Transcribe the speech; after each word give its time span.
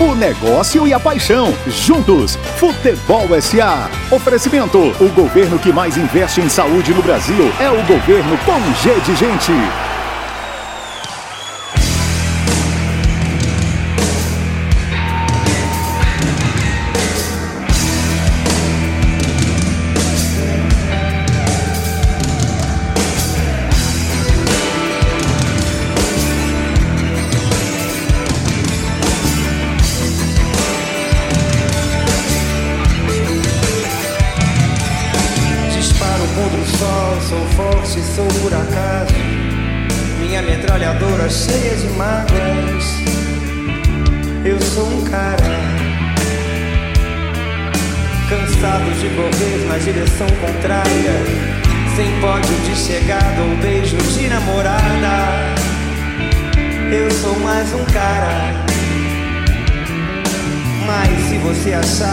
O 0.00 0.14
negócio 0.14 0.88
e 0.88 0.94
a 0.94 0.98
paixão. 0.98 1.52
Juntos. 1.66 2.36
Futebol 2.56 3.28
SA. 3.38 3.90
Oferecimento. 4.10 4.78
O 4.98 5.08
governo 5.10 5.58
que 5.58 5.70
mais 5.70 5.98
investe 5.98 6.40
em 6.40 6.48
saúde 6.48 6.94
no 6.94 7.02
Brasil 7.02 7.52
é 7.60 7.70
o 7.70 7.82
governo 7.82 8.38
com 8.38 8.74
G 8.82 8.98
de 9.00 9.14
Gente. 9.14 9.89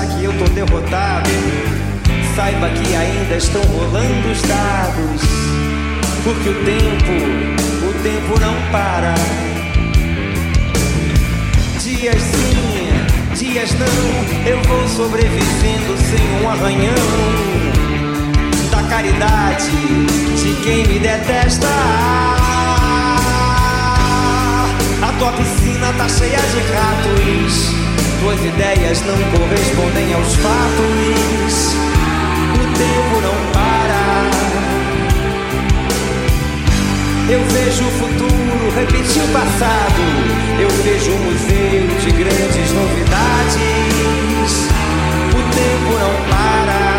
Que 0.08 0.24
eu 0.24 0.34
tô 0.38 0.46
derrotado, 0.54 1.30
Saiba 2.38 2.70
que 2.70 2.96
ainda 2.96 3.36
estão 3.36 3.62
rolando 3.64 4.30
os 4.32 4.42
dados. 4.44 5.22
Porque 6.24 6.50
o 6.50 6.54
tempo, 6.66 7.14
o 7.84 8.04
tempo 8.04 8.40
não 8.40 8.54
para. 8.72 9.16
Dias 11.82 12.22
sim, 12.22 13.36
dias 13.36 13.72
não, 13.80 14.46
eu 14.46 14.62
vou 14.64 14.88
sobrevivendo 14.88 15.98
sem 15.98 16.44
um 16.44 16.48
arranhão. 16.48 16.94
Da 18.70 18.84
caridade 18.84 19.72
de 19.72 20.62
quem 20.64 20.86
me 20.86 21.00
detesta. 21.00 21.68
A 25.02 25.12
tua 25.18 25.32
piscina 25.32 25.92
tá 25.98 26.08
cheia 26.08 26.38
de 26.38 26.60
ratos. 26.72 27.87
Tuas 28.28 28.44
ideias 28.44 29.02
não 29.06 29.16
correspondem 29.16 30.14
aos 30.14 30.36
fatos 30.36 31.76
o 32.56 32.68
tempo 32.78 33.22
não 33.22 33.52
para. 33.54 34.04
Eu 37.30 37.42
vejo 37.46 37.86
o 37.86 37.92
futuro 37.92 38.70
repetir 38.76 39.24
o 39.24 39.28
passado. 39.30 40.02
Eu 40.60 40.68
vejo 40.84 41.10
um 41.14 41.20
museu 41.24 41.88
de 42.02 42.12
grandes 42.12 42.74
novidades. 42.74 44.68
O 45.32 45.42
tempo 45.56 45.98
não 45.98 46.14
para. 46.30 46.97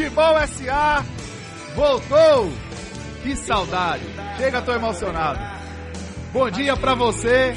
Futebol 0.00 0.34
SA 0.46 1.04
voltou! 1.74 2.50
Que 3.22 3.36
saudade! 3.36 4.02
Chega, 4.38 4.62
tô 4.62 4.72
emocionado. 4.72 5.38
Bom 6.32 6.48
dia 6.48 6.74
pra 6.74 6.94
você, 6.94 7.52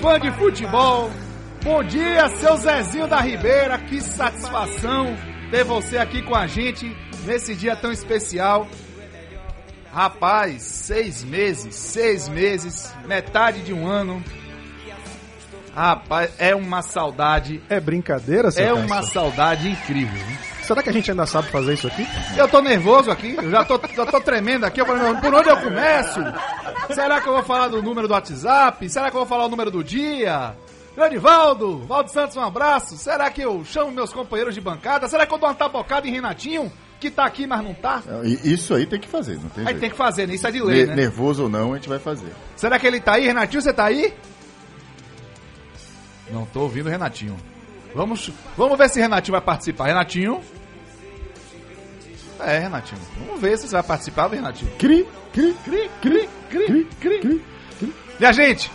fã 0.00 0.18
de 0.18 0.30
futebol. 0.32 1.10
Bom 1.62 1.84
dia, 1.84 2.26
seu 2.30 2.56
Zezinho 2.56 3.06
da 3.06 3.20
Ribeira. 3.20 3.76
Que 3.80 4.00
satisfação 4.00 5.14
ter 5.50 5.62
você 5.62 5.98
aqui 5.98 6.22
com 6.22 6.34
a 6.34 6.46
gente 6.46 6.90
nesse 7.26 7.54
dia 7.54 7.76
tão 7.76 7.92
especial. 7.92 8.66
Rapaz, 9.92 10.62
seis 10.62 11.22
meses, 11.22 11.74
seis 11.74 12.30
meses, 12.30 12.94
metade 13.04 13.60
de 13.60 13.74
um 13.74 13.86
ano. 13.86 14.24
Rapaz, 15.74 16.30
é 16.38 16.54
uma 16.54 16.80
saudade. 16.80 17.62
É 17.68 17.78
brincadeira, 17.78 18.50
seu 18.50 18.64
É 18.64 18.72
uma 18.72 19.02
saudade 19.02 19.68
incrível. 19.68 20.24
viu? 20.24 20.57
Será 20.68 20.82
que 20.82 20.90
a 20.90 20.92
gente 20.92 21.10
ainda 21.10 21.24
sabe 21.24 21.48
fazer 21.48 21.72
isso 21.72 21.86
aqui? 21.86 22.06
Eu 22.36 22.46
tô 22.46 22.60
nervoso 22.60 23.10
aqui, 23.10 23.34
eu 23.42 23.50
já 23.50 23.64
tô, 23.64 23.80
já 23.96 24.04
tô 24.04 24.20
tremendo 24.20 24.64
aqui. 24.64 24.82
Eu 24.82 24.84
falei, 24.86 25.14
por 25.18 25.32
onde 25.32 25.48
eu 25.48 25.56
começo? 25.56 26.20
Será 26.94 27.22
que 27.22 27.26
eu 27.26 27.32
vou 27.32 27.42
falar 27.42 27.68
do 27.68 27.82
número 27.82 28.06
do 28.06 28.12
WhatsApp? 28.12 28.86
Será 28.90 29.10
que 29.10 29.16
eu 29.16 29.20
vou 29.20 29.26
falar 29.26 29.46
o 29.46 29.48
número 29.48 29.70
do 29.70 29.82
dia? 29.82 30.54
Granivaldo, 30.94 31.78
Valdo 31.86 32.10
Santos, 32.10 32.36
um 32.36 32.42
abraço. 32.42 32.98
Será 32.98 33.30
que 33.30 33.40
eu 33.40 33.64
chamo 33.64 33.90
meus 33.90 34.12
companheiros 34.12 34.54
de 34.54 34.60
bancada? 34.60 35.08
Será 35.08 35.26
que 35.26 35.32
eu 35.32 35.38
dou 35.38 35.48
uma 35.48 35.54
tabocada 35.54 36.06
em 36.06 36.10
Renatinho, 36.12 36.70
que 37.00 37.10
tá 37.10 37.24
aqui, 37.24 37.46
mas 37.46 37.64
não 37.64 37.72
tá? 37.72 38.02
E- 38.24 38.52
Isso 38.52 38.74
aí 38.74 38.84
tem 38.84 39.00
que 39.00 39.08
fazer, 39.08 39.36
não 39.36 39.48
tem 39.48 39.62
Aí 39.64 39.68
jeito. 39.68 39.80
tem 39.80 39.90
que 39.90 39.96
fazer, 39.96 40.26
né? 40.28 40.34
Isso 40.34 40.46
é 40.46 40.50
de 40.50 40.60
lei, 40.62 40.80
Ne- 40.82 40.86
né? 40.88 40.96
Nervoso 40.96 41.44
ou 41.44 41.48
não, 41.48 41.72
a 41.72 41.76
gente 41.76 41.88
vai 41.88 41.98
fazer. 41.98 42.30
Será 42.56 42.78
que 42.78 42.86
ele 42.86 43.00
tá 43.00 43.12
aí? 43.14 43.26
Renatinho, 43.26 43.62
você 43.62 43.72
tá 43.72 43.86
aí? 43.86 44.12
Não 46.30 46.44
tô 46.44 46.60
ouvindo 46.60 46.88
o 46.88 46.90
Renatinho. 46.90 47.36
Vamos, 47.94 48.30
vamos 48.54 48.76
ver 48.76 48.90
se 48.90 49.00
Renatinho 49.00 49.32
vai 49.32 49.40
participar. 49.40 49.86
Renatinho? 49.86 50.42
É, 52.40 52.58
Renatinho. 52.58 53.00
Vamos 53.26 53.40
ver 53.40 53.58
se 53.58 53.68
você 53.68 53.74
vai 53.74 53.82
participar, 53.82 54.28
Renatinho. 54.28 54.70
Cri, 54.78 55.06
cri, 55.32 55.54
Cri, 55.64 55.90
cri, 56.00 56.28
cri, 56.50 56.88
cri, 57.00 57.18
cri. 57.20 57.44
Minha 58.18 58.32
gente, 58.32 58.70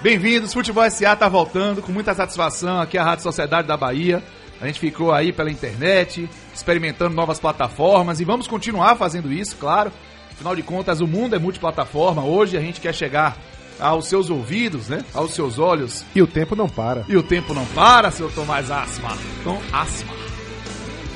bem-vindos. 0.00 0.52
Futebol 0.52 0.88
SA 0.90 1.16
tá 1.16 1.28
voltando 1.28 1.82
com 1.82 1.92
muita 1.92 2.14
satisfação 2.14 2.80
aqui 2.80 2.96
a 2.96 3.04
Rádio 3.04 3.24
Sociedade 3.24 3.68
da 3.68 3.76
Bahia. 3.76 4.22
A 4.60 4.66
gente 4.66 4.78
ficou 4.78 5.12
aí 5.12 5.32
pela 5.32 5.50
internet, 5.50 6.28
experimentando 6.54 7.14
novas 7.14 7.40
plataformas 7.40 8.20
e 8.20 8.24
vamos 8.24 8.46
continuar 8.46 8.96
fazendo 8.96 9.32
isso, 9.32 9.56
claro. 9.56 9.92
Afinal 10.30 10.54
de 10.54 10.62
contas, 10.62 11.00
o 11.00 11.06
mundo 11.06 11.34
é 11.34 11.38
multiplataforma. 11.38 12.24
Hoje 12.24 12.56
a 12.56 12.60
gente 12.60 12.80
quer 12.80 12.94
chegar 12.94 13.36
aos 13.80 14.06
seus 14.06 14.30
ouvidos, 14.30 14.88
né? 14.88 15.04
Aos 15.12 15.34
seus 15.34 15.58
olhos. 15.58 16.04
E 16.14 16.22
o 16.22 16.26
tempo 16.26 16.54
não 16.54 16.68
para. 16.68 17.04
E 17.08 17.16
o 17.16 17.22
tempo 17.22 17.52
não 17.52 17.66
para, 17.66 18.10
seu 18.10 18.30
Tomás 18.30 18.70
Asma. 18.70 19.16
Tom 19.44 19.60
Asma. 19.72 20.31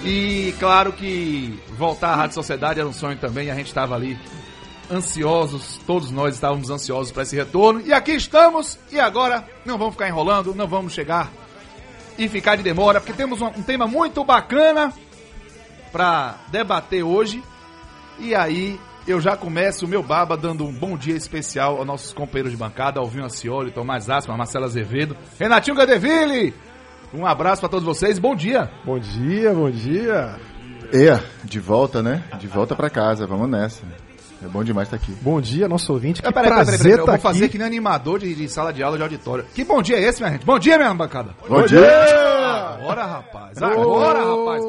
E 0.06 0.54
claro 0.60 0.92
que 0.92 1.58
voltar 1.76 2.10
à 2.10 2.14
Rádio 2.14 2.34
Sociedade 2.34 2.78
era 2.78 2.88
um 2.88 2.92
sonho 2.92 3.18
também, 3.18 3.50
a 3.50 3.56
gente 3.56 3.66
estava 3.66 3.96
ali 3.96 4.16
ansiosos, 4.88 5.80
todos 5.84 6.12
nós 6.12 6.34
estávamos 6.34 6.70
ansiosos 6.70 7.10
para 7.10 7.24
esse 7.24 7.34
retorno. 7.34 7.80
E 7.84 7.92
aqui 7.92 8.12
estamos, 8.12 8.78
e 8.92 9.00
agora 9.00 9.44
não 9.64 9.76
vamos 9.76 9.94
ficar 9.94 10.06
enrolando, 10.06 10.54
não 10.54 10.68
vamos 10.68 10.92
chegar 10.92 11.28
e 12.16 12.28
ficar 12.28 12.54
de 12.54 12.62
demora, 12.62 13.00
porque 13.00 13.14
temos 13.14 13.40
um, 13.42 13.46
um 13.46 13.62
tema 13.62 13.88
muito 13.88 14.22
bacana 14.22 14.92
para 15.90 16.36
debater 16.52 17.02
hoje. 17.02 17.42
E 18.20 18.32
aí 18.32 18.78
eu 19.08 19.20
já 19.20 19.36
começo 19.36 19.86
o 19.86 19.88
meu 19.88 20.04
baba 20.04 20.36
dando 20.36 20.64
um 20.64 20.72
bom 20.72 20.96
dia 20.96 21.16
especial 21.16 21.78
aos 21.78 21.86
nossos 21.86 22.12
companheiros 22.12 22.52
de 22.52 22.56
bancada, 22.56 23.00
Alvinho 23.00 23.24
Ancioli, 23.24 23.72
Tomás 23.72 24.08
Asma, 24.08 24.36
Marcelo 24.36 24.66
Azevedo, 24.66 25.16
Renatinho 25.36 25.76
Gadeville. 25.76 26.54
Um 27.16 27.24
abraço 27.26 27.60
para 27.60 27.70
todos 27.70 27.84
vocês, 27.86 28.18
bom 28.18 28.36
dia. 28.36 28.70
Bom 28.84 28.98
dia, 28.98 29.52
bom 29.54 29.70
dia. 29.70 30.36
É, 30.92 31.18
de 31.44 31.58
volta, 31.58 32.02
né? 32.02 32.22
De 32.38 32.46
volta 32.46 32.76
pra 32.76 32.90
casa, 32.90 33.26
vamos 33.26 33.48
nessa. 33.48 33.82
É 34.44 34.46
bom 34.46 34.62
demais 34.62 34.86
estar 34.86 34.96
aqui. 34.98 35.12
Bom 35.22 35.40
dia, 35.40 35.66
nosso 35.66 35.90
ouvinte. 35.94 36.20
Que 36.20 36.28
Ah, 36.28 36.32
peraí, 36.32 36.50
peraí, 36.50 36.64
prazer 36.64 36.78
peraí, 36.78 36.92
peraí, 36.92 37.00
eu 37.00 37.06
tá 37.06 37.12
vou 37.12 37.20
fazer 37.20 37.44
aqui. 37.46 37.52
que 37.52 37.58
nem 37.58 37.66
animador 37.66 38.18
de, 38.18 38.34
de 38.34 38.48
sala 38.50 38.70
de 38.70 38.82
aula 38.82 38.98
de 38.98 39.02
auditório. 39.02 39.46
Que 39.54 39.64
bom 39.64 39.80
dia 39.80 39.96
é 39.96 40.02
esse, 40.02 40.20
minha 40.20 40.32
gente? 40.32 40.44
Bom 40.44 40.58
dia, 40.58 40.76
minha 40.76 40.92
bancada. 40.92 41.30
Bom 41.48 41.62
dia! 41.64 41.80
Agora, 42.74 43.04
rapaz, 43.04 43.62
agora, 43.62 44.18
rapaz. 44.18 44.62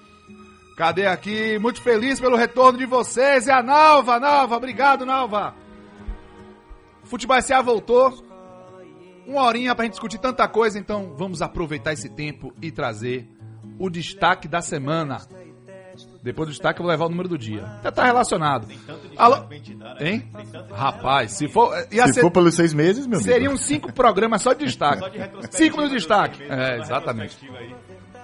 Cadê 0.75 1.06
aqui? 1.06 1.59
Muito 1.59 1.81
feliz 1.81 2.19
pelo 2.19 2.35
retorno 2.35 2.77
de 2.80 2.85
vocês. 2.85 3.45
E 3.45 3.51
a 3.51 3.62
Nalva, 3.62 4.19
Nalva, 4.19 4.57
obrigado, 4.57 5.06
Nalva. 5.06 5.56
Futebol 7.03 7.39
SA 7.41 7.62
voltou. 7.62 8.24
Uma 9.27 9.44
horinha 9.44 9.75
pra 9.75 9.86
gente 9.86 9.94
discutir 9.94 10.18
tanta 10.18 10.47
coisa, 10.47 10.77
então 10.77 11.13
vamos 11.15 11.41
aproveitar 11.41 11.94
esse 11.94 12.09
tempo 12.09 12.53
e 12.62 12.71
trazer 12.71 13.29
o 13.79 13.89
destaque 13.89 14.47
da 14.47 14.62
semana. 14.62 15.21
Depois 16.23 16.47
do 16.47 16.51
destaque 16.51 16.79
eu 16.79 16.83
vou 16.83 16.89
levar 16.91 17.05
o 17.05 17.09
número 17.09 17.27
do 17.27 17.37
dia. 17.37 17.65
Até 17.65 17.91
tá 17.91 18.05
relacionado. 18.05 18.65
Alô? 19.17 19.43
Hein? 19.99 20.25
Rapaz, 20.71 21.33
se 21.33 21.49
for. 21.49 21.73
Ia 21.91 22.07
Se 22.07 22.13
ser- 22.13 22.21
for 22.21 22.31
pelos 22.31 22.55
seis 22.55 22.73
meses, 22.73 23.05
meu 23.05 23.17
amigo. 23.19 23.29
Seriam 23.29 23.57
cinco 23.57 23.91
programas 23.91 24.41
só 24.41 24.53
de 24.53 24.63
destaque. 24.65 25.03
Cinco 25.51 25.75
minutos 25.77 25.89
de 25.91 25.97
destaque. 25.97 26.41
É, 26.43 26.79
exatamente. 26.79 27.37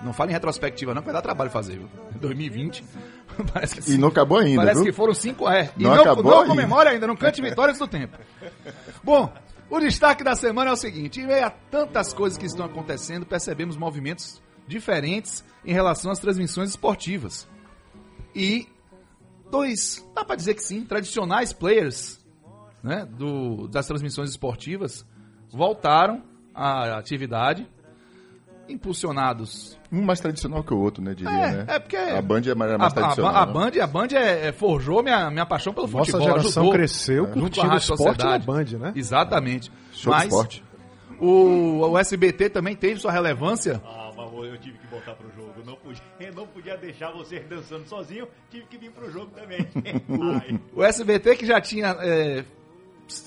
Não 0.01 0.13
fala 0.13 0.29
em 0.29 0.33
retrospectiva, 0.33 0.93
não, 0.93 1.01
que 1.01 1.07
vai 1.07 1.13
dar 1.13 1.21
trabalho 1.21 1.49
fazer, 1.51 1.73
viu? 1.77 1.89
2020. 2.21 2.85
Parece 3.53 3.81
que 3.81 3.91
E 3.91 3.97
não 3.97 4.07
acabou 4.07 4.37
ainda, 4.39 4.61
Parece 4.61 4.75
viu? 4.83 4.85
que 4.85 4.91
foram 4.93 5.13
cinco, 5.13 5.49
é. 5.49 5.69
E 5.77 5.83
Não 5.83 5.93
não, 5.95 6.01
acabou 6.01 6.23
não 6.31 6.37
ainda. 6.41 6.49
comemora 6.49 6.89
ainda, 6.91 7.05
não 7.05 7.17
cante 7.17 7.41
vitórias 7.41 7.77
do 7.77 7.87
tempo. 7.87 8.17
Bom, 9.03 9.31
o 9.69 9.77
destaque 9.79 10.23
da 10.23 10.35
semana 10.37 10.69
é 10.69 10.73
o 10.73 10.77
seguinte: 10.77 11.19
em 11.19 11.27
meio 11.27 11.45
a 11.45 11.49
tantas 11.49 12.13
coisas 12.13 12.37
que 12.37 12.45
estão 12.45 12.65
acontecendo, 12.65 13.25
percebemos 13.25 13.75
movimentos 13.75 14.41
diferentes 14.65 15.43
em 15.65 15.73
relação 15.73 16.11
às 16.11 16.19
transmissões 16.19 16.69
esportivas. 16.69 17.45
E 18.35 18.67
dois, 19.49 20.05
dá 20.15 20.23
pra 20.23 20.35
dizer 20.35 20.53
que 20.53 20.63
sim, 20.63 20.81
tradicionais 20.85 21.51
players 21.53 22.19
né, 22.83 23.05
do, 23.05 23.67
das 23.67 23.87
transmissões 23.87 24.29
esportivas 24.29 25.05
voltaram 25.51 26.23
à 26.53 26.97
atividade, 26.97 27.67
impulsionados 28.67 29.77
Um 29.91 30.03
mais 30.03 30.19
tradicional 30.19 30.63
que 30.63 30.73
o 30.73 30.77
outro, 30.79 31.03
né? 31.03 31.15
Diria, 31.15 31.31
é, 31.31 31.51
né? 31.51 31.65
é 31.67 31.79
porque 31.79 31.97
A 31.97 32.21
Band 32.21 32.41
é 32.45 32.53
mais, 32.53 32.71
é 32.71 32.75
a, 32.75 32.77
mais 32.77 32.93
a, 32.93 32.95
tradicional. 32.95 33.35
a 33.35 33.45
né? 33.45 33.51
Band, 33.53 33.71
a 33.83 33.87
Band 33.87 34.07
é, 34.13 34.47
é- 34.47 34.51
forjou 34.51 35.01
minha, 35.01 35.31
minha 35.31 35.45
paixão 35.45 35.73
pelo 35.73 35.87
Nossa 35.87 36.11
futebol. 36.11 36.27
geração 36.37 36.63
ajudou, 36.63 36.71
cresceu 36.73 37.27
curtindo 37.27 37.49
esporte 37.49 37.67
na 37.67 37.79
Sociedade. 37.79 38.45
Band, 38.45 38.77
né? 38.77 38.93
Exatamente. 38.95 39.71
Show 39.91 40.13
de 40.13 40.19
Mas 40.19 40.27
esporte. 40.29 40.63
O, 41.19 41.89
o 41.89 41.97
SBT 41.97 42.49
também 42.49 42.75
teve 42.75 42.99
sua 42.99 43.11
relevância. 43.11 43.81
Ah, 43.85 44.11
mas 44.15 44.33
eu 44.33 44.57
tive 44.57 44.77
que 44.77 44.87
voltar 44.87 45.15
pro 45.15 45.29
jogo. 45.35 45.53
Não 45.65 45.75
podia, 45.75 46.31
não 46.35 46.47
podia 46.47 46.77
deixar 46.77 47.11
você 47.11 47.39
dançando 47.39 47.87
sozinho, 47.87 48.27
tive 48.49 48.65
que 48.65 48.77
vir 48.77 48.91
pro 48.91 49.11
jogo 49.11 49.31
também. 49.31 49.67
O 50.73 50.83
SBT 50.83 51.35
que 51.35 51.45
já 51.45 51.59
tinha 51.59 51.95
é, 51.99 52.43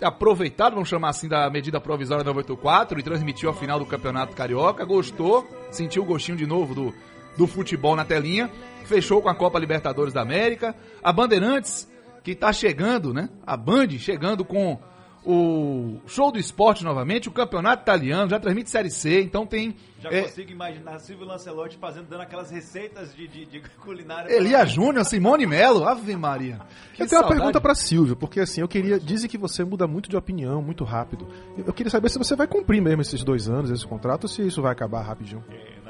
aproveitado, 0.03 0.75
vamos 0.75 0.89
chamar 0.89 1.11
assim, 1.11 1.29
da 1.29 1.51
medida 1.51 1.81
provisória 1.81 2.25
984 2.25 2.99
e 2.99 3.03
transmitiu 3.03 3.51
a 3.51 3.55
final 3.55 3.79
do 3.79 3.87
Campeonato 3.87 4.35
Carioca, 4.35 4.85
gostou, 4.85 5.47
sentiu 5.71 6.03
o 6.03 6.07
gostinho 6.07 6.37
de 6.37 6.47
novo 6.47 6.75
do, 6.75 6.95
do 7.37 7.47
futebol 7.47 7.97
na 7.97 8.05
telinha, 8.05 8.51
fechou 8.85 9.21
com 9.21 9.29
a 9.29 9.35
Copa 9.35 9.59
Libertadores 9.59 10.15
da 10.15 10.23
América. 10.23 10.75
A 11.03 11.13
Bandeirantes, 11.13 11.89
que 12.23 12.35
tá 12.35 12.53
chegando, 12.53 13.13
né? 13.13 13.29
A 13.47 13.57
Band 13.57 13.91
chegando 13.99 14.45
com 14.45 14.79
o 15.25 16.01
show 16.07 16.31
do 16.31 16.39
esporte 16.39 16.85
novamente, 16.85 17.29
o 17.29 17.33
campeonato 17.33 17.83
italiano, 17.83 18.31
já 18.31 18.39
transmite 18.39 18.71
Série 18.71 18.91
C, 18.91 19.23
então 19.23 19.47
tem 19.47 19.77
Já 20.01 20.11
é, 20.11 20.23
consigo 20.23 20.51
imaginar 20.51 20.99
Silvio 21.01 21.27
Lancelotti 21.27 21.77
fazendo, 21.77 22.09
dando 22.09 22.23
aquelas 22.23 22.51
receitas 22.51 23.15
de, 23.15 23.27
de, 23.29 23.47
de 23.47 23.61
culinária. 23.83 24.33
Elia 24.33 24.65
Júnior, 24.65 25.05
Simone 25.05 25.47
Melo, 25.47 25.85
Ave 25.85 26.15
Maria. 26.17 26.61
Que 26.95 27.03
Eu 27.03 27.07
tenho 27.09 27.21
uma 27.21 27.29
saudade. 27.29 27.35
pergunta 27.35 27.61
pra 27.61 27.75
Silvio, 27.75 28.15
porque 28.17 28.41
assim, 28.41 28.61
eu 28.61 28.69
queria. 28.69 28.99
Dizem 29.01 29.29
que 29.29 29.39
você 29.39 29.65
muda 29.65 29.87
muito 29.87 30.09
de 30.09 30.17
opinião, 30.17 30.63
muito 30.63 30.85
rápido. 30.85 31.27
Eu 31.59 31.73
eu 31.73 31.75
queria 31.75 31.91
saber 31.91 32.11
se 32.11 32.19
você 32.19 32.37
vai 32.37 32.47
cumprir 32.47 32.83
mesmo 32.83 33.01
esses 33.01 33.25
dois 33.25 33.49
anos, 33.49 33.71
esse 33.71 33.87
contrato, 33.87 34.25
ou 34.25 34.29
se 34.29 34.47
isso 34.47 34.61
vai 34.61 34.73
acabar 34.73 35.01
rapidinho. 35.01 35.43
É, 35.49 35.81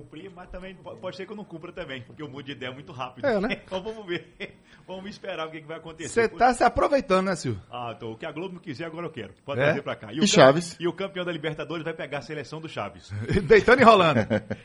cumprir, 0.00 0.30
mas 0.34 0.48
também 0.50 0.74
po- 0.74 0.96
pode 0.96 1.16
ser 1.16 1.26
que 1.26 1.32
eu 1.32 1.36
não 1.36 1.44
cumpra 1.44 1.72
também, 1.72 2.02
porque 2.02 2.22
eu 2.22 2.28
mudo 2.28 2.44
de 2.44 2.52
ideia 2.52 2.72
muito 2.72 2.92
rápido. 2.92 3.26
É, 3.26 3.40
né? 3.40 3.60
Então 3.66 3.82
vamos 3.82 4.06
ver. 4.06 4.26
Vamos 4.86 5.10
esperar 5.10 5.46
o 5.46 5.50
que, 5.50 5.60
que 5.60 5.66
vai 5.66 5.76
acontecer. 5.76 6.08
Você 6.08 6.28
tá 6.30 6.54
se 6.54 6.64
aproveitando, 6.64 7.26
né, 7.26 7.36
Silvio? 7.36 7.60
Ah, 7.70 7.94
tô. 7.94 8.12
O 8.12 8.16
que 8.16 8.24
a 8.24 8.32
Globo 8.32 8.54
não 8.54 8.60
quiser, 8.62 8.86
agora 8.86 9.04
eu 9.06 9.10
quero. 9.10 9.34
Pode 9.44 9.60
É? 9.60 9.64
trazer 9.64 9.82
pra 9.82 9.94
cá. 9.94 10.10
E 10.14 10.18
o 10.18 10.26
Chaves? 10.26 10.76
E 10.80 10.88
o 10.88 10.94
campeão 10.94 11.26
da 11.26 11.30
Libertadores 11.32 11.84
vai 11.84 11.92
pegar 11.92 12.18
a 12.18 12.22
seleção 12.22 12.58
do 12.58 12.70
Chaves. 12.70 13.10
Deitando 13.44 13.80
e 13.82 13.84
rolando. 13.84 14.20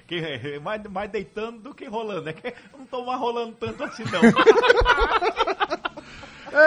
Quem 0.07 0.19
é, 0.23 0.59
mais, 0.59 0.81
mais 0.83 1.11
deitando 1.11 1.59
do 1.59 1.75
que 1.75 1.85
rolando, 1.89 2.21
né? 2.21 2.31
Que 2.31 2.53
não 2.77 2.85
tô 2.85 3.03
mais 3.05 3.19
rolando 3.19 3.51
tanto 3.59 3.83
assim, 3.83 4.03
não. 4.05 4.21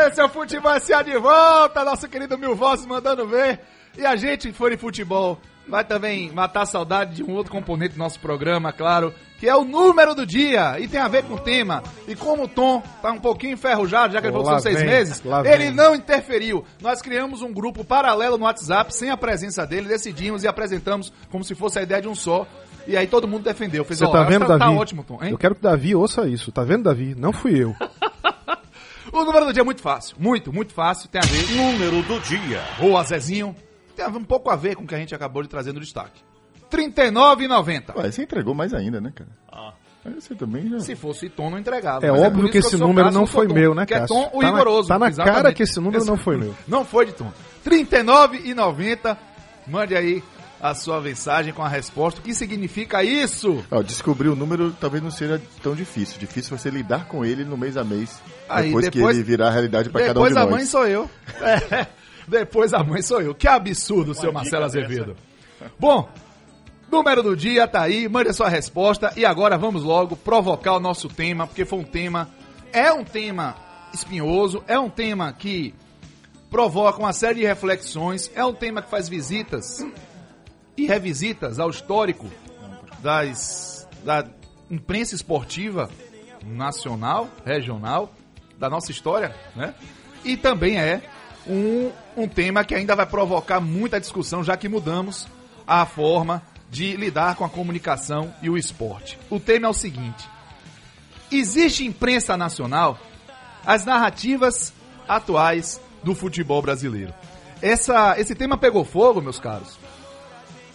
Esse 0.07 0.21
é 0.21 0.25
o 0.25 0.29
Futebol 0.29 0.73
S.A. 0.75 1.03
de 1.03 1.17
volta, 1.17 1.83
nosso 1.83 2.07
querido 2.11 2.37
Mil 2.37 2.55
Vozes 2.55 2.85
mandando 2.85 3.27
ver. 3.27 3.61
E 3.97 4.05
a 4.05 4.17
gente, 4.17 4.53
for 4.53 4.71
em 4.71 4.77
futebol, 4.77 5.41
vai 5.69 5.85
também 5.85 6.31
matar 6.33 6.63
a 6.63 6.67
saudade 6.67 7.17
de 7.17 7.23
um 7.23 7.35
outro 7.35 7.53
componente 7.53 7.95
do 7.95 7.99
nosso 7.99 8.21
programa, 8.21 8.73
claro, 8.73 9.13
que 9.39 9.49
é 9.49 9.55
o 9.55 9.65
número 9.65 10.15
do 10.15 10.25
dia. 10.25 10.79
E 10.81 10.89
tem 10.89 11.01
a 11.01 11.09
ver 11.09 11.25
com 11.25 11.35
o 11.35 11.39
tema. 11.39 11.83
E 12.07 12.15
como 12.15 12.45
o 12.45 12.49
Tom 12.49 12.83
tá 13.03 13.13
um 13.13 13.19
pouquinho 13.19 13.55
enferrujado, 13.55 14.13
já 14.13 14.21
que 14.21 14.27
ele 14.27 14.33
falou 14.33 14.47
que 14.47 14.63
são 14.63 14.73
seis 14.73 14.83
meses, 14.83 15.23
ele 15.45 15.65
vem. 15.65 15.75
não 15.75 15.95
interferiu. 15.95 16.65
Nós 16.81 17.03
criamos 17.03 17.43
um 17.43 17.53
grupo 17.53 17.85
paralelo 17.85 18.39
no 18.39 18.45
WhatsApp, 18.45 18.95
sem 18.95 19.11
a 19.11 19.17
presença 19.17 19.67
dele, 19.67 19.89
decidimos 19.89 20.43
e 20.43 20.49
apresentamos 20.49 21.13
como 21.31 21.45
se 21.45 21.55
fosse 21.55 21.79
a 21.79 21.83
ideia 21.83 22.03
de 22.03 22.09
um 22.09 22.15
só. 22.15 22.47
E 22.87 22.97
aí 22.97 23.07
todo 23.07 23.27
mundo 23.27 23.43
defendeu. 23.43 23.85
Fez, 23.85 23.99
Você 23.99 24.11
tá 24.11 24.23
vendo, 24.23 24.43
que 24.43 24.49
Davi? 24.49 24.61
Tá 24.61 24.71
ótimo, 24.71 25.03
Tom, 25.03 25.19
hein? 25.21 25.31
Eu 25.33 25.39
quero 25.39 25.57
que 25.57 25.61
o 25.61 25.63
Davi 25.63 25.95
ouça 25.95 26.29
isso. 26.29 26.53
Tá 26.53 26.63
vendo, 26.63 26.85
Davi? 26.85 27.15
Não 27.17 27.33
fui 27.33 27.63
eu. 27.63 27.75
O 29.13 29.25
número 29.25 29.47
do 29.47 29.53
dia 29.53 29.63
é 29.63 29.65
muito 29.65 29.81
fácil. 29.81 30.17
Muito, 30.19 30.53
muito 30.53 30.75
fácil. 30.75 31.09
Tem 31.09 31.21
a 31.23 31.25
ver. 31.25 31.51
Número 31.57 32.03
do 32.03 32.21
dia. 32.21 32.61
Boa, 32.79 33.03
Zezinho. 33.03 33.57
Tem 33.97 34.05
a 34.05 34.09
um 34.09 34.23
pouco 34.25 34.51
a 34.51 34.57
ver 34.57 34.77
com 34.77 34.85
o 34.85 34.87
que 34.87 34.95
a 34.95 34.99
gente 34.99 35.15
acabou 35.15 35.43
de 35.43 35.49
trazer 35.49 35.73
no 35.73 35.81
destaque. 35.81 36.21
R$ 36.71 36.79
39,90. 36.91 37.97
Ué, 37.97 38.11
você 38.13 38.23
entregou 38.23 38.55
mais 38.55 38.75
ainda, 38.75 39.01
né, 39.01 39.11
cara? 39.15 39.31
Ah. 39.51 39.73
Você 40.15 40.37
também 40.37 40.69
já... 40.69 40.79
Se 40.79 40.95
fosse 40.95 41.29
Tom, 41.29 41.51
não 41.51 41.59
entregava. 41.59 42.07
É 42.07 42.13
Mas 42.13 42.21
óbvio 42.23 42.43
por 42.45 42.51
que 42.53 42.59
esse 42.59 42.77
número 42.77 43.07
Cássio, 43.07 43.19
não 43.21 43.27
foi 43.27 43.49
meu, 43.49 43.75
né, 43.75 43.85
Que 43.87 43.95
é? 43.95 44.07
Tom 44.07 44.31
o 44.33 44.41
Tá 44.41 44.47
na- 44.47 44.59
rigoroso. 44.59 44.89
tá 44.89 44.99
na 45.01 45.09
exatamente. 45.09 45.35
cara 45.43 45.53
que 45.55 45.63
esse 45.65 45.77
número 45.81 45.99
Esse- 45.99 46.07
não 46.07 46.17
foi 46.17 46.37
meu. 46.37 46.55
Não 46.69 46.85
foi 46.85 47.07
de 47.07 47.13
Tom. 47.13 47.33
R$ 47.65 47.71
39,90. 47.71 49.17
Mande 49.67 49.97
aí 49.97 50.23
a 50.61 50.75
sua 50.75 51.01
mensagem 51.01 51.53
com 51.53 51.63
a 51.63 51.69
resposta. 51.69 52.21
O 52.21 52.23
que 52.23 52.33
significa 52.35 53.03
isso? 53.03 53.65
Ó, 53.71 53.83
descobrir 53.83 54.29
o 54.29 54.37
número 54.37 54.71
talvez 54.81 55.03
não 55.03 55.11
seja 55.11 55.43
tão 55.63 55.75
difícil. 55.75 56.19
Difícil 56.21 56.57
ser 56.57 56.73
lidar 56.73 57.07
com 57.09 57.25
ele 57.25 57.45
no 57.45 57.57
mês 57.57 57.77
a 57.77 57.83
mês. 57.83 58.21
Aí, 58.49 58.67
depois, 58.69 58.85
depois- 58.89 59.13
que 59.17 59.21
ele 59.21 59.23
virar 59.25 59.51
realidade 59.51 59.91
pra 59.91 60.01
cada 60.07 60.21
um 60.21 60.23
Depois 60.23 60.33
de 60.35 60.39
a 60.39 60.43
nós. 60.43 60.51
mãe 60.53 60.65
sou 60.67 60.87
eu. 60.87 61.11
É, 61.43 61.87
depois 62.27 62.75
a 62.75 62.83
mãe 62.83 63.03
sou 63.03 63.21
eu. 63.21 63.35
Que 63.35 63.49
absurdo, 63.49 64.15
seu 64.15 64.33
Marcelo 64.33 64.65
Azevedo. 64.65 65.17
Bom, 65.79 66.09
número 66.91 67.23
do 67.23 67.37
dia 67.37 67.67
tá 67.67 67.83
aí, 67.83 68.09
mande 68.09 68.31
a 68.31 68.33
sua 68.33 68.49
resposta 68.49 69.13
e 69.17 69.25
agora 69.25 69.57
vamos 69.57 69.83
logo 69.83 70.17
provocar 70.17 70.75
o 70.75 70.81
nosso 70.81 71.09
tema, 71.09 71.47
porque 71.47 71.65
foi 71.65 71.79
um 71.79 71.85
tema, 71.85 72.29
é 72.73 72.93
um 72.93 73.05
tema 73.05 73.57
espinhoso, 73.93 74.63
é 74.67 74.79
um 74.79 74.91
tema 74.91 75.33
que 75.33 75.75
provoca 76.51 76.99
uma 76.99 77.13
série 77.13 77.41
de 77.41 77.47
reflexões, 77.47 78.31
é 78.35 78.45
um 78.45 78.55
tema 78.55 78.83
que 78.83 78.91
faz 78.91 79.09
visitas 79.09 79.85
e 80.77 80.87
revisitas 80.87 81.59
ao 81.59 81.71
histórico 81.71 82.27
das, 83.01 83.89
da 84.05 84.27
imprensa 84.71 85.15
esportiva 85.15 85.89
nacional, 86.45 87.29
regional, 87.45 88.13
da 88.59 88.71
nossa 88.71 88.91
história, 88.91 89.35
né? 89.55 89.75
E 90.25 90.37
também 90.37 90.79
é 90.79 91.03
um, 91.47 91.91
um 92.17 92.27
tema 92.27 92.65
que 92.65 92.75
ainda 92.75 92.97
vai 92.97 93.07
provocar 93.07 93.61
muita 93.61 94.01
discussão, 94.01 94.43
já 94.43 94.57
que 94.57 94.69
mudamos 94.69 95.29
a 95.67 95.85
forma 95.85 96.43
de 96.71 96.97
lidar 96.97 97.37
com 97.37 97.45
a 97.45 97.49
comunicação 97.49 98.35
e 98.43 98.49
o 98.49 98.57
esporte. 98.57 99.19
O 99.31 99.39
tema 99.39 99.67
é 99.67 99.71
o 99.71 99.75
seguinte: 99.75 100.29
existe 101.31 101.85
imprensa 101.85 102.37
nacional? 102.37 102.99
As 103.65 103.85
narrativas 103.85 104.73
atuais 105.09 105.81
do 106.03 106.15
futebol 106.15 106.63
brasileiro. 106.63 107.13
Essa, 107.61 108.19
esse 108.19 108.35
tema 108.35 108.57
pegou 108.57 108.85
fogo, 108.85 109.21
meus 109.21 109.41
caros, 109.41 109.79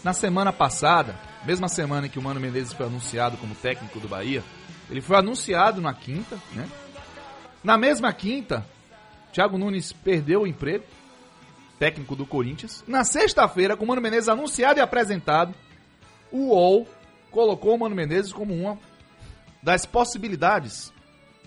na 0.04 0.14
semana 0.14 0.52
passada, 0.52 1.18
mesma 1.46 1.68
semana 1.70 2.08
em 2.08 2.10
que 2.10 2.20
o 2.20 2.22
Mano 2.22 2.40
Menezes 2.40 2.74
foi 2.74 2.86
anunciado 2.86 3.38
como 3.38 3.56
técnico 3.56 4.00
do 4.00 4.08
Bahia, 4.08 4.44
ele 4.90 5.00
foi 5.00 5.16
anunciado 5.16 5.80
na 5.80 5.94
quinta, 5.94 6.38
né? 6.54 6.68
Na 7.64 7.78
mesma 7.78 8.12
quinta, 8.12 8.66
Thiago 9.32 9.58
Nunes 9.58 9.94
perdeu 9.94 10.42
o 10.42 10.48
emprego, 10.48 10.84
técnico 11.82 12.16
do 12.16 12.28
Corinthians. 12.28 12.84
Na 12.88 13.04
sexta-feira, 13.04 13.76
com 13.76 13.84
o 13.84 13.88
Mano 13.88 14.00
Menezes 14.04 14.30
anunciado 14.30 14.80
e 14.80 14.84
apresentado, 14.84 15.52
o 16.32 16.50
UOL 16.50 16.88
colocou 17.32 17.74
o 17.74 17.80
Mano 17.80 17.96
Menezes 17.96 18.32
como 18.32 18.54
uma 18.54 18.78
das 19.64 19.84
possibilidades 19.84 20.94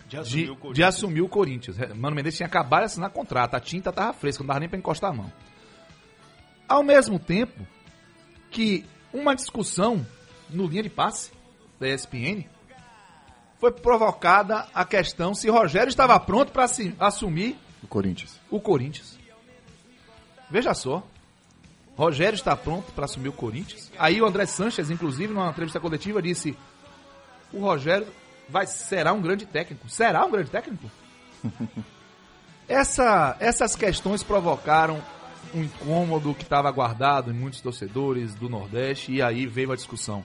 De 0.08 0.16
assumir 0.16 0.44
de, 0.44 0.50
o 0.50 0.56
Corinthians. 0.56 0.74
de 0.74 0.82
assumir 0.82 1.20
o 1.22 1.28
Corinthians. 1.28 1.76
Mano 1.94 2.16
Menezes 2.16 2.38
tinha 2.38 2.48
acabado 2.48 2.80
de 2.80 2.86
assinar 2.86 3.10
contrato, 3.10 3.54
a 3.54 3.60
tinta 3.60 3.92
tava 3.92 4.12
fresca, 4.12 4.42
não 4.42 4.48
dava 4.48 4.58
nem 4.58 4.68
pra 4.68 4.76
encostar 4.76 5.10
a 5.12 5.14
mão. 5.14 5.32
Ao 6.68 6.82
mesmo 6.82 7.16
tempo 7.20 7.64
que 8.50 8.84
uma 9.12 9.36
discussão 9.36 10.04
no 10.50 10.66
linha 10.66 10.82
de 10.82 10.90
passe 10.90 11.30
da 11.78 11.88
ESPN 11.88 12.44
foi 13.60 13.70
provocada 13.70 14.66
a 14.74 14.84
questão 14.84 15.32
se 15.32 15.48
Rogério 15.48 15.90
estava 15.90 16.18
pronto 16.18 16.50
para 16.50 16.66
assumir 16.98 17.56
O 17.84 17.86
Corinthians. 17.86 18.40
o 18.50 18.60
Corinthians. 18.60 19.13
Veja 20.50 20.74
só. 20.74 21.02
Rogério 21.96 22.34
está 22.34 22.56
pronto 22.56 22.92
para 22.92 23.04
assumir 23.04 23.28
o 23.28 23.32
Corinthians. 23.32 23.90
Aí 23.98 24.20
o 24.20 24.26
André 24.26 24.46
Sanches, 24.46 24.90
inclusive, 24.90 25.32
numa 25.32 25.48
entrevista 25.50 25.78
coletiva, 25.78 26.20
disse: 26.20 26.56
o 27.52 27.60
Rogério 27.60 28.06
vai, 28.48 28.66
será 28.66 29.12
um 29.12 29.22
grande 29.22 29.46
técnico. 29.46 29.88
Será 29.88 30.24
um 30.26 30.30
grande 30.30 30.50
técnico? 30.50 30.90
Essa, 32.66 33.36
essas 33.40 33.76
questões 33.76 34.22
provocaram 34.22 35.02
um 35.54 35.62
incômodo 35.64 36.34
que 36.34 36.42
estava 36.44 36.70
guardado 36.70 37.30
em 37.30 37.34
muitos 37.34 37.60
torcedores 37.60 38.34
do 38.34 38.48
Nordeste 38.48 39.12
e 39.12 39.20
aí 39.22 39.46
veio 39.46 39.70
a 39.70 39.76
discussão. 39.76 40.24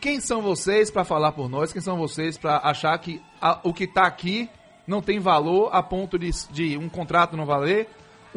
Quem 0.00 0.20
são 0.20 0.42
vocês 0.42 0.90
para 0.90 1.04
falar 1.04 1.30
por 1.32 1.48
nós? 1.48 1.72
Quem 1.72 1.80
são 1.80 1.96
vocês 1.96 2.36
para 2.36 2.58
achar 2.58 2.98
que 2.98 3.22
a- 3.40 3.60
o 3.62 3.72
que 3.72 3.84
está 3.84 4.02
aqui 4.04 4.50
não 4.86 5.00
tem 5.00 5.20
valor 5.20 5.70
a 5.72 5.80
ponto 5.82 6.18
de, 6.18 6.30
de 6.50 6.76
um 6.76 6.88
contrato 6.88 7.36
não 7.36 7.46
valer, 7.46 7.88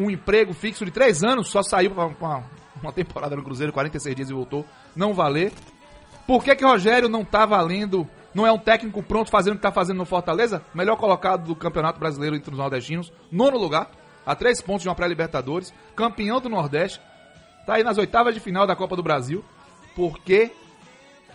um 0.01 0.09
emprego 0.09 0.53
fixo 0.53 0.83
de 0.85 0.91
três 0.91 1.23
anos 1.23 1.49
só 1.49 1.61
saiu 1.61 1.91
uma, 1.91 2.43
uma 2.81 2.91
temporada 2.91 3.35
no 3.35 3.43
Cruzeiro, 3.43 3.71
46 3.71 4.15
dias 4.15 4.29
e 4.29 4.33
voltou, 4.33 4.65
não 4.95 5.13
valer? 5.13 5.51
Por 6.25 6.43
que 6.43 6.55
que 6.55 6.65
Rogério 6.65 7.09
não 7.09 7.25
tá 7.25 7.45
valendo, 7.45 8.07
não 8.33 8.45
é 8.45 8.51
um 8.51 8.57
técnico 8.57 9.01
pronto 9.03 9.29
fazendo 9.29 9.53
o 9.53 9.55
que 9.57 9.61
tá 9.61 9.71
fazendo 9.71 9.97
no 9.97 10.05
Fortaleza? 10.05 10.63
Melhor 10.73 10.95
colocado 10.95 11.45
do 11.45 11.55
Campeonato 11.55 11.99
Brasileiro 11.99 12.35
entre 12.35 12.51
os 12.51 12.57
nordestinos, 12.57 13.11
nono 13.31 13.57
lugar, 13.57 13.89
a 14.25 14.35
três 14.35 14.61
pontos 14.61 14.83
de 14.83 14.89
uma 14.89 14.95
pré-libertadores, 14.95 15.73
campeão 15.95 16.39
do 16.39 16.49
Nordeste, 16.49 17.01
tá 17.65 17.75
aí 17.75 17.83
nas 17.83 17.97
oitavas 17.97 18.33
de 18.33 18.39
final 18.39 18.67
da 18.67 18.75
Copa 18.75 18.95
do 18.95 19.03
Brasil. 19.03 19.43
Por 19.95 20.19
que 20.19 20.51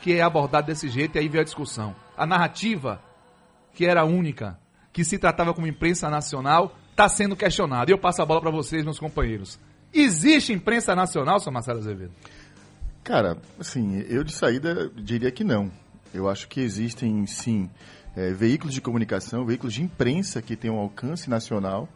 que 0.00 0.14
é 0.14 0.22
abordado 0.22 0.68
desse 0.68 0.88
jeito? 0.88 1.16
E 1.16 1.18
aí 1.18 1.28
veio 1.28 1.42
a 1.42 1.44
discussão. 1.44 1.94
A 2.16 2.24
narrativa, 2.24 3.00
que 3.74 3.84
era 3.84 4.04
única, 4.04 4.58
que 4.92 5.04
se 5.04 5.18
tratava 5.18 5.52
como 5.52 5.66
imprensa 5.66 6.08
nacional, 6.08 6.74
tá 6.96 7.08
sendo 7.08 7.36
questionada. 7.36 7.90
E 7.90 7.94
eu 7.94 7.98
passo 7.98 8.22
a 8.22 8.26
bola 8.26 8.40
para 8.40 8.50
vocês, 8.50 8.82
meus 8.82 8.98
companheiros. 8.98 9.58
Existe 9.92 10.52
imprensa 10.52 10.96
nacional, 10.96 11.38
seu 11.38 11.52
Marcelo 11.52 11.78
Azevedo? 11.78 12.12
Cara, 13.04 13.36
assim, 13.60 14.00
eu 14.08 14.24
de 14.24 14.32
saída 14.32 14.90
diria 14.96 15.30
que 15.30 15.44
não. 15.44 15.70
Eu 16.12 16.28
acho 16.28 16.48
que 16.48 16.60
existem, 16.60 17.26
sim, 17.26 17.70
eh, 18.16 18.32
veículos 18.32 18.74
de 18.74 18.80
comunicação, 18.80 19.44
veículos 19.44 19.74
de 19.74 19.82
imprensa 19.82 20.40
que 20.40 20.56
têm 20.56 20.70
um 20.70 20.78
alcance 20.78 21.28
nacional 21.28 21.88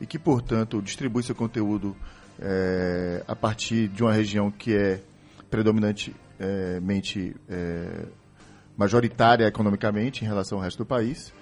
e 0.00 0.06
que, 0.06 0.18
portanto, 0.18 0.82
distribui 0.82 1.22
seu 1.22 1.34
conteúdo 1.34 1.96
eh, 2.38 3.24
a 3.26 3.34
partir 3.34 3.88
de 3.88 4.02
uma 4.02 4.12
região 4.12 4.50
que 4.50 4.76
é 4.76 5.00
predominantemente 5.50 7.34
eh, 7.48 8.06
majoritária 8.76 9.46
economicamente 9.46 10.24
em 10.24 10.28
relação 10.28 10.58
ao 10.58 10.64
resto 10.64 10.78
do 10.78 10.86
país. 10.86 11.32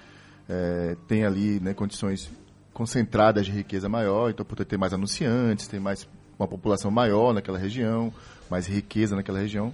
Eh, 0.49 0.97
tem 1.09 1.25
ali 1.25 1.59
né, 1.59 1.75
condições 1.75 2.31
concentradas 2.75 3.47
de 3.47 3.53
riqueza 3.53 3.89
maior, 3.89 4.29
então 4.31 4.45
portanto 4.45 4.69
tem 4.69 4.79
mais 4.79 4.93
anunciantes, 4.93 5.67
tem 5.69 5.81
mais 5.81 6.07
uma 6.39 6.47
população 6.49 6.91
maior 6.91 7.33
naquela 7.33 7.57
região, 7.59 8.13
mais 8.51 8.67
riqueza 8.67 9.15
naquela 9.17 9.39
região. 9.39 9.73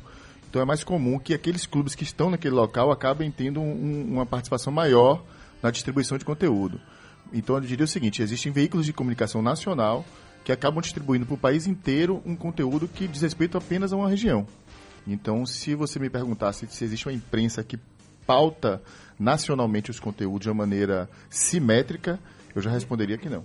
Então 0.49 0.61
é 0.61 0.65
mais 0.65 0.85
comum 0.85 1.19
que 1.19 1.33
aqueles 1.33 1.65
clubes 1.67 1.95
que 1.95 2.05
estão 2.05 2.31
naquele 2.31 2.55
local 2.55 2.91
acabem 2.93 3.31
tendo 3.31 3.61
um- 3.61 4.13
uma 4.13 4.27
participação 4.27 4.73
maior 4.73 5.25
na 5.63 5.71
distribuição 5.71 6.19
de 6.19 6.25
conteúdo. 6.25 6.81
Então 7.33 7.57
eu 7.57 7.61
diria 7.63 7.85
o 7.85 7.89
seguinte: 7.89 8.23
existem 8.23 8.53
veículos 8.53 8.85
de 8.85 8.93
comunicação 8.93 9.41
nacional 9.41 10.05
que 10.45 10.53
acabam 10.53 10.81
distribuindo 10.83 11.25
para 11.25 11.35
o 11.35 11.39
país 11.39 11.67
inteiro 11.67 12.23
um 12.27 12.35
conteúdo 12.37 12.89
que 12.89 13.07
diz 13.09 13.23
respeito 13.23 13.57
apenas 13.57 13.93
a 13.93 13.97
uma 13.97 14.09
região. 14.09 14.47
Então, 15.07 15.47
se 15.47 15.75
você 15.75 15.99
me 15.99 16.11
perguntasse 16.11 16.67
se 16.69 16.85
existe 16.85 17.07
uma 17.07 17.15
imprensa 17.15 17.63
que 17.65 17.79
pauta 18.27 18.83
nacionalmente 19.19 19.91
os 19.91 19.99
conteúdos 20.01 20.43
de 20.43 20.49
uma 20.49 20.55
maneira 20.67 21.09
simétrica, 21.29 22.19
eu 22.55 22.63
já 22.63 22.71
responderia 22.71 23.19
que 23.19 23.29
não. 23.29 23.45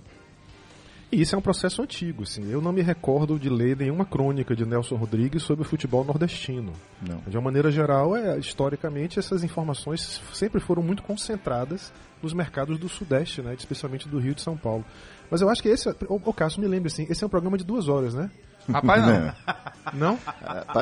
E 1.10 1.20
isso 1.20 1.36
é 1.36 1.38
um 1.38 1.42
processo 1.42 1.80
antigo, 1.82 2.24
assim. 2.24 2.50
Eu 2.50 2.60
não 2.60 2.72
me 2.72 2.82
recordo 2.82 3.38
de 3.38 3.48
ler 3.48 3.76
nenhuma 3.76 4.04
crônica 4.04 4.56
de 4.56 4.66
Nelson 4.66 4.96
Rodrigues 4.96 5.44
sobre 5.44 5.64
o 5.64 5.68
futebol 5.68 6.04
nordestino. 6.04 6.72
Não. 7.00 7.18
De 7.26 7.36
uma 7.36 7.44
maneira 7.44 7.70
geral, 7.70 8.16
é, 8.16 8.36
historicamente, 8.38 9.18
essas 9.18 9.44
informações 9.44 10.20
sempre 10.32 10.60
foram 10.60 10.82
muito 10.82 11.04
concentradas 11.04 11.92
nos 12.20 12.32
mercados 12.32 12.76
do 12.76 12.88
Sudeste, 12.88 13.40
né? 13.40 13.54
especialmente 13.56 14.08
do 14.08 14.18
Rio 14.18 14.34
de 14.34 14.42
São 14.42 14.56
Paulo. 14.56 14.84
Mas 15.30 15.40
eu 15.40 15.48
acho 15.48 15.62
que 15.62 15.68
esse, 15.68 15.88
o, 15.88 16.20
o 16.24 16.32
Cássio 16.32 16.60
me 16.60 16.66
lembra 16.66 16.88
assim, 16.88 17.06
esse 17.08 17.22
é 17.22 17.26
um 17.26 17.30
programa 17.30 17.56
de 17.56 17.64
duas 17.64 17.88
horas, 17.88 18.12
né? 18.14 18.28
Rapaz, 18.68 19.06
não. 19.06 19.32
Não. 19.94 20.10
Não? 20.10 20.18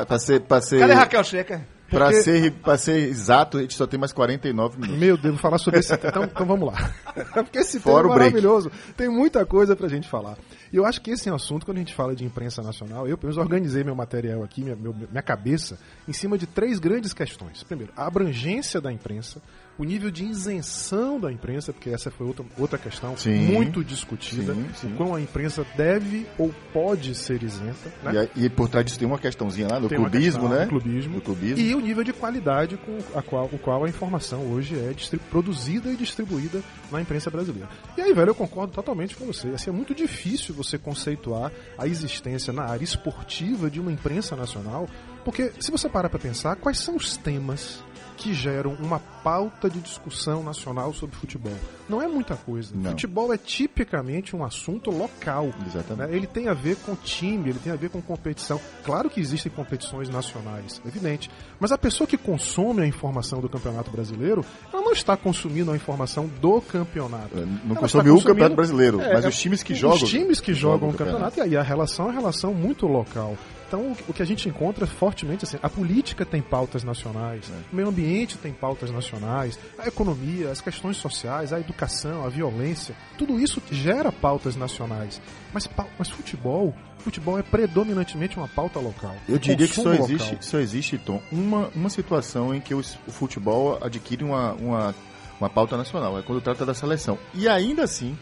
Para 0.05 0.17
ser, 0.17 0.41
pra 0.41 0.59
ser, 0.59 0.79
Cadê 0.79 0.93
Raquel 0.93 1.23
Checa? 1.23 1.74
Pra 1.97 2.05
Porque- 2.07 2.21
ser, 2.23 2.51
pra 2.51 2.77
ser 2.77 2.97
exato, 3.09 3.57
a 3.57 3.61
gente 3.61 3.73
só 3.75 3.87
tem 3.87 3.99
mais 3.99 4.11
49 4.13 4.77
minutos. 4.79 4.99
Meu 4.99 5.17
Deus, 5.17 5.33
vou 5.35 5.41
falar 5.41 5.57
sobre 5.57 5.79
esse 5.79 5.95
tema. 5.97 6.09
Então, 6.11 6.23
então 6.25 6.45
vamos 6.45 6.67
lá. 6.71 6.93
Porque 7.33 7.59
esse 7.59 7.79
tema 7.79 7.95
Fora 7.95 8.07
é 8.07 8.11
o 8.11 8.13
break. 8.13 8.31
maravilhoso. 8.33 8.71
Tem 8.97 9.09
muita 9.09 9.45
coisa 9.45 9.75
pra 9.75 9.87
gente 9.87 10.07
falar. 10.09 10.37
E 10.71 10.77
eu 10.77 10.85
acho 10.85 11.01
que 11.01 11.11
esse 11.11 11.29
é 11.29 11.31
um 11.31 11.35
assunto, 11.35 11.65
quando 11.65 11.77
a 11.77 11.79
gente 11.79 11.93
fala 11.93 12.15
de 12.15 12.25
imprensa 12.25 12.61
nacional, 12.61 13.07
eu 13.07 13.17
pelo 13.17 13.31
menos 13.31 13.37
organizei 13.43 13.83
meu 13.83 13.95
material 13.95 14.43
aqui, 14.43 14.61
minha, 14.63 14.75
meu- 14.75 14.93
minha 14.93 15.21
cabeça, 15.21 15.77
em 16.07 16.11
cima 16.13 16.37
de 16.37 16.45
três 16.45 16.79
grandes 16.79 17.13
questões. 17.13 17.63
Primeiro, 17.63 17.93
a 17.95 18.05
abrangência 18.05 18.81
da 18.81 18.91
imprensa, 18.91 19.41
o 19.77 19.83
nível 19.83 20.09
de 20.09 20.23
isenção 20.25 21.19
da 21.19 21.31
imprensa, 21.31 21.73
porque 21.73 21.89
essa 21.89 22.09
foi 22.09 22.25
outra, 22.25 22.45
outra 22.57 22.77
questão 22.77 23.15
Sim. 23.17 23.35
muito 23.35 23.83
discutida, 23.83 24.53
Sim, 24.53 24.69
sim. 24.75 24.93
o 24.93 24.95
quão 24.95 25.15
a 25.15 25.21
imprensa 25.21 25.65
deve 25.75 26.25
ou 26.37 26.53
pode 26.71 27.13
ser 27.15 27.43
isenta. 27.43 27.91
Né? 28.01 28.29
E, 28.35 28.45
e 28.45 28.49
por 28.49 28.69
trás 28.69 28.85
disso 28.85 28.99
tem 28.99 29.07
uma 29.07 29.19
questãozinha 29.19 29.67
lá 29.69 29.79
do 29.79 29.89
clubismo, 29.89 30.41
questão 30.41 30.49
né? 30.49 30.63
do 30.63 30.69
clubismo. 30.69 31.15
Do 31.15 31.21
clubismo. 31.21 31.59
E 31.59 31.75
o 31.75 31.79
nível 31.79 32.03
de 32.03 32.13
qualidade 32.13 32.77
com 32.77 32.97
a 33.17 33.21
qual, 33.21 33.45
o 33.51 33.59
qual 33.59 33.83
a 33.83 33.89
informação 33.89 34.51
hoje 34.51 34.75
é 34.75 34.93
produzida 35.29 35.91
e 35.91 35.95
distribuída 35.95 36.61
na 36.91 37.01
imprensa 37.01 37.29
brasileira. 37.29 37.69
E 37.97 38.01
aí, 38.01 38.13
velho, 38.13 38.29
eu 38.29 38.35
concordo 38.35 38.73
totalmente 38.73 39.15
com 39.15 39.25
você. 39.25 39.49
Assim, 39.49 39.69
é 39.69 39.73
muito 39.73 39.93
difícil 39.93 40.55
você 40.55 40.77
conceituar 40.77 41.51
a 41.77 41.87
existência 41.87 42.53
na 42.53 42.63
área 42.63 42.83
esportiva 42.83 43.69
de 43.69 43.79
uma 43.79 43.91
imprensa 43.91 44.35
nacional, 44.35 44.87
porque 45.23 45.51
se 45.59 45.71
você 45.71 45.89
parar 45.89 46.09
para 46.09 46.19
pensar, 46.19 46.55
quais 46.55 46.79
são 46.79 46.95
os 46.95 47.17
temas 47.17 47.83
que 48.15 48.33
geram 48.33 48.73
uma 48.79 48.99
pauta 48.99 49.69
de 49.69 49.79
discussão 49.79 50.43
nacional 50.43 50.93
sobre 50.93 51.15
futebol? 51.15 51.53
Não 51.87 52.01
é 52.01 52.07
muita 52.07 52.35
coisa. 52.35 52.71
Não. 52.75 52.91
Futebol 52.91 53.33
é 53.33 53.37
tipicamente 53.37 54.35
um 54.35 54.43
assunto 54.43 54.89
local. 54.89 55.53
Exatamente. 55.65 56.09
né? 56.11 56.15
Ele 56.15 56.25
tem 56.27 56.47
a 56.47 56.53
ver 56.53 56.75
com 56.77 56.95
time, 56.95 57.49
ele 57.49 57.59
tem 57.59 57.71
a 57.71 57.75
ver 57.75 57.89
com 57.89 58.01
competição. 58.01 58.59
Claro 58.83 59.09
que 59.09 59.19
existem 59.19 59.51
competições 59.51 60.09
nacionais, 60.09 60.81
evidente. 60.85 61.29
Mas 61.59 61.71
a 61.71 61.77
pessoa 61.77 62.07
que 62.07 62.17
consome 62.17 62.81
a 62.81 62.87
informação 62.87 63.39
do 63.39 63.49
Campeonato 63.49 63.91
Brasileiro, 63.91 64.43
ela 64.73 64.81
não 64.81 64.93
está 64.93 65.15
consumindo 65.17 65.71
a 65.71 65.75
informação 65.75 66.27
do 66.41 66.61
campeonato. 66.61 67.37
É, 67.37 67.45
Não 67.65 67.75
consome 67.75 68.09
o 68.09 68.21
Campeonato 68.21 68.55
Brasileiro, 68.55 69.01
É, 69.01 69.13
mas 69.13 69.25
é, 69.25 69.27
os 69.27 69.37
times 69.37 69.61
que 69.61 69.73
os 69.73 69.79
jogam. 69.79 70.07
times 70.07 70.39
que 70.39 70.53
jogam 70.53 70.89
o 70.89 70.91
o 70.91 70.95
campeonato. 70.95 71.39
E 71.39 71.41
aí 71.41 71.57
a 71.57 71.61
relação 71.61 72.05
é 72.05 72.09
uma 72.09 72.13
relação 72.19 72.53
muito 72.53 72.87
local. 72.87 73.35
Então 73.75 73.93
o, 74.07 74.13
que 74.13 74.21
a 74.21 74.25
gente 74.25 74.47
encontra 74.47 74.87
fortemente 74.87 75.43
assim, 75.43 75.57
a 75.61 75.69
política 75.69 76.25
tem 76.25 76.41
pautas 76.41 76.83
nacionais, 76.83 77.49
É. 77.49 77.73
o 77.73 77.75
meio 77.75 77.89
ambiente 77.89 78.37
tem 78.37 78.53
pautas 78.53 78.89
nacionais, 78.89 79.59
a 79.77 79.87
economia, 79.87 80.49
as 80.49 80.61
questões 80.61 80.95
sociais, 80.97 81.51
a 81.51 81.59
educação, 81.59 82.25
a 82.25 82.29
violência, 82.29 82.95
tudo 83.17 83.37
isso 83.37 83.61
gera 83.69 84.11
pautas 84.11 84.55
nacionais. 84.55 85.21
Mas, 85.53 85.69
mas 85.99 86.09
futebol, 86.09 86.73
futebol 86.99 87.37
é 87.37 87.43
predominantemente 87.43 88.37
uma 88.37 88.47
pauta 88.47 88.79
local. 88.79 89.15
Eu 89.27 89.37
diria 89.37 89.67
que 89.67 89.75
só 89.75 89.93
existe, 89.93 90.29
local. 90.29 90.41
só 90.41 90.59
existe, 90.59 90.97
Tom, 90.97 91.21
uma, 91.31 91.69
uma 91.75 91.89
situação 91.89 92.55
em 92.55 92.61
que 92.61 92.73
o, 92.73 92.79
o 92.79 93.11
futebol 93.11 93.77
adquire 93.81 94.23
uma, 94.23 94.53
uma, 94.53 94.95
uma 95.39 95.49
pauta 95.49 95.75
nacional, 95.77 96.17
é 96.17 96.21
quando 96.21 96.41
trata 96.41 96.65
da 96.65 96.73
seleção. 96.73 97.17
E 97.33 97.47
ainda 97.47 97.83
assim, 97.83 98.17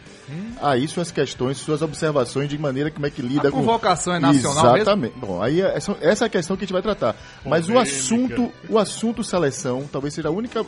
aí 0.61 0.87
suas 0.87 1.11
questões, 1.11 1.57
suas 1.57 1.81
observações 1.81 2.49
de 2.49 2.57
maneira 2.57 2.89
como 2.89 3.05
é 3.05 3.09
que 3.09 3.21
lida 3.21 3.49
A 3.49 3.51
com... 3.51 3.57
convocação 3.59 4.13
é 4.15 4.19
nacional 4.19 4.63
mesmo? 4.63 4.77
Exatamente. 4.77 5.13
Bom, 5.19 5.41
aí 5.41 5.61
é- 5.61 5.75
essa, 5.77 5.95
essa 6.01 6.25
é 6.25 6.27
a 6.27 6.29
questão 6.29 6.55
que 6.57 6.63
a 6.63 6.65
gente 6.65 6.73
vai 6.73 6.81
tratar. 6.81 7.15
Mas 7.45 7.69
o 7.69 7.77
assunto, 7.77 8.51
o 8.69 8.77
assunto 8.79 9.23
seleção 9.23 9.87
talvez 9.91 10.13
seja 10.13 10.29
a 10.29 10.31
única 10.31 10.65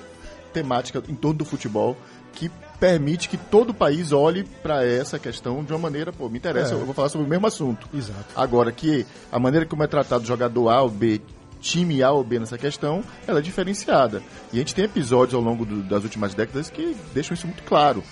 temática 0.54 1.02
em 1.10 1.16
torno 1.16 1.40
do 1.40 1.46
futebol 1.46 1.98
que 2.34 2.50
permite 2.80 3.30
que 3.30 3.38
todo 3.38 3.70
o 3.70 3.74
país 3.74 4.12
olhe 4.12 4.44
para 4.62 4.86
essa 4.86 5.18
questão 5.18 5.64
de 5.64 5.72
uma 5.72 5.80
maneira, 5.80 6.12
pô, 6.12 6.28
me 6.30 6.38
interessa, 6.38 6.74
É. 6.74 6.76
eu 6.76 6.86
vou 6.86 6.94
falar 6.94 7.08
sobre 7.10 7.26
o 7.26 7.30
mesmo 7.30 7.48
assunto. 7.48 7.88
Exato. 7.94 8.26
Agora 8.36 8.72
que 8.72 9.06
a 9.32 9.40
maneira 9.40 9.66
como 9.66 9.84
é 9.84 9.88
tratado 9.88 10.24
o 10.24 10.28
jogador 10.28 10.70
A 10.70 10.82
ou 10.82 10.90
B, 10.90 11.22
time 11.66 12.02
A 12.04 12.12
ou 12.12 12.24
B 12.24 12.40
nessa 12.40 12.58
questão, 12.58 13.04
ela 13.28 13.40
é 13.40 13.42
diferenciada. 13.42 14.22
E 14.54 14.58
a 14.58 14.60
gente 14.60 14.76
tem 14.76 14.86
episódios 14.86 15.34
ao 15.34 15.42
longo 15.42 15.66
do- 15.66 15.82
das 15.84 16.04
últimas 16.04 16.34
décadas 16.34 16.70
que 16.70 16.96
deixam 17.14 17.34
isso 17.34 17.48
muito 17.48 17.64
claro. 17.64 18.04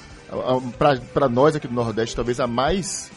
Para 1.13 1.29
nós 1.29 1.55
aqui 1.55 1.67
do 1.67 1.74
Nordeste, 1.74 2.15
talvez 2.15 2.39
a 2.39 2.48
mais 2.48 3.12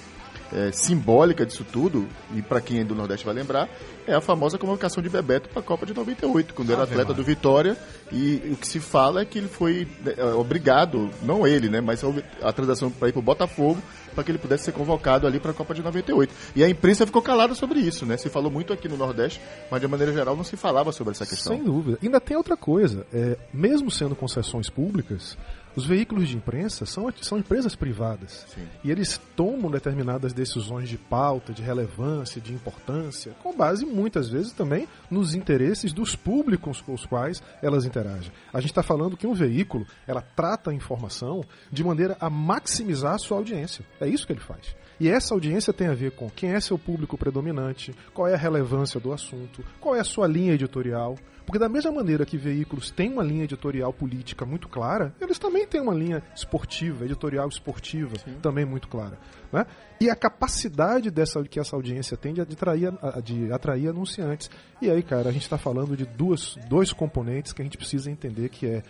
é, 0.53 0.71
simbólica 0.73 1.45
disso 1.45 1.65
tudo, 1.65 2.09
e 2.35 2.43
para 2.43 2.61
quem 2.61 2.81
é 2.81 2.85
do 2.85 2.95
Nordeste 2.95 3.25
vai 3.25 3.35
lembrar, 3.35 3.69
é 4.07 4.15
a 4.15 4.21
famosa 4.21 4.59
convocação 4.59 5.03
de 5.03 5.09
Bebeto 5.09 5.49
para 5.49 5.61
a 5.61 5.63
Copa 5.63 5.85
de 5.85 5.95
98, 5.95 6.55
quando 6.55 6.73
era 6.73 6.83
Ave 6.83 6.93
atleta 6.93 7.13
do 7.13 7.23
Vitória, 7.23 7.77
e 8.13 8.43
o 8.53 8.57
que 8.57 8.67
se 8.67 8.81
fala 8.81 9.23
é 9.23 9.25
que 9.25 9.39
ele 9.39 9.49
foi 9.49 9.89
é, 10.07 10.25
obrigado, 10.35 11.11
não 11.23 11.47
ele, 11.47 11.69
né, 11.69 11.81
mas 11.81 12.03
a 12.43 12.53
transação 12.53 12.91
para 12.91 13.09
ir 13.09 13.13
para 13.13 13.21
o 13.21 13.23
Botafogo, 13.23 13.83
para 14.17 14.25
que 14.25 14.31
ele 14.31 14.39
pudesse 14.39 14.65
ser 14.65 14.73
convocado 14.73 15.27
ali 15.27 15.39
para 15.39 15.51
a 15.51 15.55
Copa 15.55 15.75
de 15.75 15.83
98. 15.83 16.33
E 16.57 16.65
a 16.65 16.69
imprensa 16.69 17.05
ficou 17.05 17.21
calada 17.21 17.55
sobre 17.55 17.81
isso, 17.81 18.07
né? 18.07 18.17
Se 18.17 18.31
falou 18.31 18.51
muito 18.51 18.73
aqui 18.73 18.89
no 18.89 18.97
Nordeste, 18.97 19.41
mas 19.71 19.79
de 19.79 19.87
maneira 19.87 20.11
geral 20.11 20.35
não 20.35 20.43
se 20.43 20.57
falava 20.57 20.91
sobre 20.91 21.13
essa 21.13 21.27
questão. 21.27 21.55
Sem 21.55 21.63
dúvida. 21.63 21.99
Ainda 22.03 22.19
tem 22.19 22.35
outra 22.35 22.57
coisa. 22.57 23.07
É, 23.13 23.37
mesmo 23.53 23.91
sendo 23.91 24.17
concessões 24.17 24.71
públicas, 24.71 25.37
os 25.77 25.85
veículos 25.85 26.29
de 26.29 26.37
imprensa 26.37 26.87
são, 26.87 27.13
são 27.21 27.39
empresas 27.39 27.77
privadas. 27.77 28.47
Sim. 28.49 28.67
E 28.83 28.91
eles 28.91 29.21
tomam 29.37 29.71
determinadas 29.71 30.33
decisões 30.33 30.89
de 30.89 30.97
pauta, 30.97 31.53
de 31.53 31.63
relevância, 31.63 32.41
de 32.41 32.55
importância, 32.55 33.37
com 33.43 33.55
base 33.55 33.85
muitas 33.85 34.31
vezes 34.31 34.53
também 34.53 34.89
nos 35.11 35.35
interesses 35.35 35.93
dos 35.93 36.17
públicos 36.17 36.81
com 36.81 36.95
os 36.95 37.05
quais 37.05 37.43
elas 37.63 37.85
interagem. 37.85 38.33
A 38.53 38.61
gente 38.61 38.71
está 38.71 38.83
falando 38.83 39.17
que 39.17 39.27
um 39.27 39.35
veículo 39.35 39.87
ela 40.07 40.23
trata 40.23 40.71
a 40.71 40.75
informação 40.75 41.45
de 41.71 41.85
maneira 41.85 42.17
a 42.19 42.31
maximizar 42.31 43.15
a 43.15 43.19
sua 43.19 43.37
audiência. 43.37 43.85
É 44.01 44.09
isso 44.09 44.27
que 44.27 44.33
ele 44.33 44.41
faz. 44.41 44.75
E 44.99 45.09
essa 45.09 45.35
audiência 45.35 45.73
tem 45.73 45.89
a 45.89 45.95
ver 45.95 46.13
com 46.13 46.31
quem 46.31 46.53
é 46.53 46.61
seu 46.61 46.79
público 46.79 47.19
predominante, 47.19 47.95
qual 48.15 48.27
é 48.27 48.35
a 48.35 48.39
relevância 48.39 48.99
do 48.99 49.13
assunto, 49.13 49.63
qual 49.81 49.95
é 49.95 50.01
a 50.01 50.05
sua 50.05 50.27
linha 50.27 50.55
editorial. 50.55 51.17
Porque 51.45 51.59
da 51.61 51.69
mesma 51.69 51.93
maneira 51.93 52.27
que 52.27 52.37
veículos 52.37 52.91
têm 52.91 53.13
uma 53.13 53.23
linha 53.23 53.45
editorial 53.45 53.93
política 53.93 54.45
muito 54.45 54.69
clara, 54.69 55.15
eles 55.21 55.39
também 55.39 55.65
têm 55.65 55.81
uma 55.81 55.95
linha 55.95 56.21
esportiva, 56.35 57.05
editorial 57.05 57.47
esportiva, 57.49 58.19
Sim. 58.19 58.39
também 58.43 58.65
muito 58.65 58.89
clara. 58.89 59.17
Né? 59.53 59.65
E 60.01 60.11
a 60.11 60.17
capacidade 60.17 61.09
dessa, 61.09 61.43
que 61.45 61.61
essa 61.61 61.77
audiência 61.77 62.17
tem 62.17 62.35
de 62.35 62.41
atrair, 62.41 62.93
de 63.23 63.53
atrair 63.53 63.89
anunciantes. 63.89 64.51
E 64.83 64.91
aí, 64.91 65.03
cara, 65.05 65.29
a 65.29 65.33
gente 65.33 65.43
está 65.43 65.57
falando 65.57 65.97
de 65.97 66.05
duas, 66.05 66.57
dois 66.69 66.93
componentes 66.93 67.53
que 67.53 67.63
a 67.63 67.65
gente 67.65 67.77
precisa 67.77 68.11
entender 68.11 68.49
que 68.49 68.67
é 68.67 68.83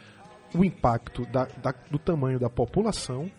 o 0.54 0.64
impacto 0.64 1.26
da, 1.26 1.46
da, 1.62 1.74
do 1.90 1.98
tamanho 1.98 2.38
da 2.38 2.48
população 2.48 3.30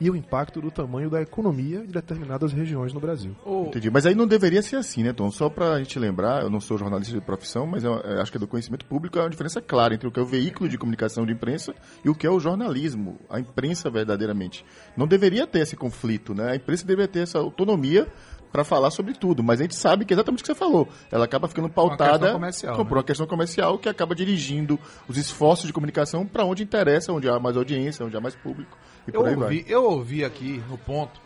e 0.00 0.10
o 0.10 0.16
impacto 0.16 0.60
do 0.60 0.70
tamanho 0.70 1.10
da 1.10 1.20
economia 1.20 1.80
de 1.80 1.92
determinadas 1.92 2.52
regiões 2.52 2.92
no 2.92 3.00
Brasil. 3.00 3.34
Entendi. 3.68 3.90
Mas 3.90 4.06
aí 4.06 4.14
não 4.14 4.26
deveria 4.26 4.62
ser 4.62 4.76
assim, 4.76 5.02
né, 5.02 5.12
Tom? 5.12 5.30
Só 5.30 5.48
para 5.48 5.72
a 5.72 5.78
gente 5.78 5.98
lembrar, 5.98 6.42
eu 6.42 6.50
não 6.50 6.60
sou 6.60 6.78
jornalista 6.78 7.12
de 7.12 7.20
profissão, 7.20 7.66
mas 7.66 7.84
eu, 7.84 7.94
eu 7.94 8.20
acho 8.20 8.30
que 8.30 8.38
é 8.38 8.40
do 8.40 8.46
conhecimento 8.46 8.84
público 8.86 9.18
há 9.18 9.22
uma 9.22 9.30
diferença 9.30 9.60
clara 9.60 9.94
entre 9.94 10.06
o 10.06 10.10
que 10.10 10.20
é 10.20 10.22
o 10.22 10.26
veículo 10.26 10.68
de 10.68 10.78
comunicação 10.78 11.26
de 11.26 11.32
imprensa 11.32 11.74
e 12.04 12.08
o 12.08 12.14
que 12.14 12.26
é 12.26 12.30
o 12.30 12.38
jornalismo, 12.40 13.18
a 13.28 13.40
imprensa 13.40 13.90
verdadeiramente. 13.90 14.64
Não 14.96 15.06
deveria 15.06 15.46
ter 15.46 15.60
esse 15.60 15.76
conflito, 15.76 16.34
né? 16.34 16.52
A 16.52 16.56
imprensa 16.56 16.86
deveria 16.86 17.08
ter 17.08 17.20
essa 17.20 17.38
autonomia 17.38 18.06
para 18.50 18.64
falar 18.64 18.90
sobre 18.90 19.12
tudo, 19.12 19.42
mas 19.42 19.60
a 19.60 19.64
gente 19.64 19.74
sabe 19.74 20.04
que 20.04 20.12
é 20.12 20.16
exatamente 20.16 20.40
o 20.40 20.42
que 20.42 20.46
você 20.46 20.54
falou. 20.54 20.88
Ela 21.10 21.24
acaba 21.24 21.48
ficando 21.48 21.68
pautada 21.68 22.26
uma 22.26 22.32
comercial, 22.34 22.76
por 22.76 22.84
né? 22.84 22.96
uma 22.96 23.04
questão 23.04 23.26
comercial 23.26 23.78
que 23.78 23.88
acaba 23.88 24.14
dirigindo 24.14 24.78
os 25.06 25.16
esforços 25.16 25.66
de 25.66 25.72
comunicação 25.72 26.26
para 26.26 26.44
onde 26.44 26.62
interessa, 26.62 27.12
onde 27.12 27.28
há 27.28 27.38
mais 27.38 27.56
audiência, 27.56 28.04
onde 28.04 28.16
há 28.16 28.20
mais 28.20 28.34
público. 28.34 28.76
E 29.10 29.16
eu, 29.16 29.22
ouvi, 29.24 29.64
eu 29.66 29.84
ouvi 29.84 30.24
aqui 30.24 30.62
no 30.68 30.76
ponto. 30.76 31.20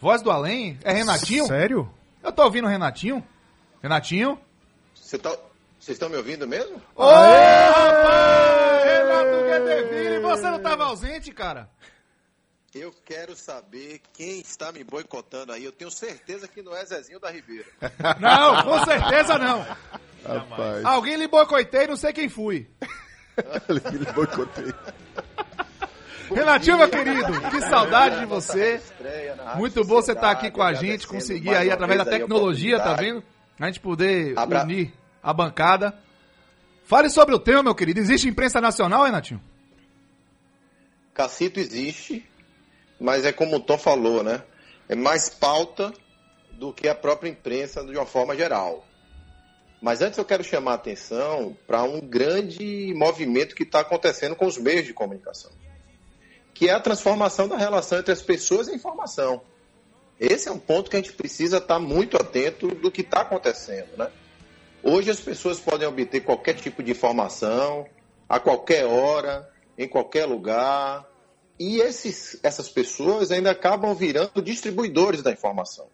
Voz 0.00 0.22
do 0.22 0.30
Além? 0.30 0.78
É 0.84 0.92
Renatinho? 0.92 1.46
Sério? 1.46 1.92
Eu 2.22 2.30
tô 2.32 2.44
ouvindo 2.44 2.66
o 2.66 2.68
Renatinho? 2.70 3.26
Renatinho? 3.82 4.38
Você 4.94 5.18
tá, 5.18 5.30
vocês 5.80 5.96
estão 5.96 6.08
me 6.08 6.16
ouvindo 6.16 6.46
mesmo? 6.46 6.80
Ô, 6.94 7.04
rapaz! 7.04 8.84
Renato 8.84 9.44
Guedeville, 9.44 10.20
você 10.20 10.42
não 10.42 10.60
tava 10.60 10.84
ausente, 10.84 11.32
cara? 11.32 11.68
Eu 12.72 12.94
quero 13.04 13.34
saber 13.36 14.00
quem 14.14 14.40
está 14.40 14.70
me 14.70 14.82
boicotando 14.84 15.52
aí. 15.52 15.64
Eu 15.64 15.72
tenho 15.72 15.90
certeza 15.90 16.46
que 16.48 16.62
não 16.62 16.74
é 16.74 16.84
Zezinho 16.86 17.20
da 17.20 17.30
Ribeira. 17.30 17.66
Não, 18.18 18.64
com 18.64 18.84
certeza 18.84 19.38
não. 19.38 19.60
Rapaz, 20.24 20.84
Alguém 20.84 21.16
lhe 21.16 21.28
boicotei, 21.28 21.86
não 21.86 21.96
sei 21.96 22.12
quem 22.14 22.30
fui. 22.30 22.70
ele 23.68 24.12
boicotei. 24.14 24.72
Renatinho, 26.34 26.78
meu 26.78 26.88
querido, 26.88 27.40
que 27.50 27.60
saudade 27.62 28.20
de 28.20 28.26
você. 28.26 28.80
Muito 29.56 29.84
bom 29.84 29.96
você 29.96 30.12
estar 30.12 30.30
aqui 30.30 30.50
com 30.50 30.62
a 30.62 30.72
gente, 30.72 31.06
conseguir 31.06 31.54
aí, 31.54 31.70
através 31.70 31.98
da 31.98 32.04
tecnologia, 32.04 32.78
tá 32.78 32.94
vendo? 32.94 33.22
A 33.58 33.66
gente 33.66 33.80
poder 33.80 34.34
unir 34.64 34.92
a 35.22 35.32
bancada. 35.32 35.94
Fale 36.84 37.08
sobre 37.08 37.34
o 37.34 37.38
tema, 37.38 37.62
meu 37.62 37.74
querido. 37.74 38.00
Existe 38.00 38.28
imprensa 38.28 38.60
nacional, 38.60 39.04
Renatinho? 39.04 39.40
Cacito 41.14 41.60
existe, 41.60 42.26
mas 42.98 43.24
é 43.24 43.32
como 43.32 43.56
o 43.56 43.60
Tom 43.60 43.78
falou, 43.78 44.22
né? 44.22 44.42
É 44.88 44.94
mais 44.94 45.28
pauta 45.28 45.92
do 46.52 46.72
que 46.72 46.88
a 46.88 46.94
própria 46.94 47.28
imprensa 47.28 47.84
de 47.84 47.96
uma 47.96 48.06
forma 48.06 48.36
geral. 48.36 48.84
Mas 49.80 50.00
antes 50.00 50.18
eu 50.18 50.24
quero 50.24 50.44
chamar 50.44 50.72
a 50.72 50.74
atenção 50.74 51.56
para 51.66 51.82
um 51.82 52.00
grande 52.00 52.94
movimento 52.94 53.54
que 53.54 53.64
está 53.64 53.80
acontecendo 53.80 54.36
com 54.36 54.46
os 54.46 54.56
meios 54.56 54.86
de 54.86 54.94
comunicação, 54.94 55.50
que 56.54 56.68
é 56.68 56.72
a 56.72 56.80
transformação 56.80 57.48
da 57.48 57.56
relação 57.56 57.98
entre 57.98 58.12
as 58.12 58.22
pessoas 58.22 58.68
e 58.68 58.72
a 58.72 58.74
informação. 58.74 59.40
Esse 60.18 60.48
é 60.48 60.52
um 60.52 60.58
ponto 60.58 60.90
que 60.90 60.96
a 60.96 61.00
gente 61.00 61.12
precisa 61.12 61.58
estar 61.58 61.78
muito 61.78 62.16
atento 62.16 62.68
do 62.68 62.90
que 62.90 63.00
está 63.00 63.22
acontecendo, 63.22 63.96
né? 63.96 64.10
Hoje 64.82 65.10
as 65.10 65.20
pessoas 65.20 65.60
podem 65.60 65.86
obter 65.86 66.20
qualquer 66.20 66.54
tipo 66.54 66.82
de 66.82 66.90
informação, 66.90 67.86
a 68.28 68.40
qualquer 68.40 68.84
hora, 68.84 69.48
em 69.78 69.88
qualquer 69.88 70.26
lugar, 70.26 71.08
e 71.58 71.80
esses, 71.80 72.38
essas 72.42 72.68
pessoas 72.68 73.30
ainda 73.30 73.50
acabam 73.50 73.94
virando 73.94 74.42
distribuidores 74.42 75.22
da 75.22 75.30
informação. 75.30 75.86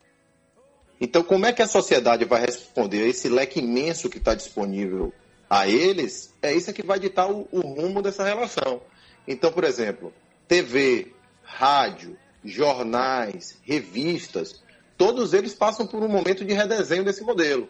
Então, 1.01 1.23
como 1.23 1.47
é 1.47 1.53
que 1.53 1.63
a 1.63 1.67
sociedade 1.67 2.25
vai 2.25 2.41
responder 2.41 3.03
a 3.03 3.07
esse 3.07 3.29
leque 3.29 3.61
imenso 3.61 4.09
que 4.09 4.19
está 4.19 4.35
disponível 4.35 5.13
a 5.49 5.69
eles? 5.69 6.35
É 6.43 6.53
isso 6.53 6.73
que 6.73 6.83
vai 6.83 6.99
ditar 6.99 7.31
o, 7.31 7.47
o 7.53 7.61
rumo 7.61 8.03
dessa 8.03 8.25
relação. 8.25 8.81
Então, 9.27 9.53
por 9.53 9.65
exemplo, 9.65 10.13
TV, 10.49 11.13
rádio, 11.43 12.17
jornais, 12.43 13.59
revistas, 13.63 14.63
todos 14.97 15.35
eles 15.35 15.55
passam 15.55 15.87
por 15.87 16.03
um 16.03 16.09
momento 16.09 16.45
de 16.45 16.55
redesenho 16.55 17.05
desse 17.05 17.23
modelo. 17.23 17.69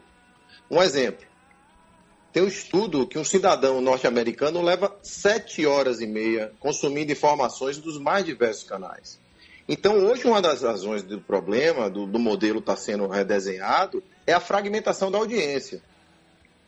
Um 0.70 0.80
exemplo. 0.80 1.26
Tem 2.32 2.42
um 2.42 2.48
estudo 2.48 3.06
que 3.06 3.18
um 3.18 3.24
cidadão 3.24 3.80
norte-americano 3.80 4.62
leva 4.62 4.96
sete 5.02 5.66
horas 5.66 6.00
e 6.00 6.06
meia 6.06 6.52
consumindo 6.60 7.10
informações 7.10 7.78
dos 7.78 7.98
mais 7.98 8.24
diversos 8.24 8.64
canais. 8.64 9.18
Então, 9.68 9.96
hoje, 10.06 10.26
uma 10.26 10.40
das 10.40 10.62
razões 10.62 11.02
do 11.02 11.20
problema, 11.20 11.90
do, 11.90 12.06
do 12.06 12.18
modelo 12.18 12.60
estar 12.60 12.76
sendo 12.76 13.06
redesenhado, 13.06 14.02
é 14.26 14.32
a 14.32 14.40
fragmentação 14.40 15.10
da 15.10 15.18
audiência. 15.18 15.82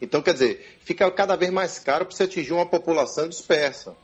Então, 0.01 0.20
quer 0.20 0.33
dizer, 0.33 0.79
fica 0.83 1.11
cada 1.11 1.37
vez 1.37 1.51
mais 1.53 1.79
caro 1.79 2.05
para 2.05 2.16
você 2.16 2.25
atingir 2.25 2.53
uma 2.53 2.66
população 2.66 3.29
dispersa. 3.29 3.94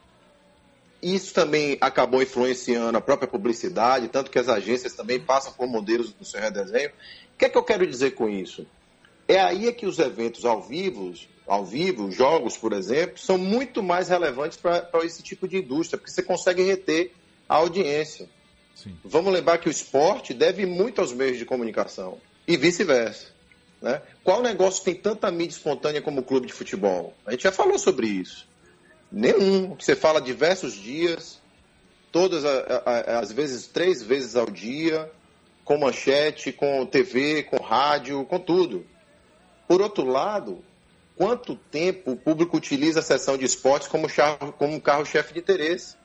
Isso 1.03 1.35
também 1.35 1.77
acabou 1.81 2.23
influenciando 2.23 2.97
a 2.97 3.01
própria 3.01 3.29
publicidade, 3.29 4.09
tanto 4.09 4.31
que 4.31 4.39
as 4.39 4.49
agências 4.49 4.95
também 4.95 5.21
passam 5.21 5.53
por 5.53 5.67
modelos 5.67 6.13
do 6.13 6.25
seu 6.25 6.41
redesenho. 6.41 6.91
O 7.35 7.39
que 7.39 7.45
é 7.45 7.49
que 7.49 7.59
eu 7.59 7.63
quero 7.63 7.87
dizer 7.87 8.13
com 8.13 8.29
isso? 8.29 8.67
É 9.29 9.41
aí 9.41 9.69
é 9.69 9.73
que 9.73 9.87
os 9.87 9.99
eventos 9.99 10.45
ao 10.45 10.63
vivo, 10.63 11.13
ao 11.47 11.65
vivo, 11.65 12.11
jogos, 12.11 12.57
por 12.57 12.73
exemplo, 12.73 13.19
são 13.19 13.37
muito 13.37 13.83
mais 13.83 14.09
relevantes 14.09 14.57
para 14.57 14.89
esse 15.05 15.23
tipo 15.23 15.47
de 15.47 15.59
indústria, 15.59 15.99
porque 15.99 16.11
você 16.11 16.23
consegue 16.23 16.63
reter 16.63 17.13
a 17.49 17.57
audiência. 17.57 18.29
Sim. 18.75 18.97
Vamos 19.05 19.33
lembrar 19.33 19.59
que 19.59 19.69
o 19.69 19.71
esporte 19.71 20.33
deve 20.33 20.67
muito 20.67 21.01
aos 21.01 21.13
meios 21.13 21.39
de 21.39 21.45
comunicação 21.45 22.19
e 22.47 22.57
vice-versa. 22.57 23.27
Né? 23.81 24.01
Qual 24.25 24.43
negócio 24.43 24.85
tem 24.85 24.95
tanta 24.95 25.31
mídia 25.31 25.57
espontânea 25.57 26.03
como 26.03 26.21
o 26.21 26.25
clube 26.25 26.47
de 26.47 26.53
futebol? 26.53 27.15
A 27.27 27.33
gente 27.33 27.43
já 27.43 27.53
falou 27.53 27.79
sobre 27.79 28.07
isso. 28.07 28.47
Nenhum. 29.11 29.75
Você 29.75 29.95
fala 29.95 30.21
diversos 30.21 30.75
dias, 30.75 31.41
todas 32.11 32.45
a- 32.45 32.83
a- 32.85 33.19
às 33.21 33.33
vezes 33.33 33.67
três 33.67 34.03
vezes 34.03 34.37
ao 34.37 34.51
dia, 34.51 35.11
com 35.65 35.79
manchete, 35.79 36.53
com 36.53 36.87
TV, 36.87 37.43
com 37.45 37.63
rádio, 37.63 38.25
com 38.27 38.39
tudo. 38.39 38.87
Por 39.67 39.81
outro 39.81 40.05
lado, 40.05 40.65
quanto 41.17 41.57
tempo 41.57 42.13
o 42.13 42.17
público 42.17 42.57
utiliza 42.57 43.01
a 43.01 43.03
sessão 43.03 43.37
de 43.37 43.45
esportes 43.45 43.89
como, 43.89 44.07
como 44.59 44.75
um 44.75 44.81
carro-chefe 44.81 45.35
de 45.35 45.41
interesse? 45.41 45.97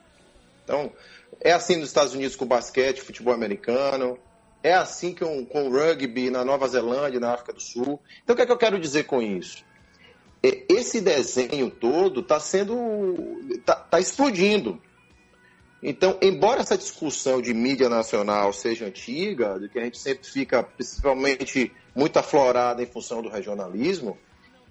Então, 0.64 0.92
é 1.40 1.52
assim 1.52 1.76
nos 1.76 1.90
Estados 1.90 2.14
Unidos 2.14 2.36
com 2.36 2.46
basquete, 2.46 3.02
futebol 3.02 3.34
americano, 3.34 4.18
é 4.64 4.74
assim 4.74 5.14
com, 5.14 5.46
com 5.46 5.68
o 5.68 5.72
rugby 5.72 6.30
na 6.30 6.46
Nova 6.46 6.68
Zelândia, 6.68 7.20
na 7.20 7.34
África 7.34 7.54
do 7.54 7.62
Sul. 7.62 8.02
Então, 8.24 8.34
o 8.34 8.36
que 8.36 8.44
é 8.44 8.46
que 8.46 8.52
eu 8.52 8.58
quero 8.58 8.80
dizer 8.80 9.04
com 9.04 9.22
isso? 9.22 9.64
É, 10.44 10.64
Esse 10.70 11.02
desenho 11.02 11.70
todo 11.70 12.22
está 12.22 12.40
sendo. 12.40 13.40
está 13.50 14.00
explodindo. 14.00 14.82
Então, 15.84 16.18
embora 16.22 16.62
essa 16.62 16.78
discussão 16.78 17.42
de 17.42 17.54
mídia 17.54 17.90
nacional 17.90 18.54
seja 18.54 18.86
antiga, 18.86 19.60
de 19.60 19.68
que 19.68 19.80
a 19.80 19.84
gente 19.84 19.98
sempre 19.98 20.28
fica 20.28 20.62
principalmente 20.62 21.72
muito 21.96 22.18
aflorada 22.18 22.84
em 22.84 22.86
função 22.86 23.22
do 23.22 23.30
regionalismo, 23.30 24.16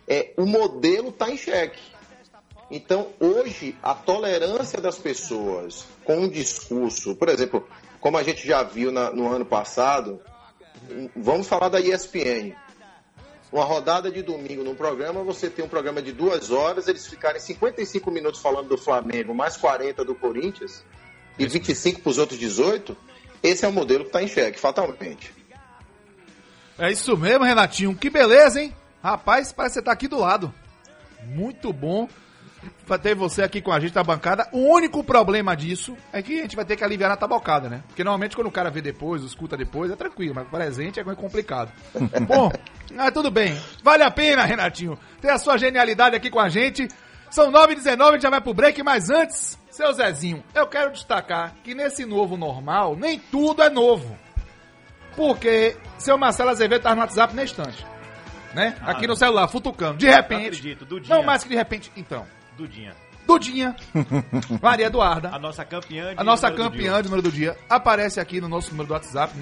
é, 0.07 0.33
o 0.37 0.47
modelo 0.47 1.09
está 1.09 1.29
em 1.29 1.37
xeque. 1.37 1.81
Então, 2.71 3.09
hoje, 3.19 3.75
a 3.83 3.93
tolerância 3.95 4.81
das 4.81 4.99
pessoas 4.99 5.85
com 6.05 6.19
um 6.19 6.29
discurso, 6.29 7.17
por 7.17 7.29
exemplo, 7.29 7.67
como 8.01 8.17
a 8.17 8.23
gente 8.23 8.47
já 8.47 8.63
viu 8.63 8.93
na- 8.93 9.11
no 9.11 9.27
ano 9.29 9.45
passado, 9.45 10.21
vamos 11.17 11.49
falar 11.49 11.69
da 11.69 11.81
ESPN. 11.81 12.55
Uma 13.53 13.65
rodada 13.65 14.11
de 14.11 14.23
domingo 14.23 14.63
num 14.63 14.77
programa, 14.77 15.25
você 15.25 15.51
tem 15.51 15.65
um 15.65 15.69
programa 15.69 16.01
de 16.01 16.13
duas 16.13 16.51
horas, 16.51 16.87
eles 16.87 17.07
ficarem 17.07 17.41
55 17.41 18.09
minutos 18.11 18.41
falando 18.41 18.69
do 18.69 18.79
Flamengo, 18.79 19.35
mais 19.35 19.57
40 19.57 20.05
do 20.05 20.15
Corinthians, 20.15 20.85
e 21.37 21.47
25 21.47 22.01
para 22.01 22.11
os 22.11 22.19
outros 22.19 22.39
18, 22.39 22.97
esse 23.43 23.65
é 23.65 23.69
o 23.69 23.73
modelo 23.73 24.05
que 24.05 24.11
está 24.11 24.23
em 24.23 24.29
xeque, 24.29 24.61
fatalmente. 24.61 25.35
É 26.79 26.93
isso 26.93 27.17
mesmo, 27.17 27.45
Renatinho. 27.45 27.95
Que 27.95 28.09
beleza, 28.09 28.61
hein? 28.61 28.75
Rapaz, 29.03 29.53
parece 29.53 29.75
que 29.75 29.81
você 29.81 29.85
tá 29.85 29.93
aqui 29.93 30.07
do 30.07 30.19
lado. 30.19 30.53
Muito 31.25 31.73
bom. 31.73 32.09
Pra 32.87 32.99
ter 32.99 33.15
você 33.15 33.43
aqui 33.43 33.61
com 33.61 33.73
a 33.73 33.81
gente 33.81 33.95
na 33.95 34.03
bancada. 34.03 34.49
O 34.53 34.75
único 34.75 35.03
problema 35.03 35.57
disso 35.57 35.97
é 36.13 36.23
que 36.23 36.39
a 36.39 36.43
gente 36.43 36.57
vai 36.57 36.65
ter 36.65 36.77
que 36.77 36.85
aliviar 36.85 37.11
na 37.11 37.17
tabocada, 37.17 37.69
né? 37.69 37.83
Porque 37.87 38.05
normalmente 38.05 38.37
quando 38.37 38.49
o 38.49 38.53
cara 38.53 38.71
vê 38.71 38.81
depois, 38.81 39.23
escuta 39.23 39.57
depois, 39.57 39.91
é 39.91 39.97
tranquilo, 39.97 40.35
mas 40.35 40.49
presente 40.49 41.01
é 41.01 41.05
complicado. 41.05 41.73
Bom, 42.27 42.51
mas 42.93 43.13
tudo 43.13 43.31
bem. 43.31 43.59
Vale 43.83 44.03
a 44.03 44.11
pena, 44.11 44.45
Renatinho, 44.45 44.99
ter 45.21 45.31
a 45.31 45.39
sua 45.39 45.57
genialidade 45.57 46.17
aqui 46.17 46.31
com 46.31 46.41
a 46.41 46.49
gente. 46.49 46.89
São 47.31 47.53
9h19, 47.53 48.09
a 48.09 48.13
gente 48.13 48.23
já 48.23 48.31
vai 48.31 48.41
pro 48.41 48.53
break, 48.53 48.83
mas 48.83 49.09
antes, 49.09 49.57
seu 49.71 49.93
Zezinho, 49.93 50.43
eu 50.53 50.67
quero 50.67 50.91
destacar 50.91 51.55
que 51.63 51.75
nesse 51.75 52.05
novo 52.05 52.37
normal, 52.37 52.97
nem 52.97 53.21
tudo 53.21 53.63
é 53.63 53.71
novo. 53.71 54.19
Porque 55.15 55.77
seu 55.99 56.19
Marcelo 56.19 56.51
Azevedo 56.51 56.83
tá 56.83 56.95
no 56.95 57.01
WhatsApp 57.01 57.35
na 57.35 57.45
instante. 57.45 57.87
Né? 58.55 58.77
Aqui 58.83 59.07
no 59.07 59.15
celular, 59.15 59.47
futucando. 59.47 59.99
De 59.99 60.09
repente. 60.09 60.41
Não 60.41 60.47
acredito, 60.47 60.85
Dudinha. 60.85 61.17
Não 61.17 61.23
mais 61.23 61.45
que 61.45 61.49
de 61.49 61.55
repente. 61.55 61.93
Então. 61.97 62.27
Dudinha. 62.61 62.95
Dudinha. 63.27 63.75
Maria 64.61 64.87
Eduarda. 64.87 65.31
A 65.31 65.39
nossa 65.39 65.65
campeã 65.65 66.15
de 66.15 66.21
A 66.21 66.25
nossa 66.25 66.51
número 66.51 66.65
do 66.65 66.71
campeã 66.71 66.93
dia. 66.93 67.03
de 67.03 67.09
número 67.09 67.23
do 67.23 67.33
dia 67.33 67.57
aparece 67.71 68.21
aqui 68.21 68.39
no 68.41 68.49
nosso 68.49 68.71
número 68.71 68.89
do 68.89 68.93
WhatsApp, 68.93 69.35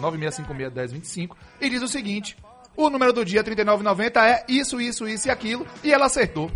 96561025, 0.00 1.36
e 1.60 1.68
diz 1.68 1.82
o 1.82 1.88
seguinte: 1.88 2.36
o 2.74 2.88
número 2.88 3.12
do 3.12 3.22
dia 3.24 3.44
3990 3.44 4.26
é 4.26 4.44
isso, 4.48 4.80
isso, 4.80 5.06
isso 5.06 5.28
e 5.28 5.30
aquilo, 5.30 5.66
e 5.82 5.92
ela 5.92 6.06
acertou. 6.06 6.50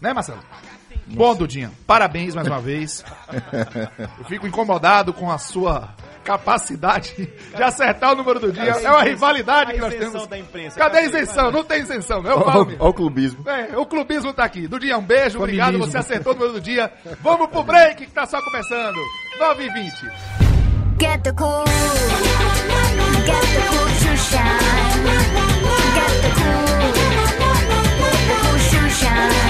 Né, 0.00 0.12
Marcelo? 0.12 0.40
Bom, 1.08 1.34
Dudinha, 1.34 1.72
parabéns 1.86 2.34
mais 2.34 2.46
uma 2.46 2.60
vez. 2.60 3.04
Eu 4.18 4.24
fico 4.26 4.46
incomodado 4.46 5.12
com 5.12 5.30
a 5.30 5.38
sua 5.38 5.92
capacidade 6.28 7.14
de 7.56 7.62
acertar 7.62 8.12
o 8.12 8.16
número 8.16 8.38
do 8.38 8.52
dia. 8.52 8.64
É 8.64 8.90
uma 8.90 9.02
rivalidade 9.02 9.72
que 9.72 9.78
nós 9.78 9.94
isenção 9.94 10.12
temos. 10.12 10.28
da 10.28 10.38
imprensa. 10.38 10.78
Cadê 10.78 10.98
a 10.98 11.02
isenção? 11.04 11.50
Não 11.50 11.64
tem 11.64 11.80
isenção, 11.80 12.22
não. 12.22 12.30
Eu 12.32 12.44
falo 12.44 12.66
mesmo. 12.66 12.82
Olha 12.82 12.90
o 12.90 12.94
clubismo. 12.94 13.48
É, 13.48 13.78
o 13.78 13.86
clubismo 13.86 14.34
tá 14.34 14.44
aqui. 14.44 14.68
Dudinha, 14.68 14.98
um 14.98 15.02
beijo, 15.02 15.38
obrigado. 15.38 15.78
Você 15.78 15.96
acertou 15.96 16.34
o 16.34 16.36
número 16.36 16.52
do 16.54 16.60
dia. 16.60 16.92
Vamos 17.22 17.48
pro 17.48 17.62
break 17.62 18.04
que 18.04 18.12
tá 18.12 18.26
só 18.26 18.42
começando. 18.42 18.98
9 19.38 19.64
e 19.64 19.70
20. 19.72 19.92
Get 21.00 21.22
the 21.22 21.32
cool. 21.32 21.64
Get 23.24 23.40
the 23.54 23.60
cool 23.70 23.86
to 23.86 24.16
shine. 24.18 24.98
Get 25.94 26.12
the 26.22 26.30
cool. 26.34 26.66
The 28.28 28.36
cool 28.42 28.58
to 28.58 28.80
shine. 28.90 29.48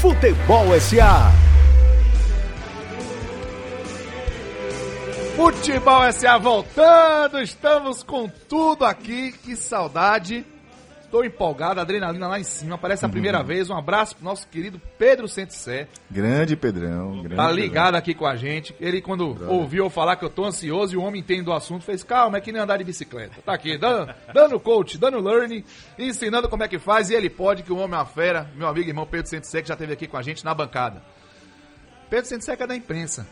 Futebol 0.00 0.80
SA. 0.80 1.53
Futebol 5.36 6.12
SA 6.12 6.38
voltando, 6.38 7.40
estamos 7.40 8.04
com 8.04 8.28
tudo 8.48 8.84
aqui. 8.84 9.32
Que 9.32 9.56
saudade. 9.56 10.46
Tô 11.10 11.24
empolgado, 11.24 11.80
adrenalina 11.80 12.28
lá 12.28 12.38
em 12.38 12.44
cima. 12.44 12.78
Parece 12.78 13.04
a 13.04 13.08
primeira 13.08 13.42
vez. 13.42 13.68
Um 13.68 13.76
abraço 13.76 14.14
pro 14.14 14.24
nosso 14.24 14.46
querido 14.46 14.80
Pedro 14.96 15.26
Sentissé. 15.26 15.88
Grande 16.08 16.56
Pedrão. 16.56 17.22
Grande 17.22 17.34
Tá 17.36 17.50
ligado 17.50 17.96
aqui 17.96 18.14
com 18.14 18.26
a 18.26 18.36
gente. 18.36 18.74
Ele, 18.80 19.00
quando 19.00 19.36
ouviu 19.48 19.84
eu 19.84 19.90
falar 19.90 20.16
que 20.16 20.24
eu 20.24 20.30
tô 20.30 20.44
ansioso 20.44 20.94
e 20.94 20.96
o 20.96 21.02
homem 21.02 21.20
entende 21.20 21.42
do 21.42 21.52
assunto, 21.52 21.84
fez 21.84 22.04
calma, 22.04 22.38
é 22.38 22.40
que 22.40 22.52
nem 22.52 22.62
andar 22.62 22.76
de 22.76 22.84
bicicleta. 22.84 23.42
Tá 23.44 23.54
aqui, 23.54 23.76
dando, 23.76 24.14
dando 24.32 24.58
coach, 24.60 24.96
dando 24.98 25.20
learning, 25.20 25.64
ensinando 25.98 26.48
como 26.48 26.62
é 26.62 26.68
que 26.68 26.78
faz. 26.78 27.10
E 27.10 27.14
ele 27.14 27.28
pode, 27.28 27.64
que 27.64 27.72
o 27.72 27.76
homem 27.76 27.94
é 27.94 27.98
uma 27.98 28.06
fera. 28.06 28.50
Meu 28.56 28.68
amigo 28.68 28.86
e 28.86 28.90
irmão 28.90 29.06
Pedro 29.06 29.28
Sentissé, 29.28 29.62
que 29.62 29.68
já 29.68 29.74
esteve 29.74 29.92
aqui 29.92 30.06
com 30.06 30.16
a 30.16 30.22
gente 30.22 30.44
na 30.44 30.54
bancada. 30.54 31.02
Pedro 32.08 32.26
Sentissé 32.26 32.56
que 32.56 32.62
é 32.62 32.66
da 32.66 32.76
imprensa. 32.76 33.26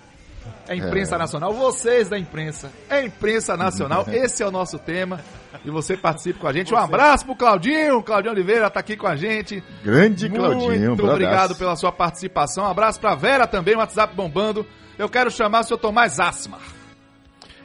É 0.69 0.77
imprensa 0.77 1.19
nacional, 1.19 1.53
vocês 1.53 2.09
da 2.09 2.19
imprensa. 2.19 2.71
É 2.89 3.05
imprensa 3.05 3.57
nacional, 3.57 4.05
esse 4.13 4.43
é 4.43 4.47
o 4.47 4.51
nosso 4.51 4.79
tema. 4.79 5.21
E 5.65 5.71
você 5.71 5.97
participa 5.97 6.41
com 6.41 6.49
a 6.49 6.53
gente. 6.53 6.73
Um 6.73 6.79
abraço 6.79 7.25
pro 7.25 7.37
Claudinho. 7.37 8.03
Claudinho 8.03 8.33
Oliveira 8.33 8.71
tá 8.71 8.81
aqui 8.81 8.97
com 8.97 9.07
a 9.07 9.17
gente. 9.17 9.63
Grande 9.85 10.29
Claudinho. 10.29 10.89
Muito 10.89 11.07
obrigado 11.07 11.55
pela 11.55 11.77
sua 11.77 11.93
participação. 11.93 12.65
Um 12.65 12.69
abraço 12.69 12.99
pra 13.01 13.15
Vera 13.15 13.47
também, 13.47 13.75
o 13.75 13.79
WhatsApp 13.79 14.15
bombando. 14.15 14.67
Eu 14.99 15.09
quero 15.09 15.31
chamar 15.31 15.61
o 15.61 15.65
senhor 15.65 15.79
Tomás 15.79 16.19
Asmar. 16.19 16.61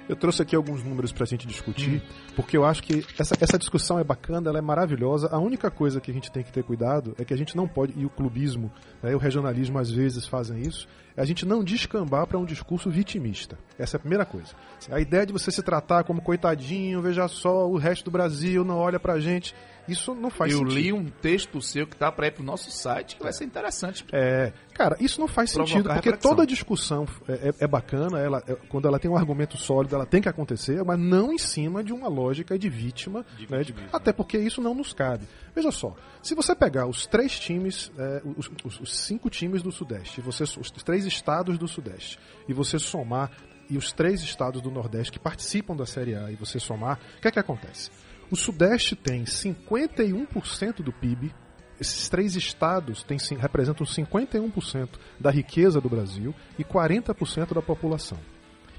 Eu 0.08 0.16
trouxe 0.16 0.42
aqui 0.42 0.56
alguns 0.56 0.84
números 0.84 1.12
pra 1.12 1.26
gente 1.26 1.46
discutir, 1.46 2.02
porque 2.38 2.56
eu 2.56 2.64
acho 2.64 2.82
que 2.84 3.04
essa, 3.20 3.36
essa 3.42 3.58
discussão 3.58 4.00
é 4.00 4.04
bacana, 4.04 4.50
ela 4.50 4.60
é 4.60 4.62
maravilhosa. 4.62 5.28
A 5.30 5.40
única 5.40 5.70
coisa 5.70 6.00
que 6.00 6.10
a 6.10 6.14
gente 6.14 6.32
tem 6.32 6.44
que 6.44 6.52
ter 6.54 6.64
cuidado 6.64 7.14
é 7.20 7.26
que 7.26 7.34
a 7.34 7.38
gente 7.38 7.58
não 7.58 7.68
pode, 7.68 7.94
e 8.00 8.06
o 8.06 8.10
clubismo 8.10 8.72
né, 9.04 9.12
e 9.12 9.16
o 9.16 9.18
regionalismo 9.18 9.78
às 9.80 9.92
vezes 9.92 10.26
fazem 10.28 10.62
isso, 10.62 10.88
é 11.18 11.22
a 11.22 11.26
gente 11.26 11.46
não 11.46 11.64
descambar 11.64 12.28
para 12.28 12.38
um 12.38 12.46
discurso 12.46 12.90
vitimista. 12.92 13.58
Essa 13.78 13.96
é 13.96 13.98
a 13.98 14.00
primeira 14.00 14.24
coisa. 14.26 14.54
A 14.92 15.00
ideia 15.02 15.26
de 15.26 15.34
você 15.34 15.50
se 15.52 15.64
tratar 15.64 16.04
como 16.04 16.22
coitadinho, 16.22 17.02
veja 17.02 17.28
só, 17.28 17.68
o 17.68 17.76
resto 17.78 18.06
do 18.06 18.12
Brasil 18.12 18.64
não 18.64 18.78
olha 18.78 19.00
pra 19.00 19.20
gente, 19.20 19.56
isso 19.88 20.14
não 20.14 20.30
faz 20.30 20.52
Eu 20.52 20.60
sentido. 20.60 20.76
li 20.76 20.94
um 20.94 21.06
texto 21.06 21.60
seu 21.62 21.88
que 21.88 21.96
tá 21.96 22.12
pra 22.12 22.28
ir 22.28 22.32
pro 22.32 22.44
nosso 22.44 22.70
site, 22.70 23.16
que 23.16 23.24
vai 23.24 23.34
ser 23.34 23.46
interessante. 23.46 24.06
É, 24.14 24.52
cara, 24.76 24.96
isso 25.00 25.20
não 25.20 25.28
faz 25.28 25.54
Provocar 25.54 25.72
sentido, 25.78 25.90
porque 25.94 26.10
reflexão. 26.10 26.32
toda 26.36 26.46
discussão 26.46 27.08
é, 27.28 27.50
é- 27.50 27.54
é 27.62 27.68
bacana, 27.68 28.20
ela, 28.20 28.44
é- 28.48 28.54
quando 28.70 28.88
ela 28.88 29.00
tem 29.00 29.10
um 29.10 29.16
argumento 29.18 29.58
sólido, 29.58 29.96
ela 29.96 30.06
tem 30.06 30.22
que 30.22 30.30
acontecer, 30.30 30.84
mas 30.84 31.00
não 31.00 31.32
em 31.34 31.38
cima 31.40 31.84
de 31.84 31.94
uma 31.94 32.08
lógica 32.10 32.27
de 32.34 32.70
vítima, 32.70 33.26
né, 33.50 33.64
de- 33.64 33.74
até 33.92 34.12
porque 34.14 34.38
isso 34.38 34.62
não 34.62 34.74
nos 34.74 34.94
cabe. 34.94 35.26
Veja 35.56 35.72
só, 35.72 35.96
se 36.22 36.34
você 36.36 36.56
pegar 36.56 36.86
os 36.88 37.06
três 37.06 37.38
times, 37.40 37.92
é, 37.98 38.22
os, 38.38 38.50
os- 38.64 38.80
os 38.80 38.96
cinco 38.98 39.30
times 39.30 39.62
do 39.62 39.72
Sudeste, 39.72 40.20
e 40.20 40.24
você, 40.24 40.44
os 40.44 40.72
três 40.84 41.06
estados 41.06 41.58
do 41.58 41.68
Sudeste, 41.68 42.20
e 42.48 42.54
você 42.54 42.78
somar, 42.80 43.32
e 43.70 43.78
os 43.78 43.92
três 43.92 44.22
estados 44.22 44.62
do 44.62 44.72
Nordeste 44.72 45.12
que 45.12 45.20
participam 45.20 45.76
da 45.76 45.86
Série 45.86 46.16
A, 46.16 46.32
e 46.32 46.36
você 46.36 46.60
somar, 46.60 47.00
o 47.18 47.22
que 47.22 47.28
é 47.28 47.32
que 47.32 47.40
acontece? 47.40 47.90
O 48.32 48.36
Sudeste 48.36 48.96
tem 48.96 49.26
51% 49.26 50.82
do 50.84 50.92
PIB, 50.92 51.34
esses 51.80 52.10
três 52.10 52.36
estados 52.36 53.04
têm, 53.04 53.18
representam 53.38 53.86
51% 53.86 54.90
da 55.20 55.30
riqueza 55.30 55.80
do 55.80 55.88
Brasil 55.90 56.34
e 56.58 56.64
40% 56.64 57.54
da 57.54 57.62
população. 57.62 58.18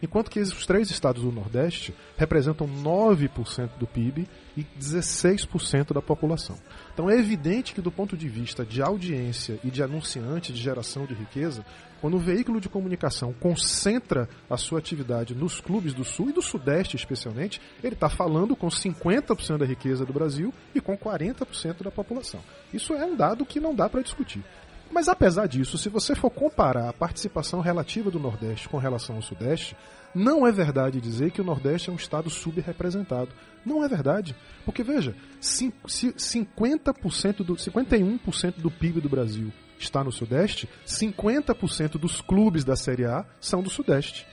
Enquanto 0.03 0.31
que 0.31 0.41
os 0.41 0.67
três 0.67 0.91
estados 0.91 1.23
do 1.23 1.33
Nordeste 1.33 1.95
representam 2.17 2.69
9% 2.69 3.71
do 3.79 3.87
PIB 3.87 4.29
e 4.57 4.65
16% 4.79 5.93
da 5.93 6.03
população. 6.03 6.57
Então 6.93 7.11
é 7.11 7.19
evidente 7.19 7.75
que, 7.75 7.81
do 7.81 7.91
ponto 7.91 8.17
de 8.17 8.29
vista 8.29 8.65
de 8.65 8.83
audiência 8.83 9.59
e 9.65 9.71
de 9.71 9.83
anunciante 9.83 10.53
de 10.53 10.61
geração 10.61 11.07
de 11.07 11.15
riqueza, 11.15 11.65
quando 12.01 12.17
o 12.17 12.21
veículo 12.21 12.61
de 12.61 12.69
comunicação 12.69 13.33
concentra 13.33 14.29
a 14.49 14.57
sua 14.57 14.79
atividade 14.79 15.35
nos 15.35 15.61
clubes 15.61 15.93
do 15.93 16.05
Sul 16.05 16.31
e 16.31 16.33
do 16.33 16.43
Sudeste 16.43 16.97
especialmente, 16.97 17.61
ele 17.83 17.95
está 17.95 18.09
falando 18.09 18.55
com 18.55 18.69
50% 18.69 19.59
da 19.59 19.67
riqueza 19.67 20.05
do 20.05 20.13
Brasil 20.13 20.55
e 20.75 20.81
com 20.81 20.97
40% 20.97 21.83
da 21.83 21.91
população. 21.91 22.41
Isso 22.73 22.95
é 22.95 23.05
um 23.05 23.17
dado 23.17 23.45
que 23.45 23.61
não 23.61 23.75
dá 23.75 23.89
para 23.89 24.03
discutir. 24.03 24.45
Mas 24.91 25.09
apesar 25.09 25.47
disso, 25.47 25.77
se 25.79 25.89
você 25.89 26.15
for 26.15 26.31
comparar 26.31 26.89
a 26.89 26.93
participação 26.93 27.61
relativa 27.61 28.11
do 28.11 28.19
Nordeste 28.19 28.69
com 28.69 28.79
relação 28.79 29.17
ao 29.17 29.23
Sudeste, 29.23 29.77
não 30.15 30.47
é 30.47 30.51
verdade 30.53 31.01
dizer 31.01 31.31
que 31.31 31.41
o 31.41 31.45
Nordeste 31.45 31.91
é 31.91 31.93
um 31.93 31.97
estado 31.97 32.31
subrepresentado. 32.31 33.31
Não 33.65 33.85
é 33.85 33.89
verdade. 33.89 34.35
Porque 34.65 34.83
veja, 34.83 35.15
cin- 35.41 35.73
se 35.87 36.13
50% 36.13 37.45
do 37.45 37.55
51% 37.55 38.55
do 38.59 38.71
PIB 38.71 39.01
do 39.01 39.09
Brasil 39.09 39.53
está 39.79 40.03
no 40.03 40.11
Sudeste, 40.11 40.69
50% 40.87 41.99
dos 41.99 42.21
clubes 42.21 42.65
da 42.65 42.75
Série 42.75 43.05
A 43.05 43.25
são 43.41 43.63
do 43.63 43.71
Sudeste. 43.71 44.27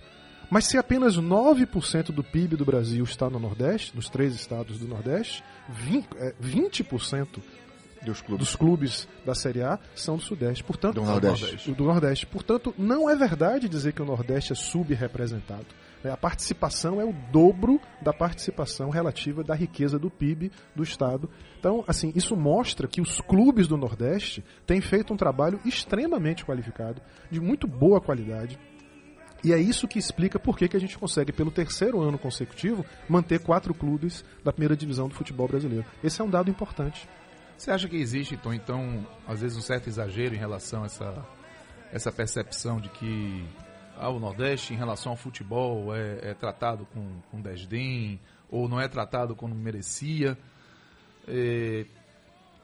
Mas 0.49 0.65
se 0.65 0.77
apenas 0.77 1.17
9% 1.17 2.11
do 2.11 2.23
PIB 2.23 2.55
do 2.55 2.63
Brasil 2.65 3.03
está 3.03 3.29
no 3.29 3.39
Nordeste, 3.39 3.95
nos 3.95 4.09
três 4.09 4.33
estados 4.35 4.77
do 4.79 4.87
Nordeste, 4.87 5.43
20%, 5.89 6.05
é, 6.17 6.33
20% 6.41 7.41
Dos 8.05 8.21
clubes. 8.21 8.47
dos 8.47 8.55
clubes 8.55 9.07
da 9.25 9.35
Série 9.35 9.61
A 9.61 9.79
são 9.95 10.17
do 10.17 10.21
Sudeste. 10.21 10.63
Portanto, 10.63 10.95
Do 10.95 11.03
Nordeste. 11.03 11.71
Do 11.71 11.83
Nordeste. 11.83 12.25
Portanto, 12.25 12.73
não 12.77 13.09
é 13.09 13.15
verdade 13.15 13.67
dizer 13.67 13.93
que 13.93 14.01
o 14.01 14.05
Nordeste 14.05 14.53
é 14.53 14.55
subrepresentado. 14.55 15.65
É, 16.03 16.09
A 16.09 16.17
participação 16.17 17.01
é 17.01 17.05
o 17.05 17.13
dobro 17.31 17.81
da 18.01 18.13
participação 18.13 18.89
relativa 18.89 19.43
da 19.43 19.55
riqueza 19.55 19.97
do 19.97 20.09
PIB 20.09 20.51
do 20.75 20.83
Estado. 20.83 21.29
Então, 21.59 21.83
assim, 21.87 22.11
isso 22.15 22.35
mostra 22.37 22.87
que 22.87 23.01
os 23.01 23.19
clubes 23.21 23.67
do 23.67 23.75
Nordeste 23.75 24.43
têm 24.67 24.81
feito 24.81 25.11
um 25.13 25.17
trabalho 25.17 25.59
extremamente 25.65 26.45
qualificado, 26.45 27.01
de 27.31 27.41
muito 27.41 27.67
boa 27.67 27.99
qualidade. 27.99 28.59
E 29.43 29.53
é 29.53 29.59
isso 29.59 29.87
que 29.87 29.99
explica 29.99 30.39
por 30.39 30.57
que 30.57 30.67
que 30.67 30.77
a 30.77 30.79
gente 30.79 30.97
consegue, 30.97 31.31
pelo 31.31 31.51
terceiro 31.51 32.01
ano 32.01 32.17
consecutivo, 32.17 32.83
manter 33.07 33.39
quatro 33.39 33.73
clubes 33.75 34.25
da 34.43 34.51
primeira 34.51 34.75
divisão 34.75 35.07
do 35.07 35.13
futebol 35.13 35.47
brasileiro. 35.47 35.85
Esse 36.03 36.19
é 36.19 36.23
um 36.23 36.29
dado 36.29 36.49
importante. 36.49 37.07
Você 37.57 37.71
acha 37.71 37.87
que 37.87 37.95
existe, 37.95 38.37
então, 38.53 39.07
às 39.27 39.41
vezes 39.41 39.57
um 39.57 39.61
certo 39.61 39.87
exagero 39.87 40.35
em 40.35 40.37
relação 40.37 40.83
a 40.83 40.85
essa, 40.85 41.25
essa 41.91 42.11
percepção 42.11 42.79
de 42.79 42.89
que 42.89 43.45
ah, 43.97 44.09
o 44.09 44.19
Nordeste, 44.19 44.73
em 44.73 44.77
relação 44.77 45.13
ao 45.13 45.17
futebol, 45.17 45.95
é, 45.95 46.31
é 46.31 46.33
tratado 46.33 46.85
com, 46.93 47.21
com 47.31 47.41
desdém, 47.41 48.19
ou 48.51 48.67
não 48.67 48.79
é 48.79 48.87
tratado 48.87 49.35
como 49.35 49.55
merecia, 49.55 50.37
é, 51.27 51.85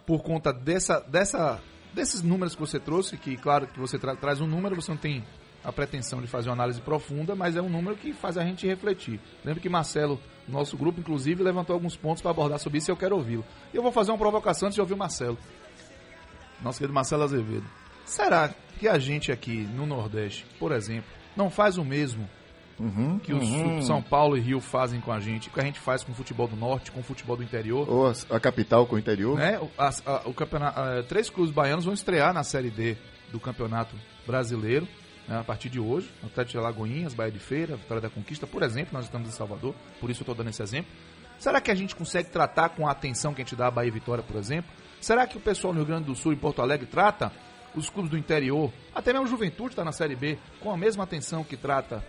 por 0.05 0.21
conta 0.23 0.51
dessa, 0.51 0.99
dessa, 0.99 1.61
desses 1.93 2.21
números 2.21 2.53
que 2.53 2.59
você 2.59 2.79
trouxe, 2.79 3.17
que 3.17 3.37
claro 3.37 3.67
que 3.67 3.79
você 3.79 3.97
tra- 3.97 4.15
traz 4.15 4.41
um 4.41 4.47
número, 4.47 4.75
você 4.75 4.91
não 4.91 4.97
tem 4.97 5.23
a 5.63 5.71
pretensão 5.71 6.21
de 6.21 6.27
fazer 6.27 6.49
uma 6.49 6.55
análise 6.55 6.81
profunda, 6.81 7.33
mas 7.33 7.55
é 7.55 7.61
um 7.61 7.69
número 7.69 7.95
que 7.95 8.13
faz 8.13 8.37
a 8.37 8.43
gente 8.43 8.67
refletir. 8.67 9.19
Lembra 9.45 9.61
que 9.61 9.69
Marcelo, 9.69 10.19
nosso 10.47 10.75
grupo, 10.77 10.99
inclusive, 10.99 11.43
levantou 11.43 11.73
alguns 11.73 11.95
pontos 11.95 12.21
para 12.21 12.31
abordar 12.31 12.59
sobre 12.59 12.77
isso 12.79 12.89
e 12.89 12.93
eu 12.93 12.97
quero 12.97 13.15
ouvi-lo. 13.15 13.45
E 13.73 13.77
eu 13.77 13.83
vou 13.83 13.91
fazer 13.91 14.11
uma 14.11 14.17
provocação 14.17 14.67
antes 14.67 14.75
de 14.75 14.81
ouvir 14.81 14.93
o 14.93 14.97
Marcelo. 14.97 15.37
nosso 16.61 16.77
querido 16.79 16.93
Marcelo 16.93 17.23
Azevedo. 17.23 17.65
Será 18.05 18.53
que 18.79 18.87
a 18.87 18.99
gente 18.99 19.31
aqui 19.31 19.67
no 19.75 19.85
Nordeste, 19.85 20.45
por 20.59 20.71
exemplo, 20.71 21.09
não 21.35 21.49
faz 21.49 21.77
o 21.77 21.85
mesmo 21.85 22.27
Uhum, 22.79 23.19
que 23.19 23.31
uhum. 23.31 23.79
São 23.83 24.01
Paulo 24.01 24.35
e 24.35 24.39
Rio 24.39 24.59
fazem 24.59 24.99
com 24.99 25.11
a 25.11 25.19
gente, 25.19 25.51
que 25.51 25.59
a 25.59 25.63
gente 25.63 25.79
faz 25.79 26.03
com 26.03 26.13
o 26.13 26.15
futebol 26.15 26.47
do 26.47 26.55
Norte, 26.55 26.91
com 26.91 26.99
o 27.01 27.03
futebol 27.03 27.37
do 27.37 27.43
interior? 27.43 27.87
Ou 27.87 28.07
a, 28.07 28.13
a 28.35 28.39
capital 28.39 28.87
com 28.87 28.95
o 28.95 28.99
interior. 28.99 29.37
né? 29.37 29.59
O, 29.59 29.69
as- 29.77 30.01
a- 30.03 30.23
o 30.25 30.33
campeonato, 30.33 30.79
eh, 30.79 31.03
três 31.03 31.29
clubes 31.29 31.53
baianos 31.53 31.85
vão 31.85 31.93
estrear 31.93 32.33
na 32.33 32.43
Série 32.43 32.71
D 32.71 32.97
do 33.31 33.39
Campeonato 33.39 33.95
Brasileiro 34.25 34.87
né, 35.27 35.39
a 35.39 35.43
partir 35.43 35.69
de 35.69 35.79
hoje. 35.79 36.09
Atlético 36.23 36.51
de 36.51 36.57
Alagoinhas, 36.57 37.13
Bahia 37.13 37.31
de 37.31 37.39
Feira, 37.39 37.75
Vitória 37.75 38.01
da 38.01 38.09
Conquista, 38.09 38.45
por 38.47 38.63
exemplo, 38.63 38.93
nós 38.93 39.05
estamos 39.05 39.27
em 39.27 39.31
Salvador, 39.31 39.73
por 39.99 40.09
isso 40.09 40.21
eu 40.21 40.23
estou 40.23 40.35
dando 40.35 40.49
esse 40.49 40.61
exemplo. 40.61 40.91
Será 41.39 41.59
que 41.59 41.71
a 41.71 41.75
gente 41.75 41.95
consegue 41.95 42.29
tratar 42.29 42.69
com 42.69 42.87
a 42.87 42.91
atenção 42.91 43.33
que 43.33 43.41
a 43.41 43.43
gente 43.43 43.55
dá 43.55 43.67
a 43.67 43.71
Bahia 43.71 43.87
e 43.87 43.91
Vitória, 43.91 44.23
por 44.23 44.35
exemplo? 44.37 44.71
Será 44.99 45.25
que 45.25 45.37
o 45.37 45.41
pessoal 45.41 45.73
no 45.73 45.79
Rio 45.79 45.87
Grande 45.87 46.05
do 46.05 46.15
Sul 46.15 46.33
e 46.33 46.35
Porto 46.35 46.61
Alegre 46.61 46.85
trata 46.85 47.31
os 47.73 47.89
clubes 47.89 48.11
do 48.11 48.17
interior, 48.17 48.71
até 48.93 49.11
mesmo 49.11 49.27
Juventude 49.27 49.69
está 49.69 49.83
na 49.83 49.91
Série 49.91 50.15
B, 50.15 50.37
com 50.59 50.71
a 50.71 50.77
mesma 50.77 51.03
atenção 51.03 51.43
que 51.43 51.57
trata 51.57 52.05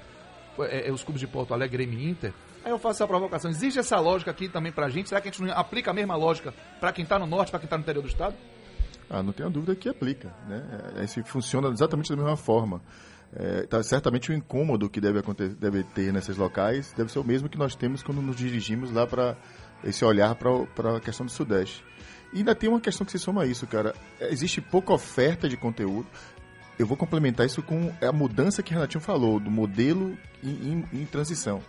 é, 0.59 0.89
é, 0.89 0.93
os 0.93 1.03
clubes 1.03 1.21
de 1.21 1.27
Porto 1.27 1.55
Alegre, 1.55 1.79
Grêmio 1.79 1.99
e 1.99 2.11
Inter? 2.11 2.35
Aí 2.65 2.71
eu 2.71 2.79
faço 2.79 3.03
essa 3.03 3.09
provocação. 3.09 3.51
Existe 3.51 3.79
essa 3.79 3.99
lógica 3.99 4.31
aqui 4.31 4.49
também 4.49 4.71
pra 4.71 4.89
gente? 4.89 5.09
Será 5.09 5.21
que 5.21 5.29
a 5.29 5.33
gente 5.33 5.43
não 5.43 5.53
aplica 5.57 5.91
a 5.91 5.95
mesma 5.95 6.15
lógica 6.15 6.53
pra 6.79 6.93
quem 6.93 7.05
tá 7.05 7.19
no 7.19 7.27
norte, 7.27 7.51
pra 7.51 7.59
quem 7.59 7.69
tá 7.69 7.77
no 7.77 7.83
interior 7.83 8.03
do 8.03 8.09
estado? 8.09 8.37
Ah, 9.13 9.23
não 9.23 9.33
tenho 9.33 9.51
dúvida 9.51 9.75
que 9.77 9.89
aplica. 9.89 10.33
Né? 10.49 10.63
É, 10.97 11.05
Esse 11.05 11.23
funciona 11.23 11.69
exatamente 11.69 12.09
da 12.11 12.17
mesma 12.17 12.37
forma. 12.37 12.81
É, 13.35 13.63
tá, 13.67 13.83
certamente 13.83 14.31
o 14.31 14.35
incômodo 14.35 14.91
que 14.91 15.01
deve, 15.01 15.19
acontecer, 15.19 15.55
deve 15.55 15.83
ter 15.85 16.13
nesses 16.13 16.37
locais 16.37 16.93
deve 16.95 17.11
ser 17.11 17.19
o 17.19 17.25
mesmo 17.25 17.49
que 17.49 17.57
nós 17.57 17.75
temos 17.75 18.03
quando 18.03 18.21
nos 18.21 18.37
dirigimos 18.37 18.91
lá 18.93 19.07
para 19.07 19.37
esse 19.83 20.05
olhar 20.05 20.35
para 20.35 20.97
a 20.97 21.01
questão 21.01 21.25
do 21.25 21.33
Sudeste. 21.33 21.83
E 22.33 22.39
ainda 22.39 22.55
tem 22.55 22.69
uma 22.69 22.81
questão 22.81 23.05
que 23.07 23.13
se 23.13 23.19
soma 23.19 23.43
a 23.43 23.47
isso, 23.47 23.67
cara. 23.67 23.95
É, 24.21 24.31
Existe 24.33 24.61
pouca 24.61 24.93
oferta 24.93 25.49
de 25.49 25.57
conteúdo. 25.57 26.07
Eu 26.79 26.87
vou 26.87 26.97
complementar 26.97 27.47
isso 27.47 27.63
com 27.63 27.93
a 28.03 28.13
mudança 28.13 28.63
que 28.63 28.73
o 28.73 28.75
Renatinho 28.75 29.03
falou, 29.03 29.39
do 29.39 29.51
modelo 29.51 30.17
em, 30.43 30.49
em- 30.93 31.01
em 31.03 31.07
transição. 31.07 31.61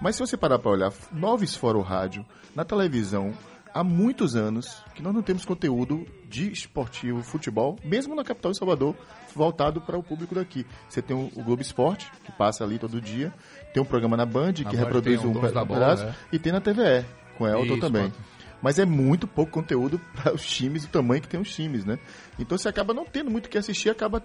Mas 0.00 0.16
se 0.16 0.20
você 0.20 0.36
parar 0.36 0.58
para 0.58 0.70
olhar, 0.70 0.92
noves 1.12 1.54
fora 1.54 1.76
o 1.78 1.82
rádio, 1.82 2.24
na 2.54 2.64
televisão, 2.64 3.32
há 3.72 3.84
muitos 3.84 4.34
anos 4.34 4.82
que 4.94 5.02
nós 5.02 5.14
não 5.14 5.22
temos 5.22 5.44
conteúdo 5.44 6.06
de 6.28 6.50
esportivo, 6.50 7.22
futebol, 7.22 7.76
mesmo 7.84 8.14
na 8.14 8.24
capital 8.24 8.52
de 8.52 8.58
Salvador, 8.58 8.94
voltado 9.34 9.80
para 9.80 9.98
o 9.98 10.02
público 10.02 10.34
daqui. 10.34 10.66
Você 10.88 11.00
tem 11.00 11.16
o, 11.16 11.42
Globo 11.42 11.62
Esporte, 11.62 12.10
que 12.24 12.32
passa 12.32 12.64
ali 12.64 12.78
todo 12.78 13.00
dia, 13.00 13.32
tem 13.72 13.82
um 13.82 13.86
programa 13.86 14.16
na 14.16 14.26
Band, 14.26 14.54
que 14.54 14.64
Band 14.64 14.70
reproduz 14.70 15.24
um, 15.24 15.30
um 15.30 15.32
Bola, 15.32 15.66
pedaço, 15.66 16.04
é. 16.04 16.14
e 16.32 16.38
tem 16.38 16.52
na 16.52 16.60
TVE, 16.60 17.04
com 17.36 17.46
Elton 17.46 17.64
Isso, 17.74 17.80
também. 17.80 18.12
Mas 18.62 18.78
é 18.78 18.84
muito 18.86 19.26
pouco 19.26 19.52
conteúdo 19.52 20.00
para 20.16 20.34
os 20.34 20.44
times, 20.44 20.84
o 20.84 20.88
tamanho 20.88 21.20
que 21.20 21.28
tem 21.28 21.38
os 21.38 21.54
times, 21.54 21.84
né? 21.84 21.98
Então 22.38 22.56
você 22.56 22.68
acaba 22.68 22.94
não 22.94 23.04
tendo 23.04 23.30
muito 23.30 23.46
o 23.46 23.48
que 23.48 23.58
assistir, 23.58 23.90
acaba 23.90 24.22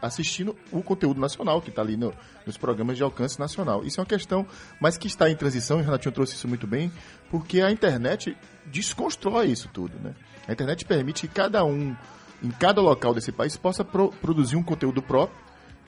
assistindo 0.00 0.56
o 0.72 0.82
conteúdo 0.82 1.20
nacional, 1.20 1.60
que 1.60 1.70
está 1.70 1.82
ali 1.82 1.96
no- 1.96 2.14
nos 2.46 2.56
programas 2.56 2.96
de 2.96 3.02
alcance 3.02 3.38
nacional. 3.38 3.84
Isso 3.84 4.00
é 4.00 4.02
uma 4.02 4.06
questão, 4.08 4.46
mas 4.80 4.96
que 4.96 5.06
está 5.06 5.28
em 5.30 5.36
transição, 5.36 5.78
e 5.78 5.82
o 5.82 5.84
Renatinho 5.84 6.12
trouxe 6.12 6.34
isso 6.34 6.48
muito 6.48 6.66
bem, 6.66 6.90
porque 7.30 7.60
a 7.60 7.70
internet 7.70 8.36
desconstrói 8.66 9.46
isso 9.48 9.68
tudo, 9.72 9.98
né? 10.02 10.14
A 10.48 10.52
internet 10.52 10.84
permite 10.84 11.26
que 11.28 11.34
cada 11.34 11.64
um, 11.64 11.94
em 12.42 12.50
cada 12.50 12.80
local 12.80 13.12
desse 13.14 13.32
país, 13.32 13.56
possa 13.56 13.84
pro- 13.84 14.10
produzir 14.20 14.56
um 14.56 14.62
conteúdo 14.62 15.02
próprio 15.02 15.38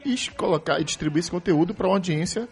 e 0.05 0.16
colocar 0.37 0.81
e 0.81 0.85
distribuir 0.85 1.20
esse 1.20 1.31
conteúdo 1.31 1.75
para 1.75 1.87
uma 1.87 1.94
audiência 1.94 2.48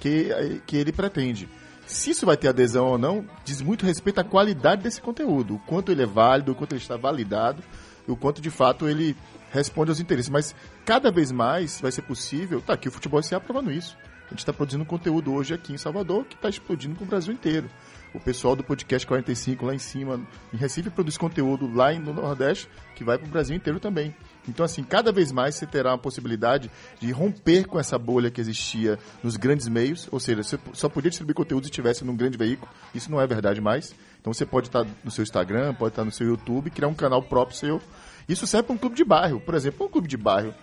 que, 0.00 0.28
que 0.66 0.76
ele 0.76 0.92
pretende. 0.92 1.48
Se 1.90 2.10
isso 2.10 2.24
vai 2.24 2.36
ter 2.36 2.46
adesão 2.46 2.86
ou 2.86 2.96
não, 2.96 3.24
diz 3.44 3.60
muito 3.60 3.84
respeito 3.84 4.20
à 4.20 4.24
qualidade 4.24 4.80
desse 4.80 5.00
conteúdo, 5.00 5.56
o 5.56 5.58
quanto 5.58 5.90
ele 5.90 6.02
é 6.02 6.06
válido, 6.06 6.52
o 6.52 6.54
quanto 6.54 6.72
ele 6.72 6.80
está 6.80 6.96
validado, 6.96 7.64
o 8.06 8.16
quanto 8.16 8.40
de 8.40 8.48
fato 8.48 8.88
ele 8.88 9.16
responde 9.50 9.90
aos 9.90 9.98
interesses. 9.98 10.30
Mas 10.30 10.54
cada 10.84 11.10
vez 11.10 11.32
mais 11.32 11.80
vai 11.80 11.90
ser 11.90 12.02
possível. 12.02 12.60
Tá 12.60 12.74
aqui 12.74 12.86
o 12.86 12.92
Futebol 12.92 13.20
SA 13.20 13.40
provando 13.40 13.72
isso. 13.72 13.98
A 14.26 14.30
gente 14.30 14.38
está 14.38 14.52
produzindo 14.52 14.84
conteúdo 14.84 15.34
hoje 15.34 15.52
aqui 15.52 15.72
em 15.72 15.78
Salvador 15.78 16.24
que 16.26 16.36
está 16.36 16.48
explodindo 16.48 16.94
para 16.94 17.02
o 17.02 17.08
Brasil 17.08 17.34
inteiro. 17.34 17.68
O 18.14 18.20
pessoal 18.20 18.54
do 18.54 18.62
podcast 18.62 19.04
45 19.04 19.66
lá 19.66 19.74
em 19.74 19.78
cima, 19.78 20.20
em 20.54 20.56
Recife, 20.56 20.90
produz 20.90 21.18
conteúdo 21.18 21.68
lá 21.74 21.92
no 21.94 22.14
Nordeste 22.14 22.68
que 22.94 23.02
vai 23.02 23.18
para 23.18 23.26
o 23.26 23.30
Brasil 23.30 23.56
inteiro 23.56 23.80
também. 23.80 24.14
Então, 24.48 24.64
assim, 24.64 24.82
cada 24.82 25.12
vez 25.12 25.30
mais 25.30 25.54
você 25.54 25.66
terá 25.66 25.92
a 25.92 25.98
possibilidade 25.98 26.70
de 26.98 27.10
romper 27.12 27.66
com 27.66 27.78
essa 27.78 27.98
bolha 27.98 28.30
que 28.30 28.40
existia 28.40 28.98
nos 29.22 29.36
grandes 29.36 29.68
meios, 29.68 30.08
ou 30.10 30.18
seja, 30.18 30.42
você 30.42 30.58
só 30.72 30.88
podia 30.88 31.10
distribuir 31.10 31.34
conteúdo 31.34 31.64
se 31.64 31.70
estivesse 31.70 32.04
num 32.04 32.16
grande 32.16 32.38
veículo. 32.38 32.70
Isso 32.94 33.10
não 33.10 33.20
é 33.20 33.26
verdade 33.26 33.60
mais. 33.60 33.94
Então, 34.20 34.32
você 34.32 34.46
pode 34.46 34.68
estar 34.68 34.86
no 35.04 35.10
seu 35.10 35.22
Instagram, 35.22 35.74
pode 35.74 35.92
estar 35.92 36.04
no 36.04 36.12
seu 36.12 36.26
YouTube, 36.26 36.70
criar 36.70 36.88
um 36.88 36.94
canal 36.94 37.22
próprio 37.22 37.56
seu. 37.56 37.80
Isso 38.28 38.46
serve 38.46 38.66
para 38.66 38.74
um 38.74 38.78
clube 38.78 38.96
de 38.96 39.04
bairro. 39.04 39.40
Por 39.40 39.54
exemplo, 39.54 39.86
um 39.86 39.88
clube 39.88 40.08
de 40.08 40.16
bairro 40.16 40.54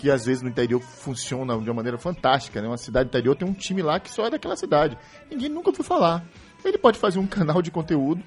que 0.00 0.10
às 0.10 0.24
vezes 0.24 0.42
no 0.42 0.48
interior 0.48 0.80
funciona 0.80 1.58
de 1.58 1.68
uma 1.68 1.74
maneira 1.74 1.98
fantástica, 1.98 2.62
né? 2.62 2.68
Uma 2.68 2.78
cidade 2.78 3.08
interior 3.08 3.36
tem 3.36 3.46
um 3.46 3.52
time 3.52 3.82
lá 3.82 4.00
que 4.00 4.10
só 4.10 4.24
é 4.26 4.30
daquela 4.30 4.56
cidade. 4.56 4.96
Ninguém 5.30 5.50
nunca 5.50 5.68
ouviu 5.68 5.84
falar. 5.84 6.24
Ele 6.64 6.78
pode 6.78 6.98
fazer 6.98 7.18
um 7.18 7.26
canal 7.28 7.60
de 7.60 7.70
conteúdo, 7.70 8.24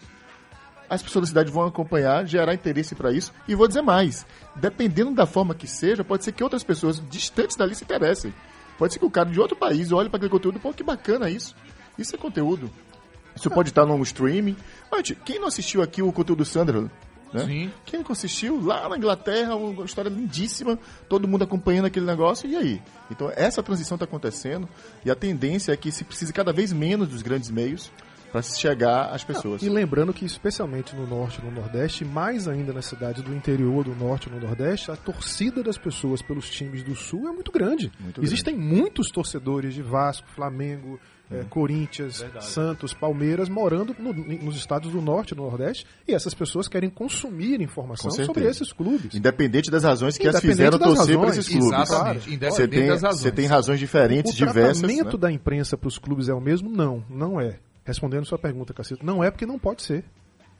as 0.89 1.01
pessoas 1.01 1.23
da 1.23 1.27
cidade 1.27 1.51
vão 1.51 1.65
acompanhar, 1.65 2.25
gerar 2.25 2.53
interesse 2.53 2.95
para 2.95 3.11
isso. 3.11 3.33
E 3.47 3.55
vou 3.55 3.67
dizer 3.67 3.81
mais: 3.81 4.25
dependendo 4.55 5.13
da 5.13 5.25
forma 5.25 5.55
que 5.55 5.67
seja, 5.67 6.03
pode 6.03 6.23
ser 6.23 6.31
que 6.31 6.43
outras 6.43 6.63
pessoas 6.63 7.01
distantes 7.09 7.55
dali 7.55 7.75
se 7.75 7.83
interessem. 7.83 8.33
Pode 8.77 8.93
ser 8.93 8.99
que 8.99 9.05
o 9.05 9.11
cara 9.11 9.29
de 9.29 9.39
outro 9.39 9.55
país 9.55 9.91
olhe 9.91 10.09
para 10.09 10.17
aquele 10.17 10.31
conteúdo, 10.31 10.59
pô, 10.59 10.73
que 10.73 10.83
bacana 10.83 11.29
isso. 11.29 11.55
Isso 11.97 12.15
é 12.15 12.17
conteúdo. 12.17 12.69
Isso 13.35 13.49
pode 13.49 13.69
estar 13.69 13.85
num 13.85 14.01
streaming. 14.03 14.55
Gente, 14.95 15.15
quem 15.15 15.39
não 15.39 15.47
assistiu 15.47 15.81
aqui 15.81 16.01
o 16.01 16.11
conteúdo 16.11 16.39
do 16.39 16.45
Sunderland? 16.45 16.91
Né? 17.33 17.45
Sim. 17.45 17.71
Quem 17.85 17.99
não 18.01 18.11
assistiu 18.11 18.63
lá 18.63 18.87
na 18.87 18.95
Inglaterra, 18.95 19.55
uma 19.55 19.85
história 19.85 20.09
lindíssima, 20.09 20.77
todo 21.09 21.27
mundo 21.27 21.43
acompanhando 21.43 21.85
aquele 21.85 22.05
negócio, 22.05 22.47
e 22.47 22.55
aí? 22.55 22.81
Então 23.09 23.31
essa 23.35 23.63
transição 23.63 23.95
está 23.95 24.05
acontecendo 24.05 24.69
e 25.03 25.09
a 25.09 25.15
tendência 25.15 25.71
é 25.71 25.77
que 25.77 25.91
se 25.91 26.03
precise 26.03 26.31
cada 26.31 26.53
vez 26.53 26.71
menos 26.71 27.07
dos 27.07 27.23
grandes 27.23 27.49
meios 27.49 27.91
para 28.33 28.41
chegar 28.41 29.05
às 29.13 29.23
pessoas. 29.23 29.61
E 29.61 29.69
lembrando 29.69 30.11
que, 30.11 30.25
especialmente 30.25 30.95
no 30.95 31.05
norte 31.07 31.39
e 31.39 31.45
no 31.45 31.51
nordeste, 31.51 32.03
mais 32.03 32.47
ainda 32.47 32.73
nas 32.73 32.85
cidades 32.87 33.21
do 33.23 33.33
interior 33.33 33.83
do 33.85 33.95
norte 33.95 34.27
e 34.27 34.31
no 34.31 34.39
nordeste, 34.39 34.89
a 34.91 34.95
torcida 34.95 35.61
das 35.63 35.77
pessoas 35.77 36.21
pelos 36.21 36.49
times 36.49 36.83
do 36.83 36.95
sul 36.95 37.29
é 37.29 37.31
muito 37.31 37.51
grande. 37.51 37.91
Muito 37.99 38.21
Existem 38.23 38.57
muitos 38.57 39.09
torcedores 39.09 39.75
de 39.75 39.83
Vasco, 39.83 40.27
Flamengo, 40.35 40.99
eh, 41.31 41.45
Corinthians, 41.49 42.25
Santos, 42.41 42.93
Palmeiras, 42.93 43.47
morando 43.49 43.95
no- 43.99 44.11
nos 44.13 44.55
estados 44.57 44.91
do 44.91 44.99
norte 45.01 45.31
e 45.33 45.35
do 45.35 45.43
nordeste, 45.43 45.85
e 46.07 46.13
essas 46.13 46.33
pessoas 46.33 46.67
querem 46.67 46.89
consumir 46.89 47.61
informação 47.61 48.09
sobre 48.11 48.45
esses 48.45 48.73
clubes. 48.73 49.13
Independente 49.13 49.69
das 49.69 49.83
razões 49.83 50.17
que 50.17 50.27
as 50.27 50.39
fizeram 50.41 50.77
das 50.79 50.87
torcer 50.95 51.19
para 51.19 51.29
esses 51.29 51.47
clubes. 51.47 51.67
Exatamente, 51.89 52.19
Você 52.29 52.33
independente 52.33 52.69
tem, 52.79 52.87
das 52.87 53.01
razões. 53.03 53.21
você 53.21 53.31
tem 53.31 53.45
razões 53.45 53.79
diferentes, 53.79 54.33
O 54.33 54.35
diversas. 54.35 54.79
tratamento 54.79 55.13
né? 55.13 55.19
da 55.19 55.31
imprensa 55.31 55.77
para 55.77 55.87
os 55.87 55.99
clubes 55.99 56.29
é 56.29 56.33
o 56.33 56.41
mesmo? 56.41 56.69
Não, 56.69 57.03
não 57.07 57.39
é. 57.39 57.59
Respondendo 57.85 58.25
sua 58.25 58.37
pergunta, 58.39 58.73
Cacito, 58.73 59.05
não 59.05 59.23
é 59.23 59.29
porque 59.29 59.45
não 59.45 59.59
pode 59.59 59.81
ser. 59.83 60.05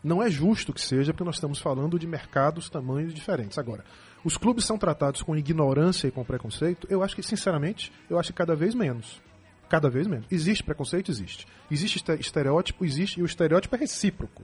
Não 0.04 0.22
é 0.22 0.30
justo 0.30 0.74
que 0.74 0.82
seja, 0.82 1.14
porque 1.14 1.24
nós 1.24 1.36
estamos 1.36 1.60
falando 1.60 1.98
de 1.98 2.06
mercados, 2.06 2.70
tamanhos 2.70 3.14
diferentes. 3.14 3.58
Agora, 3.58 3.86
os 4.26 4.36
clubes 4.38 4.66
são 4.66 4.78
tratados 4.78 5.22
com 5.22 5.34
ignorância 5.36 6.08
e 6.08 6.12
com 6.12 6.26
preconceito? 6.26 6.86
Eu 6.90 7.02
acho 7.02 7.16
que, 7.16 7.24
sinceramente, 7.24 7.92
eu 8.10 8.20
acho 8.20 8.34
que 8.34 8.38
cada 8.38 8.54
vez 8.56 8.76
menos. 8.76 9.22
Cada 9.70 9.90
vez 9.90 10.06
menos. 10.06 10.26
Existe 10.30 10.62
preconceito? 10.64 11.10
Existe. 11.10 11.48
Existe 11.72 11.98
este- 12.00 12.20
estereótipo? 12.20 12.84
Existe. 12.84 13.20
E 13.22 13.24
o 13.24 13.26
estereótipo 13.26 13.74
é 13.76 13.80
recíproco. 13.80 14.44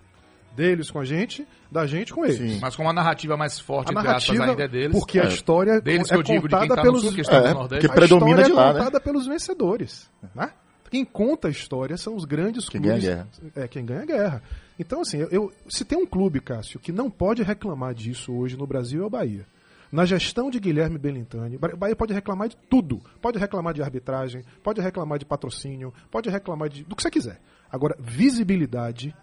Deles 0.56 0.90
com 0.90 1.00
a 1.00 1.06
gente, 1.06 1.46
da 1.72 1.86
gente 1.86 2.14
com 2.14 2.26
eles. 2.26 2.38
Sim. 2.38 2.60
Mas 2.62 2.76
como 2.76 2.90
a 2.90 2.94
narrativa 2.94 3.36
mais 3.38 3.60
forte, 3.60 3.90
A 3.92 3.94
narrativa, 3.94 4.34
aspas, 4.34 4.50
ainda 4.50 4.64
é 4.64 4.68
deles. 4.68 4.98
porque 4.98 5.20
a 5.20 5.26
É. 5.26 5.28
história 5.28 5.80
Deles 5.82 6.08
que 6.08 6.14
é 6.14 6.18
eu 6.18 6.24
digo 6.24 6.48
de 6.48 6.56
quem 6.56 6.60
contada 6.60 6.76
tá 6.76 6.76
no 6.78 6.82
pelos 6.84 7.02
sul, 7.04 7.14
que 7.14 7.22
está 7.22 7.36
É, 7.38 7.48
no 7.50 7.54
Nordeste. 7.60 7.88
porque 7.88 7.96
predomina 8.00 8.40
a 8.40 8.44
de 8.44 8.50
história 8.50 8.64
lá, 8.64 8.70
é 8.70 8.74
né? 8.74 8.80
contada 8.80 9.00
pelos 9.02 9.28
vencedores. 9.28 10.10
Né? 10.34 10.52
Quem 10.90 11.06
conta 11.06 11.48
a 11.48 11.52
história 11.52 11.96
são 11.98 12.16
os 12.16 12.26
grandes 12.26 12.68
Quem 12.68 12.82
clubes. 12.82 13.04
ganha 13.04 13.28
a 13.56 13.60
É, 13.62 13.68
quem 13.68 13.86
ganha 13.86 14.02
a 14.02 14.06
guerra. 14.06 14.44
Então, 14.80 15.02
assim, 15.02 15.18
eu, 15.18 15.28
eu- 15.30 15.52
se 15.68 15.84
tem 15.86 15.98
um 15.98 16.06
clube, 16.06 16.40
Cássio, 16.40 16.80
que 16.80 16.92
não 16.92 17.10
pode 17.10 17.44
reclamar 17.44 17.94
disso 17.94 18.34
hoje 18.34 18.58
no 18.58 18.66
Brasil 18.66 19.04
é 19.04 19.06
o 19.06 19.10
Bahia. 19.10 19.46
Na 19.92 20.06
gestão 20.06 20.50
de 20.52 20.60
Guilherme 20.60 20.98
Belintani, 21.00 21.56
o 21.58 21.78
Bahia 21.78 21.96
pode 21.96 22.14
reclamar 22.14 22.48
de 22.50 22.56
tudo. 22.70 23.02
Pode 23.22 23.40
reclamar 23.40 23.74
de 23.74 23.82
arbitragem, 23.82 24.44
pode 24.64 24.80
reclamar 24.80 25.18
de 25.18 25.26
patrocínio, 25.26 25.92
pode 26.12 26.30
reclamar 26.30 26.70
de, 26.70 26.84
do 26.84 26.96
que 26.96 27.02
você 27.02 27.10
quiser. 27.10 27.40
Agora, 27.72 27.96
visibilidade, 28.00 29.16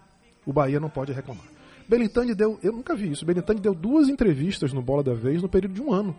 o 0.45 0.53
Bahia 0.53 0.79
não 0.79 0.89
pode 0.89 1.11
reclamar. 1.13 1.45
Belintani 1.87 2.35
deu, 2.35 2.59
eu 2.61 2.73
nunca 2.73 2.95
vi 2.95 3.11
isso, 3.11 3.25
Belintani 3.25 3.61
deu 3.61 3.73
duas 3.73 4.09
entrevistas 4.09 4.73
no 4.73 4.81
Bola 4.81 5.01
da 5.03 5.13
Vez 5.13 5.41
no 5.41 5.47
período 5.47 5.73
de 5.73 5.81
um 5.81 5.93
ano. 5.93 6.13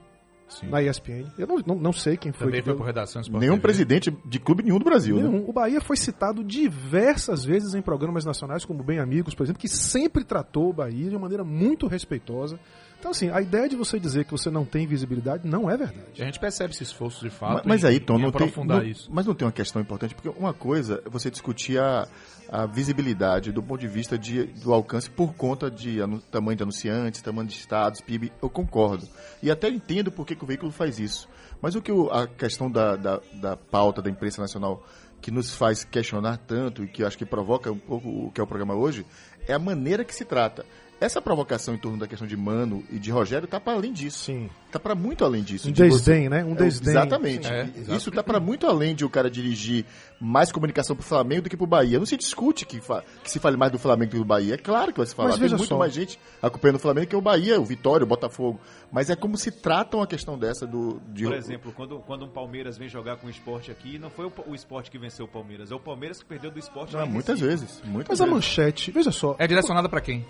Na 0.62 0.82
ESPN. 0.82 1.26
Eu 1.38 1.46
não, 1.46 1.56
não, 1.66 1.74
não 1.76 1.92
sei 1.92 2.16
quem 2.16 2.32
foi 2.32 2.46
Também 2.46 2.60
que 2.60 2.64
foi 2.64 2.72
deu- 2.74 2.78
por 2.78 2.86
redação 2.86 3.20
Sport 3.22 3.40
Nenhum 3.40 3.54
TV. 3.54 3.62
presidente 3.62 4.16
de 4.24 4.38
clube 4.38 4.62
nenhum 4.62 4.78
do 4.78 4.84
Brasil, 4.84 5.16
né? 5.16 5.22
Nenhum. 5.28 5.48
O 5.48 5.52
Bahia 5.52 5.80
foi 5.80 5.96
citado 5.96 6.42
diversas 6.44 7.44
vezes 7.44 7.74
em 7.74 7.82
programas 7.82 8.24
nacionais, 8.24 8.64
como 8.64 8.82
Bem 8.82 8.98
Amigos, 8.98 9.34
por 9.34 9.42
exemplo, 9.44 9.60
que 9.60 9.68
sempre 9.68 10.24
tratou 10.24 10.70
o 10.70 10.72
Bahia 10.72 11.08
de 11.10 11.14
uma 11.16 11.20
maneira 11.22 11.44
muito 11.44 11.86
respeitosa. 11.86 12.58
Então, 12.98 13.12
assim, 13.12 13.30
a 13.30 13.40
ideia 13.40 13.68
de 13.68 13.76
você 13.76 13.98
dizer 14.00 14.24
que 14.24 14.32
você 14.32 14.50
não 14.50 14.64
tem 14.64 14.84
visibilidade 14.86 15.46
não 15.46 15.70
é 15.70 15.76
verdade. 15.76 16.20
A 16.20 16.24
gente 16.24 16.40
percebe 16.40 16.72
esse 16.74 16.82
esforço 16.82 17.20
de 17.20 17.26
Mas, 17.26 17.34
fato. 17.38 17.68
mas 17.68 17.84
em- 17.84 17.86
aí, 17.86 18.00
Tom, 18.00 18.14
não 18.18 18.32
tem, 18.32 18.42
aprofundar 18.48 18.78
não- 18.82 18.86
isso. 18.88 19.08
mas 19.12 19.24
não 19.24 19.34
tem 19.34 19.46
uma 19.46 19.52
questão 19.52 19.80
importante, 19.80 20.14
porque 20.16 20.28
uma 20.36 20.52
coisa 20.52 21.00
é 21.06 21.08
você 21.08 21.30
discutir 21.30 21.78
a, 21.78 22.08
a 22.50 22.66
visibilidade 22.66 23.52
do 23.52 23.62
ponto 23.62 23.80
de 23.80 23.86
vista 23.86 24.18
de, 24.18 24.44
do 24.46 24.72
alcance 24.74 25.08
por 25.08 25.32
conta 25.34 25.70
de 25.70 26.02
anu- 26.02 26.20
tamanho 26.30 26.56
de 26.56 26.62
anunciantes, 26.64 27.22
tamanho 27.22 27.46
de 27.46 27.54
estados, 27.54 28.00
PIB, 28.00 28.32
eu 28.42 28.50
concordo. 28.50 29.06
E 29.40 29.48
até 29.48 29.68
entendo 29.68 30.10
por 30.10 30.26
que, 30.26 30.34
que 30.34 30.42
o 30.42 30.46
veículo 30.46 30.72
faz 30.72 30.98
isso. 30.98 31.28
Mas 31.62 31.76
o 31.76 31.82
que 31.82 31.92
o- 31.92 32.10
a 32.10 32.26
questão 32.26 32.68
da, 32.68 32.96
da, 32.96 33.20
da 33.34 33.56
pauta 33.56 34.02
da 34.02 34.10
imprensa 34.10 34.40
nacional 34.42 34.84
que 35.20 35.30
nos 35.30 35.54
faz 35.54 35.84
questionar 35.84 36.36
tanto 36.38 36.82
e 36.82 36.88
que 36.88 37.02
eu 37.04 37.06
acho 37.06 37.16
que 37.18 37.24
provoca 37.26 37.70
um 37.70 37.78
pouco 37.78 38.08
o 38.08 38.30
que 38.32 38.40
é 38.40 38.44
o 38.44 38.46
programa 38.46 38.74
hoje, 38.74 39.06
é 39.46 39.52
a 39.54 39.58
maneira 39.58 40.04
que 40.04 40.14
se 40.14 40.24
trata. 40.24 40.64
Essa 41.00 41.22
provocação 41.22 41.74
em 41.74 41.78
torno 41.78 41.96
da 41.96 42.08
questão 42.08 42.26
de 42.26 42.36
Mano 42.36 42.82
e 42.90 42.98
de 42.98 43.08
Rogério 43.12 43.44
está 43.44 43.60
para 43.60 43.74
além 43.74 43.92
disso. 43.92 44.24
Sim. 44.24 44.50
Está 44.66 44.80
para 44.80 44.96
muito 44.96 45.24
além 45.24 45.44
disso. 45.44 45.68
Um 45.68 45.72
de 45.72 45.80
você- 45.84 45.88
desdém, 45.90 46.28
né? 46.28 46.44
Um 46.44 46.52
É, 46.52 46.56
desdém. 46.56 46.90
Exatamente. 46.90 47.46
É, 47.46 47.70
Isso 47.96 48.08
está 48.10 48.20
para 48.22 48.40
muito 48.40 48.66
além 48.66 48.96
de 48.96 49.04
o 49.04 49.08
cara 49.08 49.30
dirigir 49.30 49.84
mais 50.20 50.50
comunicação 50.50 50.96
para 50.96 51.02
o 51.04 51.06
Flamengo 51.06 51.42
do 51.42 51.48
que 51.50 51.56
para 51.56 51.62
o 51.64 51.68
Bahia. 51.68 52.00
Não 52.00 52.04
se 52.04 52.16
discute 52.16 52.66
que, 52.66 52.80
fa- 52.80 53.04
que 53.22 53.30
se 53.30 53.38
fale 53.38 53.56
mais 53.56 53.70
do 53.70 53.78
Flamengo 53.78 54.10
do 54.10 54.14
que 54.14 54.18
do 54.18 54.24
Bahia. 54.24 54.54
É 54.54 54.58
claro 54.58 54.90
que 54.92 54.98
vai 54.98 55.06
se 55.06 55.14
falar. 55.14 55.28
Mas 55.30 55.38
Tem 55.38 55.48
muito 55.50 55.64
só. 55.66 55.78
mais 55.78 55.92
gente 55.92 56.18
acompanhando 56.42 56.76
o 56.76 56.80
Flamengo 56.80 57.06
que 57.06 57.16
o 57.16 57.20
Bahia, 57.20 57.60
o 57.60 57.64
Vitória, 57.64 58.02
o 58.04 58.08
Botafogo. 58.08 58.60
Mas 58.90 59.08
é 59.08 59.14
como 59.14 59.38
se 59.38 59.52
tratam 59.52 60.02
a 60.02 60.06
questão 60.06 60.36
dessa 60.36 60.66
do. 60.66 61.00
De, 61.12 61.22
Por 61.24 61.34
exemplo, 61.34 61.72
quando, 61.76 62.00
quando 62.00 62.24
um 62.24 62.28
Palmeiras 62.28 62.76
vem 62.76 62.88
jogar 62.88 63.18
com 63.18 63.28
o 63.28 63.30
esporte 63.30 63.70
aqui, 63.70 63.98
não 64.00 64.10
foi 64.10 64.26
o, 64.26 64.32
o 64.48 64.54
esporte 64.54 64.90
que 64.90 64.98
venceu 64.98 65.26
o 65.26 65.28
Palmeiras, 65.28 65.70
é 65.70 65.74
o 65.76 65.80
Palmeiras 65.80 66.18
que 66.18 66.24
perdeu 66.26 66.50
do 66.50 66.58
esporte. 66.58 66.96
lá 66.96 67.02
Ah, 67.04 67.06
muitas 67.06 67.38
vezes. 67.38 67.80
Muitas 67.84 68.08
Mas 68.08 68.20
a 68.20 68.24
vezes. 68.24 68.34
manchete, 68.34 68.90
veja 68.90 69.12
só, 69.12 69.36
É 69.38 69.46
direcionada 69.46 69.88
pra 69.88 70.00
quem? 70.00 70.26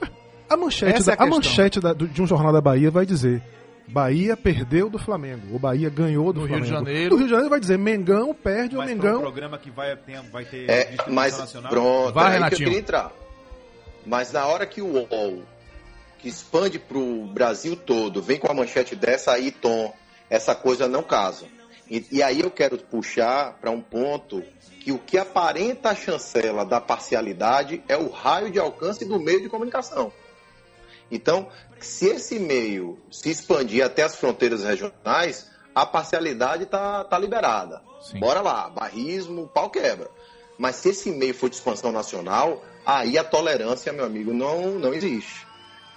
A 0.49 0.57
manchete, 0.57 0.97
Essa 0.97 1.07
da, 1.07 1.13
é 1.13 1.17
a 1.21 1.23
a 1.23 1.31
manchete 1.31 1.81
da- 1.81 1.93
do- 1.93 2.09
de 2.09 2.23
um 2.23 2.27
jornal 2.27 2.53
da 2.53 2.61
Bahia 2.61 2.91
vai 2.91 3.05
dizer 3.07 3.43
Bahia 3.87 4.37
perdeu 4.37 4.91
do 4.91 4.99
Flamengo, 4.99 5.55
ou 5.55 5.59
Bahia 5.59 5.89
ganhou 5.89 6.31
do 6.33 6.41
No 6.41 6.47
Rio 6.47 6.57
Flamengo. 6.59 6.85
de 6.85 6.91
Janeiro. 6.93 7.11
No 7.11 7.17
Rio 7.17 7.25
de 7.27 7.31
Janeiro 7.31 7.51
vai 7.51 7.61
dizer 7.61 7.79
Mengão 7.79 8.35
perde 8.35 8.77
Mas 8.77 8.87
um 8.91 8.95
Mengão. 8.95 9.21
programa 9.21 9.57
que 9.59 9.71
vai 9.71 9.97
ter, 9.97 10.21
vai 10.31 10.45
ter 10.45 10.69
É, 10.69 10.95
mas 11.09 11.39
nacional. 11.39 11.71
pronto, 11.71 12.13
Vai, 12.13 12.25
é 12.25 12.27
aí 12.27 12.33
que 12.33 12.37
eu 12.37 12.43
Renatinho. 12.45 12.65
queria 12.69 12.79
entrar. 12.81 13.13
Mas 14.05 14.33
na 14.33 14.47
hora 14.47 14.67
que 14.67 14.83
o 14.83 14.87
UOL, 14.87 15.43
que 16.19 16.29
expande 16.29 16.79
para 16.79 16.99
o 16.99 17.27
Brasil 17.29 17.77
todo, 17.77 18.21
vem 18.21 18.39
com 18.39 18.51
a 18.51 18.55
manchete 18.55 18.95
dessa 18.95 19.33
aí, 19.33 19.51
Tom, 19.51 19.95
essa 20.29 20.55
coisa 20.55 20.87
não 20.87 21.03
casa. 21.03 21.47
E, 21.91 22.05
e 22.13 22.23
aí 22.23 22.41
eu 22.41 22.51
quero 22.51 22.77
puxar 22.77 23.55
para 23.61 23.71
um 23.71 23.81
ponto 23.81 24.43
que 24.81 24.93
o 24.93 24.99
que 24.99 25.17
aparenta 25.17 25.91
a 25.91 25.95
chancela 25.95 26.63
da 26.65 26.79
parcialidade 26.81 27.83
é 27.89 27.97
o 27.97 28.11
raio 28.11 28.51
de 28.51 28.59
alcance 28.59 29.07
do 29.07 29.19
meio 29.19 29.41
de 29.41 29.49
comunicação. 29.49 30.13
Então, 31.11 31.49
se 31.81 32.07
esse 32.07 32.39
meio 32.39 32.99
se 33.11 33.31
expandir 33.31 33.85
até 33.85 34.03
as 34.03 34.17
fronteiras 34.17 34.63
regionais, 34.63 35.49
a 35.75 35.87
parcialidade 35.87 36.65
está 36.65 37.05
tá 37.05 37.19
liberada. 37.19 37.83
Sim. 38.01 38.19
Bora 38.19 38.41
lá, 38.41 38.69
barrismo, 38.69 39.49
pau 39.49 39.71
quebra. 39.71 40.11
Mas 40.59 40.77
se 40.77 40.91
esse 40.91 41.11
meio 41.11 41.35
for 41.35 41.49
de 41.49 41.57
expansão 41.57 41.93
nacional, 41.93 42.65
aí 42.85 43.17
a 43.17 43.25
tolerância, 43.25 43.93
meu 43.93 44.05
amigo, 44.05 44.33
não, 44.33 44.79
não 44.79 44.93
existe. 44.93 45.47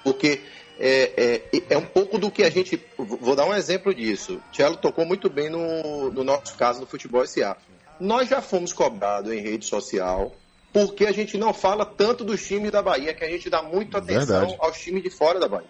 Porque 0.04 0.42
é, 0.80 1.42
é, 1.52 1.64
é 1.70 1.78
um 1.78 1.86
pouco 1.86 2.18
do 2.18 2.32
que 2.32 2.44
a 2.44 2.50
gente. 2.50 2.82
Vou 2.98 3.36
dar 3.36 3.46
um 3.46 3.54
exemplo 3.54 3.94
disso. 3.94 4.42
Tiago 4.52 4.78
tocou 4.78 5.06
muito 5.06 5.30
bem 5.30 5.50
no, 5.50 6.12
no 6.12 6.24
nosso 6.24 6.56
caso 6.56 6.80
do 6.80 6.88
futebol 6.88 7.26
SA. 7.26 7.58
Nós 8.00 8.30
já 8.30 8.42
fomos 8.42 8.74
cobrados 8.74 9.32
em 9.32 9.40
rede 9.40 9.66
social 9.66 10.32
porque 10.74 11.06
a 11.06 11.12
gente 11.12 11.38
não 11.38 11.54
fala 11.54 11.86
tanto 11.86 12.24
dos 12.24 12.46
times 12.46 12.72
da 12.72 12.82
Bahia, 12.82 13.14
que 13.14 13.24
a 13.24 13.30
gente 13.30 13.50
dá 13.50 13.62
muita 13.62 13.98
atenção 13.98 14.40
Verdade. 14.40 14.56
aos 14.60 14.80
times 14.80 15.04
de 15.04 15.10
fora 15.10 15.40
da 15.40 15.48
Bahia. 15.48 15.68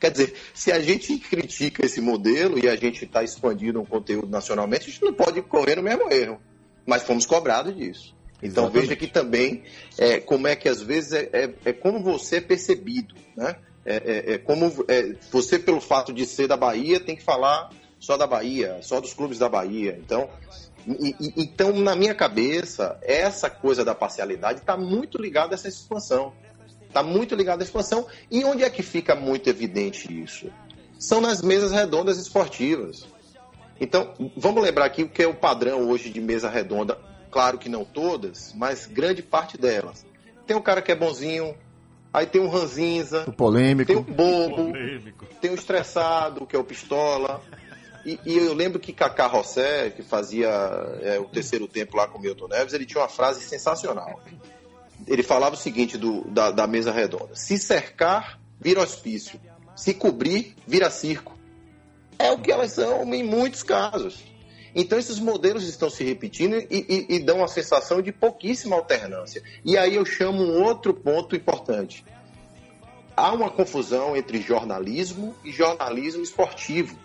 Quer 0.00 0.10
dizer, 0.12 0.34
se 0.54 0.70
a 0.70 0.80
gente 0.80 1.18
critica 1.18 1.84
esse 1.84 2.00
modelo 2.00 2.58
e 2.58 2.68
a 2.68 2.76
gente 2.76 3.04
está 3.04 3.22
expandindo 3.22 3.80
um 3.80 3.84
conteúdo 3.84 4.28
nacionalmente, 4.28 4.88
a 4.88 4.92
gente 4.92 5.02
não 5.02 5.12
pode 5.12 5.42
correr 5.42 5.76
no 5.76 5.82
mesmo 5.82 6.10
erro. 6.12 6.40
Mas 6.86 7.02
fomos 7.02 7.26
cobrados 7.26 7.76
disso. 7.76 8.16
Então 8.40 8.64
Exatamente. 8.64 8.88
veja 8.88 8.96
que 8.96 9.06
também 9.08 9.64
é, 9.98 10.20
como 10.20 10.46
é 10.46 10.54
que 10.54 10.68
às 10.68 10.80
vezes 10.80 11.12
é, 11.12 11.28
é, 11.32 11.54
é 11.64 11.72
como 11.72 12.00
você 12.02 12.36
é 12.36 12.40
percebido, 12.40 13.14
né? 13.36 13.56
É, 13.84 13.96
é- 13.96 14.34
é 14.34 14.38
como 14.38 14.72
é, 14.86 15.14
você 15.30 15.58
pelo 15.58 15.80
fato 15.80 16.12
de 16.12 16.24
ser 16.24 16.46
da 16.46 16.56
Bahia 16.56 17.00
tem 17.00 17.16
que 17.16 17.22
falar 17.22 17.70
só 17.98 18.16
da 18.16 18.26
Bahia, 18.26 18.78
só 18.82 19.00
dos 19.00 19.12
clubes 19.12 19.38
da 19.38 19.48
Bahia. 19.48 19.98
Então, 20.00 20.30
e- 20.86 21.14
e- 21.20 21.32
então 21.36 21.72
na 21.72 21.94
minha 21.96 22.14
cabeça 22.14 22.98
essa 23.02 23.48
coisa 23.50 23.84
da 23.84 23.94
parcialidade 23.94 24.60
está 24.60 24.76
muito 24.76 25.20
ligada 25.20 25.54
a 25.54 25.56
essa 25.56 25.68
expansão, 25.68 26.32
está 26.86 27.02
muito 27.02 27.34
ligada 27.34 27.62
à 27.62 27.64
expansão. 27.64 28.06
E 28.30 28.44
onde 28.44 28.62
é 28.64 28.70
que 28.70 28.82
fica 28.82 29.14
muito 29.14 29.48
evidente 29.50 30.12
isso? 30.22 30.50
São 30.98 31.20
nas 31.20 31.42
mesas 31.42 31.70
redondas 31.72 32.18
esportivas. 32.18 33.06
Então, 33.80 34.12
vamos 34.36 34.62
lembrar 34.62 34.86
aqui 34.86 35.04
o 35.04 35.08
que 35.08 35.22
é 35.22 35.26
o 35.28 35.34
padrão 35.34 35.88
hoje 35.88 36.10
de 36.10 36.20
mesa 36.20 36.48
redonda. 36.48 36.98
Claro 37.30 37.58
que 37.58 37.68
não 37.68 37.84
todas, 37.84 38.52
mas 38.56 38.86
grande 38.86 39.22
parte 39.22 39.56
delas. 39.56 40.04
Tem 40.46 40.56
um 40.56 40.60
cara 40.62 40.82
que 40.82 40.90
é 40.90 40.96
bonzinho, 40.96 41.54
aí 42.12 42.26
tem 42.26 42.40
um 42.40 42.48
ranzinza, 42.48 43.24
O 43.28 43.32
polêmico. 43.32 43.86
tem 43.86 43.96
um 43.96 44.02
bobo, 44.02 44.72
Polêmico. 44.72 45.26
tem 45.40 45.50
um 45.50 45.54
estressado, 45.54 46.46
que 46.46 46.56
é 46.56 46.58
o 46.58 46.64
pistola. 46.64 47.40
E, 48.04 48.18
e 48.24 48.36
eu 48.38 48.54
lembro 48.54 48.78
que 48.78 48.92
Kaká 48.92 49.26
Rossé, 49.26 49.90
que 49.90 50.02
fazia 50.02 50.48
é, 51.02 51.18
o 51.18 51.24
terceiro 51.24 51.66
tempo 51.66 51.96
lá 51.96 52.06
com 52.08 52.18
o 52.18 52.20
Milton 52.20 52.48
Neves, 52.48 52.72
ele 52.72 52.86
tinha 52.86 53.00
uma 53.02 53.08
frase 53.08 53.42
sensacional. 53.42 54.20
Ele 55.06 55.22
falava 55.22 55.54
o 55.54 55.58
seguinte 55.58 55.96
do, 55.96 56.24
da, 56.28 56.50
da 56.50 56.66
mesa 56.66 56.92
redonda: 56.92 57.34
se 57.34 57.58
cercar, 57.58 58.40
vira 58.60 58.80
hospício. 58.80 59.40
Se 59.76 59.94
cobrir, 59.94 60.56
vira 60.66 60.90
circo. 60.90 61.38
É 62.18 62.32
o 62.32 62.38
que 62.38 62.50
elas 62.50 62.72
são 62.72 63.14
em 63.14 63.22
muitos 63.22 63.62
casos. 63.62 64.24
Então 64.74 64.98
esses 64.98 65.18
modelos 65.18 65.64
estão 65.68 65.88
se 65.88 66.04
repetindo 66.04 66.54
e, 66.56 66.66
e- 66.70 67.16
e 67.16 67.18
dão 67.20 67.38
uma 67.38 67.48
sensação 67.48 68.02
de 68.02 68.12
pouquíssima 68.12 68.76
alternância. 68.76 69.42
E 69.64 69.76
aí 69.78 69.94
eu 69.94 70.04
chamo 70.04 70.42
um 70.42 70.62
outro 70.62 70.92
ponto 70.92 71.34
importante. 71.36 72.04
Há 73.16 73.32
uma 73.32 73.50
confusão 73.50 74.16
entre 74.16 74.40
jornalismo 74.40 75.34
e 75.44 75.50
jornalismo 75.50 76.22
esportivo. 76.22 76.96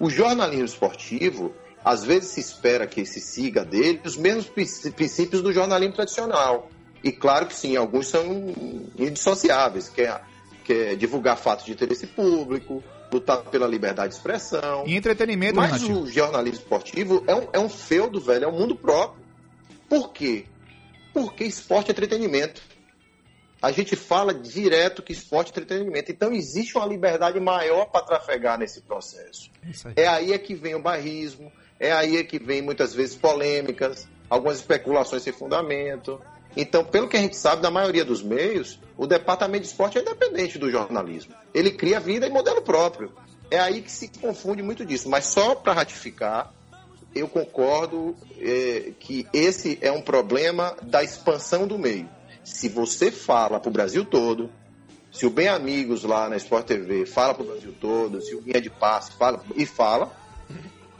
O 0.00 0.08
jornalismo 0.10 0.64
esportivo, 0.64 1.52
às 1.84 2.04
vezes 2.04 2.30
se 2.30 2.40
espera 2.40 2.86
que 2.86 3.04
se 3.04 3.20
siga 3.20 3.64
dele 3.64 4.00
os 4.04 4.16
mesmos 4.16 4.46
princ- 4.46 4.92
princípios 4.94 5.42
do 5.42 5.52
jornalismo 5.52 5.94
tradicional. 5.94 6.70
E 7.02 7.12
claro 7.12 7.46
que 7.46 7.54
sim, 7.54 7.76
alguns 7.76 8.08
são 8.08 8.52
indissociáveis, 8.98 9.88
que 9.88 10.02
é, 10.02 10.20
que 10.64 10.72
é 10.72 10.94
divulgar 10.96 11.36
fatos 11.36 11.64
de 11.64 11.72
interesse 11.72 12.06
público, 12.06 12.82
lutar 13.12 13.38
pela 13.44 13.66
liberdade 13.66 14.10
de 14.10 14.16
expressão. 14.16 14.84
E 14.86 14.96
entretenimento, 14.96 15.56
Mas 15.56 15.82
o 15.82 16.06
jornalismo 16.06 16.58
esportivo 16.60 17.24
é 17.26 17.34
um, 17.34 17.48
é 17.54 17.58
um 17.58 17.68
feudo, 17.68 18.20
velho, 18.20 18.44
é 18.44 18.48
um 18.48 18.52
mundo 18.58 18.76
próprio. 18.76 19.24
Por 19.88 20.12
quê? 20.12 20.44
Porque 21.14 21.44
esporte 21.44 21.88
é 21.88 21.92
entretenimento. 21.92 22.60
A 23.60 23.72
gente 23.72 23.96
fala 23.96 24.32
direto 24.32 25.02
que 25.02 25.12
esporte 25.12 25.48
é 25.48 25.50
entretenimento. 25.50 26.12
Então 26.12 26.32
existe 26.32 26.76
uma 26.76 26.86
liberdade 26.86 27.40
maior 27.40 27.86
para 27.86 28.04
trafegar 28.04 28.58
nesse 28.58 28.80
processo. 28.82 29.50
Aí. 29.84 29.92
É 29.96 30.06
aí 30.06 30.32
é 30.32 30.38
que 30.38 30.54
vem 30.54 30.76
o 30.76 30.82
barrismo, 30.82 31.52
é 31.78 31.92
aí 31.92 32.16
é 32.16 32.24
que 32.24 32.38
vem 32.38 32.62
muitas 32.62 32.94
vezes 32.94 33.16
polêmicas, 33.16 34.06
algumas 34.30 34.58
especulações 34.58 35.22
sem 35.22 35.32
fundamento. 35.32 36.20
Então, 36.56 36.84
pelo 36.84 37.08
que 37.08 37.16
a 37.16 37.20
gente 37.20 37.36
sabe, 37.36 37.60
da 37.62 37.70
maioria 37.70 38.04
dos 38.04 38.22
meios, 38.22 38.80
o 38.96 39.06
departamento 39.06 39.62
de 39.62 39.68
esporte 39.68 39.98
é 39.98 40.00
independente 40.00 40.58
do 40.58 40.70
jornalismo. 40.70 41.34
Ele 41.52 41.70
cria 41.70 42.00
vida 42.00 42.26
e 42.26 42.30
modelo 42.30 42.62
próprio. 42.62 43.12
É 43.50 43.58
aí 43.58 43.82
que 43.82 43.90
se 43.90 44.08
confunde 44.20 44.62
muito 44.62 44.84
disso. 44.84 45.08
Mas 45.08 45.26
só 45.26 45.54
para 45.54 45.72
ratificar, 45.72 46.52
eu 47.14 47.28
concordo 47.28 48.16
é, 48.38 48.92
que 48.98 49.26
esse 49.32 49.78
é 49.80 49.90
um 49.90 50.02
problema 50.02 50.76
da 50.82 51.02
expansão 51.02 51.66
do 51.66 51.78
meio. 51.78 52.08
Se 52.48 52.68
você 52.68 53.10
fala 53.12 53.60
para 53.60 53.68
o 53.68 53.72
Brasil 53.72 54.04
todo, 54.04 54.50
se 55.12 55.24
o 55.26 55.30
Bem 55.30 55.48
Amigos 55.48 56.02
lá 56.02 56.28
na 56.28 56.36
Sport 56.36 56.66
TV 56.66 57.06
fala 57.06 57.34
para 57.34 57.44
o 57.44 57.46
Brasil 57.46 57.74
todo, 57.80 58.20
se 58.20 58.34
o 58.34 58.40
Linha 58.40 58.60
de 58.60 58.68
Passe 58.68 59.12
fala 59.12 59.40
e 59.54 59.64
fala, 59.64 60.10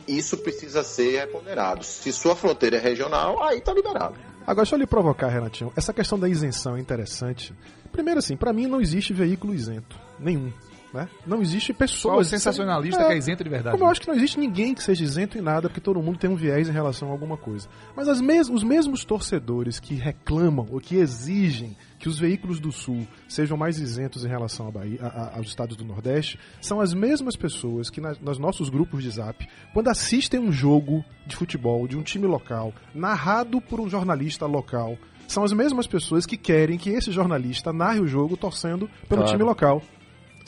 isso 0.07 0.37
precisa 0.39 0.85
ser 0.85 1.31
ponderado. 1.33 1.85
Se 1.85 2.13
sua 2.13 2.37
fronteira 2.37 2.77
é 2.77 2.81
regional, 2.81 3.43
aí 3.43 3.59
está 3.59 3.73
liberado. 3.73 4.15
Agora, 4.43 4.65
deixa 4.65 4.77
eu 4.77 4.79
lhe 4.79 4.87
provocar, 4.87 5.29
Renatinho. 5.29 5.73
Essa 5.75 5.93
questão 5.93 6.19
da 6.19 6.29
isenção 6.29 6.77
é 6.77 6.81
interessante. 6.81 7.53
Primeiro, 7.91 8.19
assim, 8.19 8.37
pra 8.37 8.53
mim 8.53 8.67
não 8.67 8.81
existe 8.81 9.13
veículo 9.13 9.55
isento. 9.55 9.99
Nenhum. 10.19 10.53
Né? 10.93 11.07
Não 11.27 11.43
existe 11.43 11.73
pessoas. 11.75 12.29
sensacionalista 12.29 13.03
É, 13.03 13.07
que 13.09 13.13
é 13.13 13.19
isento 13.19 13.45
de 13.45 13.51
verdade. 13.51 13.73
Como 13.77 13.85
eu 13.85 13.91
acho 13.91 14.01
que 14.01 14.09
não 14.09 14.15
existe 14.15 14.39
ninguém 14.41 14.75
que 14.75 14.83
seja 14.83 15.05
isento 15.05 15.37
em 15.37 15.43
nada, 15.43 15.69
porque 15.69 15.81
todo 15.83 16.01
mundo 16.03 16.19
tem 16.19 16.31
um 16.31 16.35
viés 16.35 16.67
em 16.69 16.73
relação 16.73 17.09
a 17.09 17.13
alguma 17.13 17.37
coisa. 17.37 17.69
Mas 17.95 18.09
as 18.09 18.21
mes 18.23 18.49
os 18.49 18.63
mesmos 18.63 19.05
torcedores 19.05 19.79
que 19.79 19.95
reclamam 19.95 20.67
ou 20.71 20.81
que 20.81 20.97
exigem 20.97 21.77
que 21.99 22.09
os 22.09 22.19
veículos 22.19 22.59
do 22.59 22.73
Sul 22.73 23.07
sejam 23.29 23.57
mais 23.57 23.79
isentos 23.79 24.25
em 24.25 24.29
relação 24.29 24.69
à 24.69 24.71
Bahia, 24.71 24.99
a- 25.03 25.07
a- 25.07 25.37
aos 25.37 25.49
estados 25.49 25.77
do 25.77 25.85
Nordeste, 25.85 26.39
são 26.61 26.81
as 26.81 26.95
mesmas 26.95 27.37
pessoas 27.37 27.91
que 27.91 28.01
nas, 28.01 28.19
nos 28.21 28.39
nossos 28.39 28.71
grupos 28.71 29.03
de 29.03 29.11
zap, 29.11 29.47
quando 29.75 29.89
assistem 29.89 30.41
um 30.41 30.51
jogo 30.53 31.05
de 31.27 31.37
futebol 31.37 31.87
de 31.87 31.97
um 31.99 32.03
time 32.03 32.27
local, 32.27 32.73
narrado 32.95 33.61
por 33.61 33.79
um 33.81 33.89
jornalista 33.91 34.47
local, 34.47 34.97
são 35.27 35.45
as 35.45 35.53
mesmas 35.53 35.87
pessoas 35.87 36.25
que 36.25 36.39
querem 36.39 36.79
que 36.79 36.89
esse 36.89 37.13
jornalista 37.13 37.73
narre 37.73 38.01
o 38.01 38.07
jogo 38.07 38.37
torcendo 38.37 38.89
pelo 39.09 39.21
Claro. 39.23 39.27
time 39.37 39.43
local. 39.45 39.83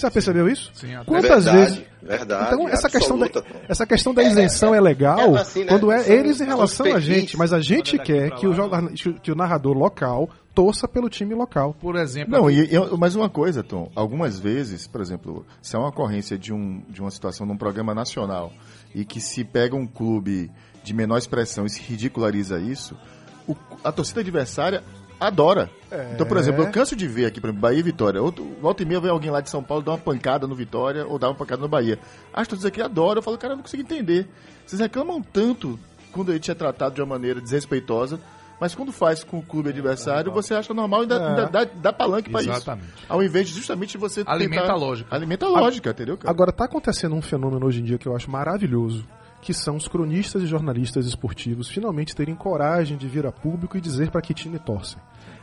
Você 0.01 0.07
já 0.07 0.11
percebeu 0.11 0.49
isso? 0.49 0.71
Sim, 0.75 0.95
até- 0.95 1.05
Quantas 1.05 1.45
Verdade, 1.45 1.57
vezes. 1.59 1.83
verdade, 2.03 2.55
Então, 2.55 2.69
essa 2.69 2.89
questão, 2.91 3.19
da, 3.19 3.29
Tom. 3.29 3.43
essa 3.69 3.87
questão 3.87 4.15
da 4.15 4.23
isenção 4.23 4.75
é, 4.75 4.81
legal 4.81 5.37
é 5.37 5.41
assim, 5.41 5.61
né? 5.61 5.67
quando 5.69 5.93
é 5.93 6.03
São- 6.03 6.15
eles 6.15 6.41
em 6.41 6.47
relação 6.47 6.95
a 6.95 7.01
gente, 7.01 7.37
mas 7.37 7.53
a 7.53 7.61
gente 7.61 7.99
quer 7.99 8.31
que 8.33 8.47
o, 8.47 8.55
que 9.23 9.31
o 9.31 9.35
narrador 9.35 9.77
local 9.77 10.29
torça 10.55 10.89
pelo 10.89 11.09
time 11.09 11.35
local. 11.35 11.75
Por 11.81 11.95
exemplo, 11.97 12.33
Não, 12.33 12.51
e, 12.51 12.71
e 12.75 12.97
mais 12.99 13.15
uma 13.15 13.29
coisa, 13.29 13.63
Tom. 13.63 13.91
Algumas 13.95 14.41
vezes, 14.41 14.87
por 14.87 15.01
exemplo, 15.01 15.47
se 15.63 15.77
é 15.77 15.79
uma 15.79 15.89
ocorrência 15.89 16.37
de, 16.37 16.53
um, 16.53 16.83
de 16.89 17.01
uma 17.01 17.11
situação 17.11 17.47
num 17.47 17.57
programa 17.57 17.95
nacional 17.95 18.53
e 18.95 19.05
que 19.05 19.21
se 19.21 19.45
pega 19.45 19.77
um 19.77 19.87
clube 19.87 20.51
de 20.83 20.93
menor 20.95 21.19
expressão 21.19 21.67
e 21.67 21.71
se 21.71 21.81
ridiculariza 21.83 22.59
isso, 22.59 22.97
o- 23.47 23.55
a 23.85 23.93
torcida 23.93 24.21
adversária 24.21 24.83
adora. 25.21 25.71
Então, 26.15 26.27
por 26.27 26.37
exemplo, 26.39 26.63
eu 26.65 26.71
canso 26.71 26.97
de 26.97 27.07
ver 27.07 27.27
aqui, 27.27 27.41
por 27.41 27.49
exemplo, 27.49 27.61
Bahia 27.61 27.79
e 27.79 27.83
Vitória. 27.83 28.23
Outro, 28.23 28.45
volta 28.61 28.83
e 28.83 28.87
meia 28.87 29.01
vem 29.01 29.11
alguém 29.11 29.31
lá 29.31 29.41
de 29.41 29.51
São 29.51 29.63
Paulo 29.63 29.83
dar 29.85 29.93
uma 29.93 29.99
pancada 29.99 30.47
no 30.47 30.55
Vitória 30.55 31.07
ou 31.07 31.19
dar 31.19 31.29
uma 31.29 31.35
pancada 31.35 31.61
no 31.61 31.69
Bahia. 31.69 31.99
As 32.33 32.49
torcidas 32.49 32.67
aqui 32.73 32.81
adoram. 32.81 33.19
Eu 33.19 33.23
falo, 33.23 33.37
cara, 33.39 33.53
eu 33.53 33.57
não 33.57 33.63
consigo 33.63 33.83
entender. 33.83 34.27
Vocês 34.67 34.81
reclamam 34.81 35.21
tanto 35.23 35.79
quando 36.13 36.31
a 36.31 36.35
gente 36.35 36.51
é 36.51 36.55
tratado 36.55 36.95
de 36.95 37.01
uma 37.01 37.07
maneira 37.07 37.41
desrespeitosa, 37.41 38.19
mas 38.61 38.75
quando 38.75 38.93
faz 38.93 39.25
com 39.25 39.39
o 39.39 39.43
clube 39.43 39.71
adversário, 39.71 40.31
você 40.33 40.55
acha 40.55 40.73
normal 40.75 41.01
e 41.01 41.03
ainda, 41.05 41.15
É. 41.17 41.29
ainda 41.29 41.47
dá, 41.47 41.65
dá 41.65 41.93
palanque 41.93 42.31
pra 42.31 42.41
isso. 42.41 42.51
Exatamente. 42.51 42.89
Ao 43.09 43.23
invés 43.23 43.49
de 43.49 43.55
justamente 43.55 43.97
você 43.99 44.23
Alimenta 44.27 44.63
tentar- 44.63 44.75
a 44.75 44.77
lógica. 44.77 45.15
Alimenta 45.15 45.47
a 45.47 45.49
lógica, 45.49 45.91
entendeu, 45.91 46.17
cara? 46.19 46.31
Agora, 46.31 46.53
tá 46.53 46.65
acontecendo 46.67 47.15
um 47.15 47.23
fenômeno 47.23 47.65
hoje 47.67 47.81
em 47.81 47.85
dia 47.85 47.97
que 47.99 48.07
eu 48.07 48.15
acho 48.15 48.31
maravilhoso, 48.31 49.05
que 49.41 49.55
são 49.55 49.77
os 49.77 49.89
cronistas 49.89 50.43
e 50.43 50.47
jornalistas 50.47 51.07
esportivos 51.07 51.69
finalmente 51.69 52.15
terem 52.15 52.35
coragem 52.35 52.97
de 52.97 53.09
vir 53.09 53.27
a 53.27 53.33
público 53.33 53.77
e 53.77 53.81
dizer 53.81 54.11
para 54.11 54.21
que 54.21 54.35
time 54.35 54.59
torcem. 54.59 54.99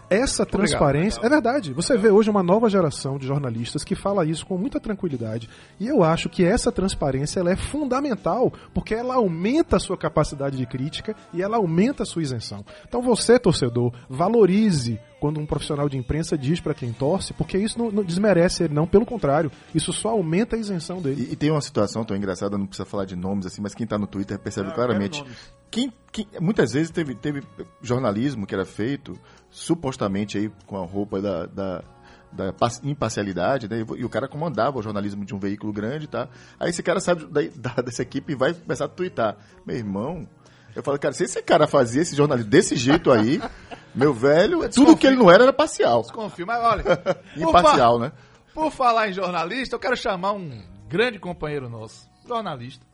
Essa 0.09 0.45
transparência, 0.45 1.19
é 1.21 1.29
verdade. 1.29 1.73
Você 1.73 1.97
vê 1.97 2.09
hoje 2.09 2.29
uma 2.29 2.41
nova 2.41 2.69
geração 2.69 3.17
de 3.17 3.27
jornalistas 3.27 3.83
que 3.83 3.93
fala 3.95 4.25
isso 4.25 4.45
com 4.45 4.57
muita 4.57 4.79
tranquilidade. 4.79 5.49
E 5.79 5.87
eu 5.87 6.03
acho 6.03 6.29
que 6.29 6.45
essa 6.45 6.71
transparência 6.71 7.39
ela 7.41 7.51
é 7.51 7.55
fundamental, 7.57 8.51
porque 8.73 8.93
ela 8.95 9.15
aumenta 9.15 9.75
a 9.75 9.79
sua 9.79 9.97
capacidade 9.97 10.55
de 10.55 10.65
crítica 10.65 11.15
e 11.33 11.41
ela 11.41 11.57
aumenta 11.57 12.03
a 12.03 12.05
sua 12.05 12.21
isenção. 12.23 12.63
Então 12.87 13.01
você, 13.01 13.37
torcedor, 13.37 13.91
valorize 14.09 14.99
quando 15.19 15.39
um 15.39 15.45
profissional 15.47 15.89
de 15.89 15.97
imprensa 15.97 16.37
diz 16.37 16.59
para 16.61 16.75
quem 16.75 16.93
torce, 16.93 17.33
porque 17.33 17.57
isso 17.57 17.77
não, 17.79 17.89
não 17.91 18.03
desmerece 18.03 18.63
ele, 18.63 18.73
não. 18.73 18.85
Pelo 18.85 19.05
contrário, 19.05 19.51
isso 19.73 19.91
só 19.91 20.09
aumenta 20.09 20.55
a 20.55 20.59
isenção 20.59 21.01
dele. 21.01 21.27
E, 21.29 21.33
e 21.33 21.35
tem 21.35 21.49
uma 21.49 21.59
situação 21.61 22.05
tão 22.05 22.15
engraçada, 22.15 22.57
não 22.57 22.67
precisa 22.67 22.85
falar 22.87 23.05
de 23.05 23.15
nomes 23.15 23.45
assim, 23.47 23.61
mas 23.61 23.73
quem 23.73 23.87
tá 23.87 23.97
no 23.97 24.05
Twitter 24.07 24.37
percebe 24.39 24.71
claramente. 24.73 25.23
Quem, 25.71 25.91
quem- 26.11 26.27
muitas 26.39 26.71
vezes 26.71 26.91
teve, 26.91 27.15
teve 27.15 27.41
jornalismo 27.81 28.45
que 28.45 28.53
era 28.53 28.63
feito 28.63 29.19
supostamente 29.57 30.37
aí 30.37 30.51
com 30.67 30.77
a 30.81 30.85
roupa 30.85 31.19
da, 31.19 31.45
da, 31.47 31.83
da 32.31 32.53
imparcialidade, 32.83 33.67
né? 33.67 33.83
E 33.97 34.05
o 34.05 34.09
cara 34.09 34.27
comandava 34.27 34.77
o 34.77 34.83
jornalismo 34.83 35.25
de 35.25 35.33
um 35.33 35.39
veículo 35.39 35.73
grande, 35.73 36.07
tá? 36.07 36.27
Aí 36.59 36.69
esse 36.69 36.83
cara 36.83 36.99
sabe 36.99 37.25
da, 37.25 37.41
da- 37.55 37.81
dessa 37.81 38.03
equipe 38.03 38.33
e 38.33 38.35
vai 38.35 38.53
começar 38.53 38.85
a 38.85 38.87
twittar. 38.87 39.35
Meu 39.65 39.75
irmão, 39.75 40.27
eu 40.75 40.83
falo, 40.83 40.99
cara, 40.99 41.13
se 41.13 41.23
esse 41.23 41.41
cara 41.41 41.65
fazia 41.67 42.03
esse 42.03 42.15
jornalismo 42.15 42.51
desse 42.51 42.75
jeito 42.75 43.11
aí, 43.11 43.41
meu 43.95 44.13
velho, 44.13 44.69
tudo 44.69 44.95
que 44.95 45.07
ele 45.07 45.15
não 45.15 45.31
era 45.31 45.43
era 45.43 45.53
parcial. 45.53 46.03
Confio, 46.03 46.45
mas 46.45 46.63
olha. 46.63 46.83
Imparcial, 47.35 47.97
né? 47.99 48.11
Por 48.53 48.71
falar 48.71 49.09
em 49.09 49.13
jornalista, 49.13 49.75
eu 49.75 49.79
quero 49.79 49.97
chamar 49.97 50.33
um 50.33 50.61
grande 50.87 51.17
companheiro 51.19 51.67
nosso. 51.67 52.07
Jornalista. 52.27 52.85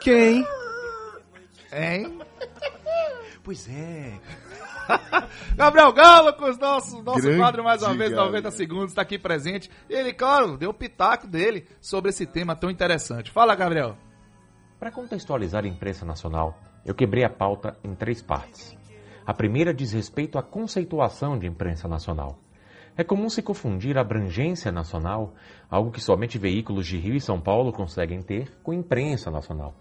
Quem? 0.00 0.44
Hein? 1.72 2.18
Pois 3.42 3.68
é. 3.68 4.14
Gabriel 5.56 5.92
Galo 5.92 6.32
com 6.34 6.44
os 6.48 6.58
nossos, 6.58 7.02
nosso 7.02 7.22
Grande 7.22 7.38
quadro 7.38 7.64
mais 7.64 7.82
uma 7.82 7.94
vez, 7.94 8.10
Galo. 8.10 8.26
90 8.26 8.50
segundos, 8.50 8.88
está 8.90 9.02
aqui 9.02 9.18
presente. 9.18 9.70
Ele, 9.88 10.12
claro, 10.12 10.56
deu 10.56 10.70
o 10.70 10.74
pitaco 10.74 11.26
dele 11.26 11.66
sobre 11.80 12.10
esse 12.10 12.26
tema 12.26 12.54
tão 12.56 12.70
interessante. 12.70 13.30
Fala, 13.30 13.54
Gabriel. 13.54 13.96
Para 14.78 14.90
contextualizar 14.90 15.64
a 15.64 15.68
imprensa 15.68 16.04
nacional, 16.04 16.58
eu 16.84 16.94
quebrei 16.94 17.24
a 17.24 17.30
pauta 17.30 17.76
em 17.82 17.94
três 17.94 18.20
partes. 18.22 18.76
A 19.26 19.32
primeira 19.32 19.72
diz 19.72 19.92
respeito 19.92 20.38
à 20.38 20.42
conceituação 20.42 21.38
de 21.38 21.46
imprensa 21.46 21.88
nacional. 21.88 22.38
É 22.96 23.02
comum 23.02 23.28
se 23.28 23.42
confundir 23.42 23.96
a 23.98 24.02
abrangência 24.02 24.70
nacional, 24.70 25.34
algo 25.68 25.90
que 25.90 26.00
somente 26.00 26.38
veículos 26.38 26.86
de 26.86 26.96
Rio 26.96 27.16
e 27.16 27.20
São 27.20 27.40
Paulo 27.40 27.72
conseguem 27.72 28.22
ter, 28.22 28.52
com 28.62 28.72
imprensa 28.72 29.30
nacional. 29.30 29.74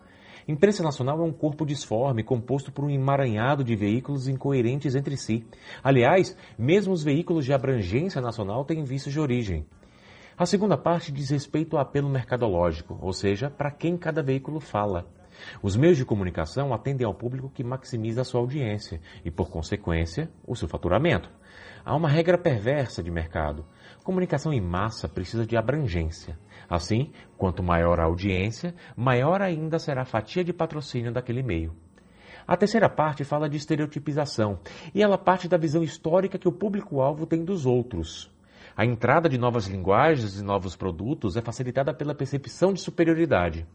Imprensa 0.48 0.84
nacional 0.84 1.20
é 1.22 1.24
um 1.24 1.32
corpo 1.32 1.66
disforme 1.66 2.24
composto 2.24 2.72
por 2.72 2.84
um 2.84 2.89
emaranhado 2.89 3.64
de 3.64 3.76
veículos 3.76 4.28
incoerentes 4.28 4.96
entre 4.96 5.16
si. 5.16 5.46
Aliás, 5.84 6.36
mesmo 6.58 6.94
os 6.94 7.04
veículos 7.04 7.46
de 7.46 7.54
abrangência 7.54 8.22
nacional 8.22 8.66
têm 8.66 8.84
vícios 8.84 9.14
de 9.14 9.20
origem. 9.20 9.66
A 10.38 10.46
segunda 10.46 10.76
parte 10.76 11.12
diz 11.12 11.30
respeito 11.30 11.78
ao 11.78 11.82
apelo 11.82 12.10
mercadológico, 12.10 12.98
ou 13.02 13.14
seja, 13.14 13.50
para 13.50 13.72
quem 13.72 13.96
cada 13.96 14.24
veículo 14.24 14.60
fala. 14.60 15.08
Os 15.62 15.76
meios 15.76 15.98
de 15.98 16.06
comunicação 16.06 16.74
atendem 16.74 17.06
ao 17.06 17.14
público 17.14 17.50
que 17.50 17.64
maximiza 17.64 18.22
a 18.22 18.26
sua 18.26 18.39
audiência 18.41 19.00
e, 19.24 19.32
por 19.32 19.50
consequência, 19.50 20.30
o 20.46 20.56
seu 20.56 20.68
faturamento. 20.68 21.30
Há 21.86 21.96
uma 21.96 22.10
regra 22.10 22.38
perversa 22.38 23.04
de 23.04 23.12
mercado. 23.12 23.66
Comunicação 24.04 24.54
em 24.54 24.62
massa 24.62 25.08
precisa 25.08 25.46
de 25.46 25.58
abrangência. 25.58 26.38
Assim, 26.74 27.11
quanto 27.38 27.61
maior 27.61 27.99
a 27.99 28.05
audiência, 28.05 28.74
maior 28.97 29.43
ainda 29.43 29.78
será 29.78 30.01
a 30.01 30.05
fatia 30.05 30.43
de 30.43 30.51
patrocínio 30.51 31.11
daquele 31.11 31.43
meio. 31.43 31.71
A 32.47 32.57
terceira 32.57 32.89
parte 32.89 33.24
fala 33.24 33.47
de 33.47 33.57
estereotipização, 33.57 34.57
e 34.91 35.03
ela 35.03 35.15
parte 35.15 35.47
da 35.47 35.55
visão 35.55 35.84
histórica 35.84 36.39
que 36.39 36.47
o 36.47 36.51
público-alvo 36.51 37.28
tem 37.28 37.45
dos 37.45 37.67
outros. 37.67 38.28
A 38.76 38.84
entrada 38.84 39.30
de 39.30 39.38
novas 39.38 39.67
linguagens 39.67 40.39
e 40.39 40.43
novos 40.43 40.76
produtos 40.76 41.38
é 41.38 41.41
facilitada 41.43 41.93
pela 41.93 42.15
percepção 42.15 42.74
de 42.74 42.82
superioridade. 42.82 43.67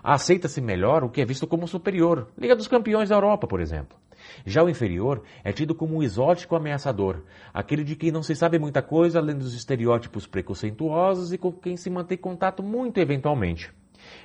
Aceita-se 0.00 0.60
melhor 0.60 1.02
o 1.02 1.10
que 1.10 1.20
é 1.20 1.24
visto 1.24 1.48
como 1.48 1.66
superior, 1.66 2.28
Liga 2.38 2.54
dos 2.54 2.68
Campeões 2.68 3.08
da 3.08 3.16
Europa, 3.16 3.48
por 3.48 3.60
exemplo. 3.60 3.98
Já 4.44 4.62
o 4.62 4.68
inferior 4.68 5.22
é 5.42 5.52
tido 5.52 5.74
como 5.74 5.96
um 5.96 6.02
exótico 6.02 6.56
ameaçador, 6.56 7.22
aquele 7.52 7.84
de 7.84 7.96
quem 7.96 8.10
não 8.10 8.22
se 8.22 8.34
sabe 8.34 8.58
muita 8.58 8.82
coisa 8.82 9.18
além 9.18 9.36
dos 9.36 9.54
estereótipos 9.54 10.26
preconceituosos 10.26 11.32
e 11.32 11.38
com 11.38 11.52
quem 11.52 11.76
se 11.76 11.90
mantém 11.90 12.18
contato 12.18 12.62
muito 12.62 12.98
eventualmente. 12.98 13.72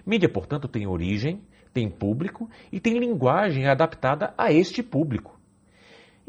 Mídia, 0.06 0.30
portanto, 0.30 0.68
tem 0.68 0.88
origem, 0.88 1.42
tem 1.74 1.90
público 1.90 2.50
e 2.72 2.80
tem 2.80 2.98
linguagem 2.98 3.68
adaptada 3.68 4.34
a 4.38 4.52
este 4.52 4.82
público. 4.82 5.40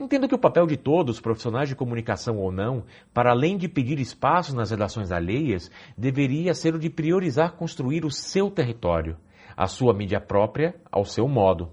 Entendo 0.00 0.26
que 0.26 0.34
o 0.34 0.38
papel 0.38 0.66
de 0.66 0.78
todos, 0.78 1.20
profissionais 1.20 1.68
de 1.68 1.76
comunicação 1.76 2.38
ou 2.38 2.50
não, 2.50 2.84
para 3.12 3.32
além 3.32 3.58
de 3.58 3.68
pedir 3.68 3.98
espaço 4.00 4.56
nas 4.56 4.70
redações 4.70 5.12
alheias, 5.12 5.70
deveria 5.96 6.54
ser 6.54 6.74
o 6.74 6.78
de 6.78 6.88
priorizar 6.88 7.52
construir 7.52 8.06
o 8.06 8.10
seu 8.10 8.50
território, 8.50 9.18
a 9.54 9.66
sua 9.66 9.92
mídia 9.92 10.18
própria, 10.18 10.74
ao 10.90 11.04
seu 11.04 11.28
modo. 11.28 11.70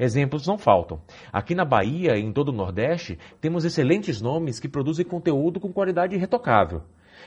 Exemplos 0.00 0.46
não 0.46 0.56
faltam. 0.56 0.98
Aqui 1.30 1.54
na 1.54 1.62
Bahia 1.62 2.16
e 2.16 2.22
em 2.22 2.32
todo 2.32 2.48
o 2.48 2.56
Nordeste, 2.56 3.18
temos 3.38 3.66
excelentes 3.66 4.18
nomes 4.18 4.58
que 4.58 4.66
produzem 4.66 5.04
conteúdo 5.04 5.60
com 5.60 5.70
qualidade 5.70 6.16
irretocável. 6.16 6.80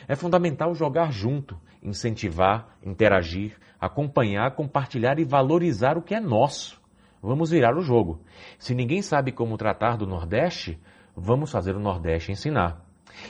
É 0.08 0.16
fundamental 0.16 0.74
jogar 0.74 1.12
junto, 1.12 1.56
incentivar, 1.84 2.76
interagir, 2.84 3.60
acompanhar, 3.80 4.56
compartilhar 4.56 5.20
e 5.20 5.24
valorizar 5.24 6.00
o 6.00 6.02
que 6.02 6.16
é 6.16 6.20
nosso. 6.20 6.82
Vamos 7.22 7.52
virar 7.52 7.78
o 7.78 7.84
jogo. 7.84 8.22
Se 8.58 8.74
ninguém 8.74 9.04
sabe 9.04 9.32
como 9.32 9.56
tratar 9.56 9.96
do 9.96 10.08
Nordeste, 10.08 10.80
vamos 11.16 11.52
fazer 11.52 11.76
o 11.76 11.80
Nordeste 11.80 12.32
ensinar. 12.32 12.84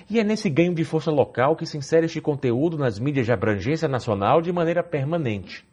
E 0.10 0.22
é 0.22 0.24
nesse 0.24 0.50
ganho 0.50 0.74
de 0.74 0.86
força 0.86 1.12
local 1.12 1.58
que 1.58 1.66
se 1.66 1.78
insere 1.78 2.06
este 2.06 2.22
conteúdo 2.22 2.78
nas 2.78 2.98
mídias 2.98 3.26
de 3.26 3.34
abrangência 3.34 3.90
nacional 3.90 4.42
de 4.42 4.54
maneira 4.54 4.82
permanente, 4.82 5.68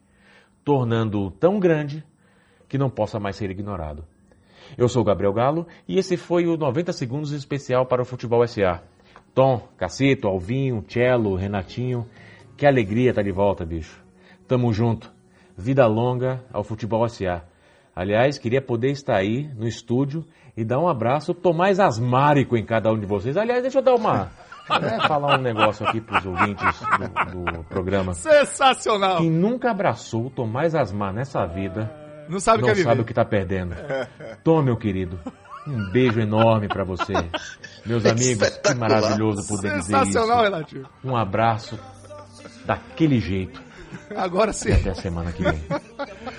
tornando-o 0.65 1.31
tão 1.31 1.61
grande 1.61 2.05
que 2.71 2.79
não 2.79 2.89
possa 2.89 3.19
mais 3.19 3.35
ser 3.35 3.51
ignorado. 3.51 4.05
Eu 4.79 4.89
sou 4.89 5.03
Gabriel 5.03 5.33
Galo 5.33 5.67
e 5.89 5.99
esse 5.99 6.17
foi 6.17 6.47
o 6.47 6.57
90 6.57 6.93
Segundos 6.93 7.33
especial 7.33 7.85
para 7.85 8.01
o 8.01 8.05
Futebol 8.05 8.47
SA. 8.47 8.81
Tom, 9.35 9.69
Cacito, 9.77 10.29
Alvinho, 10.29 10.85
Cello, 10.89 11.35
Renatinho, 11.35 12.07
que 12.57 12.65
alegria 12.65 13.11
estar 13.11 13.23
de 13.23 13.33
volta, 13.33 13.67
bicho. 13.67 14.01
Tamo 14.47 14.73
junto. 14.73 15.13
Vida 15.57 15.85
longa 15.87 16.45
ao 16.53 16.63
Futebol 16.63 17.07
SA. 17.09 17.43
Aliás, 17.95 18.39
queria 18.39 18.63
poder 18.63 18.93
estar 18.93 19.17
aí 19.17 19.51
no 19.57 19.67
estúdio 19.67 20.25
e 20.57 20.65
dar 20.65 20.79
um 20.79 20.89
abraço 20.89 21.35
Tomás 21.35 21.81
Asmárico 21.81 22.57
em 22.57 22.65
cada 22.65 22.93
um 22.93 22.99
de 22.99 23.05
vocês. 23.05 23.37
Aliás, 23.37 23.63
deixa 23.63 23.79
eu 23.79 23.83
dar 23.83 23.97
uma 23.97 24.31
É 24.71 25.09
falar 25.09 25.41
um 25.41 25.43
negócio 25.43 25.85
aqui 25.85 26.01
pros 26.01 26.25
ouvintes 26.25 26.81
do, 27.33 27.45
do 27.45 27.65
programa. 27.65 28.15
Sensacional. 28.15 29.17
Quem 29.17 29.29
nunca 29.29 29.73
abraçou 29.73 30.27
o 30.27 30.31
Tomás 30.31 30.77
Asmar 30.77 31.13
nessa 31.13 31.45
vida 31.45 32.00
Não 32.31 32.41
sabe 32.41 32.63
o 32.63 32.67
não 32.67 32.73
é 32.73 32.77
sabe 32.77 33.01
o 33.01 33.05
que 33.05 33.13
tá 33.13 33.25
perdendo. 33.25 33.75
Tom, 34.45 34.63
meu 34.63 34.77
querido, 34.77 35.19
um 35.67 35.91
beijo 35.91 36.21
enorme 36.21 36.69
pra 36.69 36.85
você. 36.85 37.13
Meus 37.85 38.07
amigos, 38.07 38.49
que 38.49 38.75
maravilhoso 38.75 39.47
poder 39.49 39.71
dizer 39.79 39.99
Sensacional, 39.99 40.45
isso. 40.45 40.45
Relativo. 40.45 40.89
Um 41.05 41.17
abraço 41.17 41.79
daquele 42.65 43.21
jeito. 43.21 43.61
Agora 44.17 44.53
sim. 44.53 44.71
E 44.71 44.73
até 44.73 44.91
a 44.91 44.95
semana 44.95 45.33
que 45.33 45.43
vem. 45.43 45.61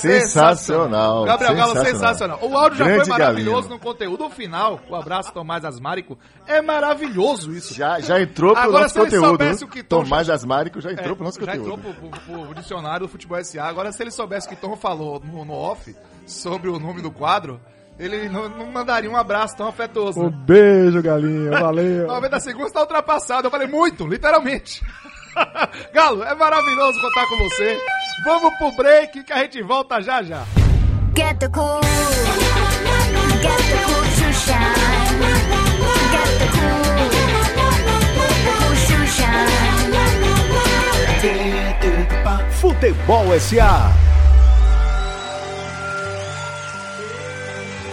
Sensacional. 0.00 1.24
Gabriel 1.24 1.54
Galo, 1.54 1.80
sensacional. 1.84 2.38
O 2.42 2.56
áudio 2.56 2.78
já 2.78 2.84
Grande 2.84 3.00
foi 3.00 3.08
maravilhoso 3.18 3.68
no 3.68 3.78
conteúdo. 3.78 4.24
O 4.26 4.30
final, 4.30 4.80
o 4.88 4.94
abraço 4.94 5.32
Tomás 5.32 5.64
Asmárico, 5.64 6.18
é 6.46 6.60
maravilhoso 6.62 7.52
isso. 7.52 7.74
Já, 7.74 8.00
já 8.00 8.20
entrou 8.20 8.52
pro 8.54 8.62
Agora, 8.62 8.82
nosso 8.82 8.94
se 8.94 8.98
ele 9.00 9.06
conteúdo. 9.06 9.26
soubesse 9.28 9.64
o 9.64 9.68
que 9.68 9.82
Tom 9.82 10.02
Tomás 10.04 10.30
Asmárico 10.30 10.80
já 10.80 10.92
entrou 10.92 11.12
É, 11.12 11.14
pro 11.14 11.24
nosso 11.24 11.40
já 11.40 11.46
conteúdo. 11.46 11.78
entrou 11.78 11.94
pro, 11.94 12.10
pro- 12.10 12.44
pro 12.46 12.54
dicionário 12.54 13.06
do 13.06 13.08
Futebol 13.10 13.42
SA. 13.44 13.64
Agora, 13.64 13.92
se 13.92 14.02
ele 14.02 14.10
soubesse 14.10 14.46
o 14.46 14.50
que 14.50 14.56
Tom 14.56 14.76
falou 14.76 15.20
no, 15.24 15.44
no 15.44 15.52
off 15.54 15.94
sobre 16.26 16.68
o 16.70 16.78
nome 16.78 17.02
do 17.02 17.10
quadro, 17.10 17.60
ele 17.98 18.28
não, 18.28 18.48
não 18.48 18.66
mandaria 18.66 19.10
um 19.10 19.16
abraço 19.16 19.56
tão 19.56 19.68
afetuoso. 19.68 20.20
Um 20.20 20.30
né? 20.30 20.36
beijo, 20.44 21.02
galinha. 21.02 21.50
Valeu. 21.50 22.06
90 22.08 22.40
segundos 22.40 22.72
tá 22.72 22.80
ultrapassado. 22.80 23.46
Eu 23.46 23.50
falei 23.50 23.66
muito, 23.66 24.06
literalmente. 24.06 24.80
Galo, 25.92 26.22
é 26.24 26.34
maravilhoso 26.34 27.00
contar 27.00 27.26
com 27.26 27.36
você. 27.38 27.78
Vamos 28.24 28.54
pro 28.58 28.72
break 28.72 29.22
que 29.24 29.32
a 29.32 29.38
gente 29.38 29.62
volta 29.62 30.00
já 30.02 30.22
já. 30.22 30.44
Get 31.16 31.38
the 31.38 31.48
cool. 31.48 31.80
Get 33.40 33.58
the 33.58 33.76
cool 33.84 34.02
to 34.02 34.32
shine. 34.32 34.74
Get 36.12 36.38
the 36.38 36.46
cool. 36.54 36.84
The 38.14 38.34
cool 38.44 38.74
to 38.86 39.06
shine. 39.06 39.60
Futebol 42.60 43.40
SA. 43.40 43.92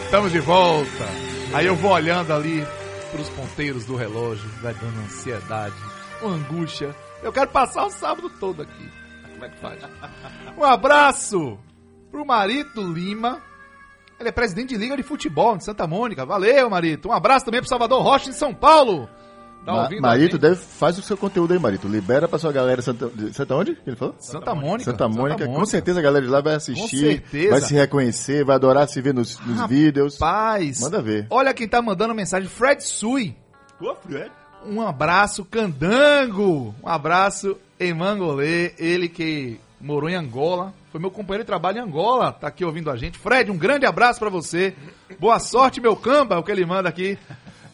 Estamos 0.06 0.32
de 0.32 0.40
volta. 0.40 1.06
Aí 1.54 1.66
eu 1.66 1.76
vou 1.76 1.92
olhando 1.92 2.34
ali 2.34 2.66
pros 3.12 3.30
ponteiros 3.30 3.86
do 3.86 3.96
relógio, 3.96 4.50
vai 4.62 4.74
dando 4.74 5.00
ansiedade, 5.00 5.76
uma 6.22 6.36
angústia. 6.36 6.94
Eu 7.24 7.32
quero 7.34 7.49
passar 7.49 7.86
o 7.86 7.89
sábado 7.91 8.30
todo 8.39 8.61
aqui. 8.61 8.89
Como 9.34 9.45
é 9.45 9.49
que 9.49 9.57
faz? 9.57 9.80
Um 10.57 10.63
abraço 10.63 11.57
pro 12.11 12.26
Marito 12.26 12.82
Lima. 12.82 13.41
Ele 14.20 14.30
é 14.30 14.32
presidente 14.32 14.70
de 14.70 14.78
Liga 14.78 14.97
de 14.97 15.03
Futebol 15.03 15.57
de 15.57 15.63
Santa 15.63 15.86
Mônica. 15.86 16.26
Valeu, 16.26 16.70
Marito. 16.70 17.09
Um 17.09 17.13
abraço 17.13 17.45
também 17.45 17.59
pro 17.61 17.70
Salvador 17.70 18.01
Rocha 18.01 18.30
em 18.30 18.34
São 18.34 18.53
Paulo. 18.53 19.07
Tá 19.63 19.74
Ma- 19.74 19.89
Marito, 19.99 20.38
deve, 20.38 20.55
faz 20.55 20.97
o 20.97 21.01
seu 21.01 21.18
conteúdo 21.18 21.53
aí, 21.53 21.59
Marito. 21.59 21.88
Libera 21.89 22.26
pra 22.28 22.39
sua 22.39 22.51
galera. 22.53 22.82
Santa, 22.82 23.11
Santa 23.34 23.53
onde? 23.53 23.78
ele 23.86 23.95
falou? 23.97 24.15
Santa 24.18 24.55
Mônica. 24.55 24.89
Santa 24.89 25.09
Mônica. 25.09 25.45
Com 25.45 25.65
certeza 25.65 25.99
a 25.99 26.01
galera 26.01 26.26
de 26.26 26.32
lá 26.32 26.39
vai 26.41 26.55
assistir, 26.55 26.97
certeza. 27.22 27.49
vai 27.51 27.61
se 27.61 27.74
reconhecer, 27.74 28.45
vai 28.45 28.55
adorar 28.55 28.88
se 28.88 29.01
ver 29.01 29.13
nos, 29.13 29.38
nos 29.41 29.68
vídeos. 29.68 30.18
Paz. 30.18 30.80
Manda 30.80 31.01
ver. 31.01 31.28
Olha 31.30 31.53
quem 31.53 31.68
tá 31.68 31.82
mandando 31.82 32.15
mensagem. 32.15 32.47
Fred 32.47 32.82
Sui. 32.82 33.36
Pô, 33.78 33.93
Fred. 33.95 34.32
Um 34.66 34.82
abraço, 34.82 35.45
Candango. 35.45 36.76
Um 36.84 36.88
abraço, 36.89 37.58
Emangolê. 37.80 38.74
Ele 38.78 39.08
que 39.08 39.60
morou 39.80 40.10
em 40.10 40.16
Angola. 40.16 40.74
Foi 40.91 40.99
meu 40.99 41.12
companheiro 41.12 41.43
de 41.43 41.47
trabalho 41.47 41.78
em 41.78 41.82
Angola. 41.82 42.32
Tá 42.32 42.47
aqui 42.47 42.66
ouvindo 42.66 42.89
a 42.89 42.97
gente. 42.97 43.18
Fred, 43.18 43.51
um 43.51 43.58
grande 43.58 43.86
abraço 43.86 44.20
pra 44.20 44.30
você. 44.30 44.76
Boa 45.20 45.39
sorte, 45.39 45.80
meu 45.80 45.95
camba. 45.95 46.36
É 46.36 46.38
o 46.38 46.43
que 46.43 46.51
ele 46.51 46.66
manda 46.66 46.89
aqui. 46.89 47.18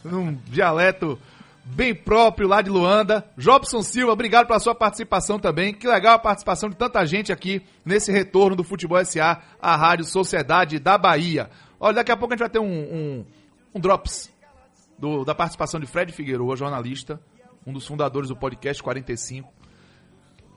Num 0.04 0.34
dialeto 0.46 1.18
bem 1.64 1.94
próprio 1.94 2.46
lá 2.46 2.60
de 2.60 2.68
Luanda. 2.68 3.24
Jobson 3.38 3.82
Silva, 3.82 4.12
obrigado 4.12 4.46
pela 4.46 4.60
sua 4.60 4.74
participação 4.74 5.38
também. 5.38 5.72
Que 5.72 5.88
legal 5.88 6.14
a 6.14 6.18
participação 6.18 6.68
de 6.68 6.76
tanta 6.76 7.04
gente 7.06 7.32
aqui 7.32 7.62
nesse 7.84 8.12
retorno 8.12 8.54
do 8.54 8.62
Futebol 8.62 9.02
SA, 9.04 9.40
a 9.60 9.74
Rádio 9.74 10.04
Sociedade 10.04 10.78
da 10.78 10.98
Bahia. 10.98 11.48
Olha, 11.80 11.96
daqui 11.96 12.12
a 12.12 12.16
pouco 12.16 12.34
a 12.34 12.36
gente 12.36 12.42
vai 12.42 12.50
ter 12.50 12.58
um, 12.58 12.66
um, 12.66 13.24
um 13.74 13.80
Drops 13.80 14.33
do- 14.98 15.24
da 15.24 15.34
participação 15.34 15.78
de 15.80 15.86
Fred 15.86 16.12
Figueroa, 16.12 16.56
jornalista, 16.56 17.20
um 17.66 17.72
dos 17.72 17.86
fundadores 17.86 18.28
do 18.28 18.36
podcast 18.36 18.82
45, 18.82 19.52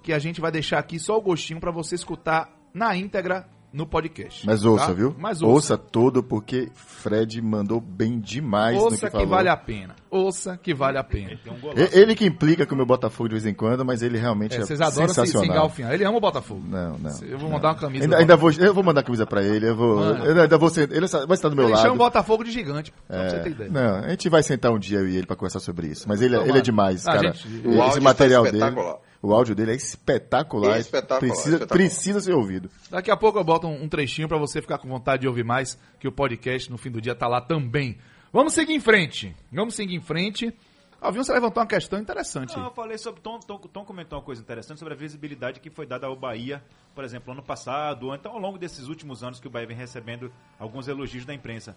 que 0.03 0.13
a 0.13 0.19
gente 0.19 0.39
vai 0.41 0.51
deixar 0.51 0.79
aqui 0.79 0.99
só 0.99 1.17
o 1.17 1.21
gostinho 1.21 1.59
pra 1.59 1.71
você 1.71 1.95
escutar 1.95 2.49
na 2.73 2.95
íntegra 2.95 3.47
no 3.77 3.85
podcast. 3.85 4.45
Mas 4.45 4.65
ouça, 4.65 4.87
tá? 4.87 4.93
viu? 4.93 5.15
Mas 5.17 5.41
ouça. 5.41 5.75
ouça. 5.75 5.77
todo, 5.77 6.23
porque 6.23 6.69
Fred 6.73 7.41
mandou 7.41 7.79
bem 7.79 8.19
demais 8.19 8.75
no 8.75 8.83
Ouça 8.85 8.95
que 8.97 9.05
que, 9.05 9.11
falou. 9.11 9.27
vale 9.27 9.49
a 9.49 9.55
pena. 9.55 9.95
Ouça 10.09 10.57
que 10.57 10.73
vale 10.73 10.97
a 10.97 11.03
pena. 11.03 11.37
Um 11.47 11.79
Ele 11.93 12.15
que 12.15 12.25
implica 12.25 12.65
com 12.65 12.73
o 12.73 12.77
meu 12.77 12.85
Botafogo 12.85 13.29
de 13.29 13.35
vez 13.35 13.45
em 13.45 13.53
quando, 13.53 13.85
mas 13.85 14.01
ele 14.01 14.17
realmente 14.17 14.55
É, 14.55 14.59
é, 14.59 14.65
vocês 14.65 14.81
adoram 14.81 15.07
se, 15.09 15.13
se 15.13 15.19
sensacional. 15.27 15.55
engalfinhar. 15.55 15.93
Ele 15.93 16.03
ama 16.03 16.17
o 16.17 16.21
Botafogo. 16.21 16.63
Não, 16.67 16.97
não. 16.97 17.11
Eu 17.21 17.37
vou 17.37 17.49
mandar 17.49 17.69
uma 17.69 17.75
camisa. 17.75 18.03
Ainda, 18.05 18.17
ainda 18.17 18.35
vou, 18.35 18.51
eu 18.51 18.73
vou 18.73 18.83
mandar 18.83 19.01
a 19.01 19.03
camisa 19.03 19.25
pra 19.27 19.43
ele, 19.43 19.69
eu 19.69 19.75
vou. 19.75 19.97
Manda. 19.97 20.25
Eu 20.25 20.41
ainda 20.41 20.57
vou 20.57 20.69
ser, 20.69 20.91
ele 20.91 21.05
vai 21.07 21.33
estar 21.35 21.49
do 21.49 21.55
meu 21.55 21.65
Ele 21.65 21.73
lado. 21.73 21.81
chama 21.83 21.93
o 21.95 21.97
Botafogo 21.97 22.43
de 22.43 22.51
gigante, 22.51 22.91
pra 23.07 23.17
É, 23.17 23.29
você 23.29 23.39
ter 23.41 23.49
ideia. 23.51 23.69
não, 23.69 23.95
a 24.05 24.09
gente 24.09 24.27
vai 24.29 24.41
sentar 24.41 24.71
um 24.71 24.79
dia 24.79 24.99
eu 24.99 25.07
e 25.07 25.15
ele 25.17 25.27
pra 25.27 25.35
conversar 25.35 25.59
sobre 25.59 25.87
isso. 25.87 26.05
Mas 26.07 26.21
ele, 26.21 26.33
é- 26.33 26.37
Tomara. 26.37 26.49
ele 26.51 26.57
é 26.59 26.61
demais, 26.61 27.07
A 27.07 27.13
cara. 27.13 27.33
gente- 27.33 27.67
O 27.67 27.71
Esse 27.71 27.79
áudio 27.81 28.01
material 28.03 28.45
está 28.45 28.69
dele. 28.69 28.81
O 29.27 29.33
áudio 29.33 29.53
dele 29.53 29.73
é 29.73 29.75
espetacular. 29.75 30.79
Espetacular, 30.79 31.19
Precisa, 31.19 31.55
espetacular. 31.57 31.77
precisa 31.77 32.19
ser 32.21 32.33
ouvido. 32.33 32.69
Daqui 32.89 33.11
a 33.11 33.17
pouco 33.17 33.37
eu 33.37 33.43
boto 33.43 33.67
um, 33.67 33.83
um 33.83 33.89
trechinho 33.89 34.25
pra 34.25 34.37
você 34.37 34.61
ficar 34.61 34.77
com 34.77 34.87
vontade 34.87 35.23
de 35.23 35.27
ouvir 35.27 35.43
mais, 35.43 35.77
que 35.99 36.07
o 36.07 36.11
podcast 36.13 36.71
no 36.71 36.77
fim 36.77 36.89
do 36.89 37.01
dia 37.01 37.13
tá 37.13 37.27
lá 37.27 37.41
também. 37.41 37.97
Vamos 38.31 38.53
seguir 38.53 38.71
em 38.71 38.79
frente. 38.79 39.35
Vamos 39.51 39.75
seguir 39.75 39.95
em 39.95 39.99
frente. 39.99 40.53
Alvinho, 41.01 41.25
você 41.25 41.33
levantou 41.33 41.61
uma 41.61 41.67
questão 41.67 41.99
interessante. 41.99 42.55
Não, 42.55 42.67
eu 42.67 42.71
falei 42.71 42.97
sobre. 42.97 43.19
Tom, 43.19 43.37
Tom, 43.39 43.57
Tom 43.57 43.83
comentou 43.83 44.17
uma 44.17 44.23
coisa 44.23 44.41
interessante 44.41 44.79
sobre 44.79 44.93
a 44.93 44.97
visibilidade 44.97 45.59
que 45.59 45.69
foi 45.69 45.85
dada 45.85 46.07
ao 46.07 46.15
Bahia, 46.15 46.63
por 46.95 47.03
exemplo, 47.03 47.33
ano 47.33 47.43
passado, 47.43 48.07
ou 48.07 48.15
então 48.15 48.31
ao 48.31 48.39
longo 48.39 48.57
desses 48.57 48.87
últimos 48.87 49.25
anos 49.25 49.41
que 49.41 49.47
o 49.47 49.49
Bahia 49.49 49.67
vem 49.67 49.75
recebendo 49.75 50.31
alguns 50.57 50.87
elogios 50.87 51.25
da 51.25 51.33
imprensa. 51.33 51.75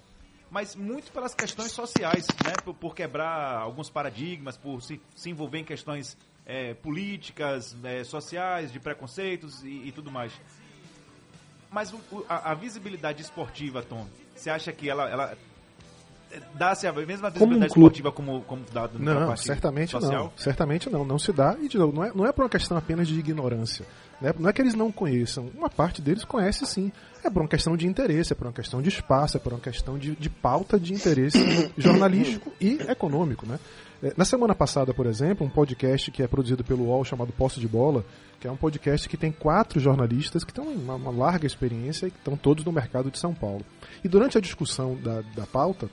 Mas 0.53 0.77
muito 0.77 1.11
pelas 1.11 1.35
questões 1.35 1.73
sociais, 1.73 2.27
né? 2.45 2.53
Por, 2.65 2.75
por 2.75 2.95
quebrar 2.95 3.59
alguns 3.59 3.91
paradigmas, 3.91 4.57
por 4.57 4.81
se, 4.83 5.01
se 5.17 5.31
envolver 5.31 5.59
em 5.59 5.65
questões 5.65 6.17
é, 6.47 6.75
políticas, 6.75 7.77
é, 7.85 8.03
sociais, 8.05 8.73
de 8.73 8.81
preconceitos 8.81 9.63
e, 9.63 9.89
e 9.89 9.93
tudo 9.93 10.11
mais. 10.11 10.33
Mas 11.71 11.93
o- 11.93 12.25
a, 12.29 12.51
a 12.51 12.55
visibilidade 12.55 13.23
esportiva, 13.23 13.83
Tom, 13.83 14.07
você 14.35 14.51
acha 14.51 14.73
que 14.73 14.89
ela, 14.91 15.09
ela 15.09 15.37
é, 16.33 16.41
dá-se 16.55 16.87
a 16.87 16.93
mesma 16.93 17.31
Como 17.31 17.45
um 17.45 17.49
visibilidade 17.49 17.73
esportiva 17.73 18.11
como, 18.13 18.43
como 18.43 18.65
dado 18.73 18.99
na 18.99 19.15
Não, 19.15 19.27
parte 19.29 19.45
certamente 19.45 19.91
social? 19.93 20.25
não. 20.25 20.33
Certamente 20.37 20.91
não. 20.91 21.05
Não 21.05 21.19
se 21.19 21.33
dá. 21.33 21.57
E, 21.61 21.69
de 21.69 21.79
novo, 21.79 21.93
não 21.95 22.05
é, 22.05 22.13
não 22.13 22.27
é 22.27 22.33
por 22.33 22.43
uma 22.43 22.49
questão 22.49 22.77
apenas 22.77 23.07
de 23.07 23.19
ignorância. 23.19 23.87
Né? 24.21 24.35
Não 24.39 24.49
é 24.51 24.53
que 24.53 24.61
eles 24.61 24.75
não 24.75 24.91
conheçam. 24.91 25.51
Uma 25.55 25.71
parte 25.71 26.03
deles 26.03 26.25
conhece 26.25 26.67
sim. 26.67 26.91
É 27.23 27.31
por 27.31 27.43
uma 27.43 27.49
questão 27.49 27.77
de 27.77 27.87
interesse, 27.87 28.33
é 28.33 28.37
por 28.37 28.47
uma 28.47 28.53
questão 28.53 28.83
de 28.83 28.89
espaço, 28.89 29.37
é 29.37 29.41
por 29.41 29.53
uma 29.53 29.61
questão 29.61 29.97
de, 29.99 30.17
de 30.17 30.29
pauta 30.31 30.79
de 30.81 30.93
interesse 30.93 31.39
jornalístico 31.79 32.53
e 32.61 32.75
econômico. 32.89 33.47
Né? 33.47 33.59
É, 34.03 34.13
Na 34.17 34.25
semana 34.25 34.55
passada, 34.55 34.95
por 34.95 35.07
exemplo, 35.07 35.47
um 35.47 35.51
podcast 35.51 36.11
que 36.11 36.23
é 36.23 36.27
produzido 36.27 36.65
pelo 36.65 36.85
UOL 36.87 37.05
chamado 37.05 37.33
Posse 37.33 37.61
de 37.61 37.69
Bola, 37.69 38.05
que 38.41 38.49
é 38.49 38.51
um 38.51 38.57
podcast 38.57 39.09
que 39.09 39.17
tem 39.17 39.31
quatro 39.31 39.79
jornalistas 39.79 40.45
que 40.45 40.53
têm 40.53 40.65
uma, 40.65 40.95
uma 40.95 41.11
larga 41.11 41.47
experiência 41.47 42.07
e 42.07 42.11
que 42.11 42.19
estão 42.19 42.37
todos 42.37 42.65
no 42.65 42.73
mercado 42.73 43.11
de 43.11 43.19
São 43.19 43.35
Paulo. 43.35 43.65
E 44.03 44.09
durante 44.09 44.39
a 44.39 44.41
discussão 44.41 44.97
da, 44.97 45.21
da 45.37 45.47
pauta, 45.47 45.91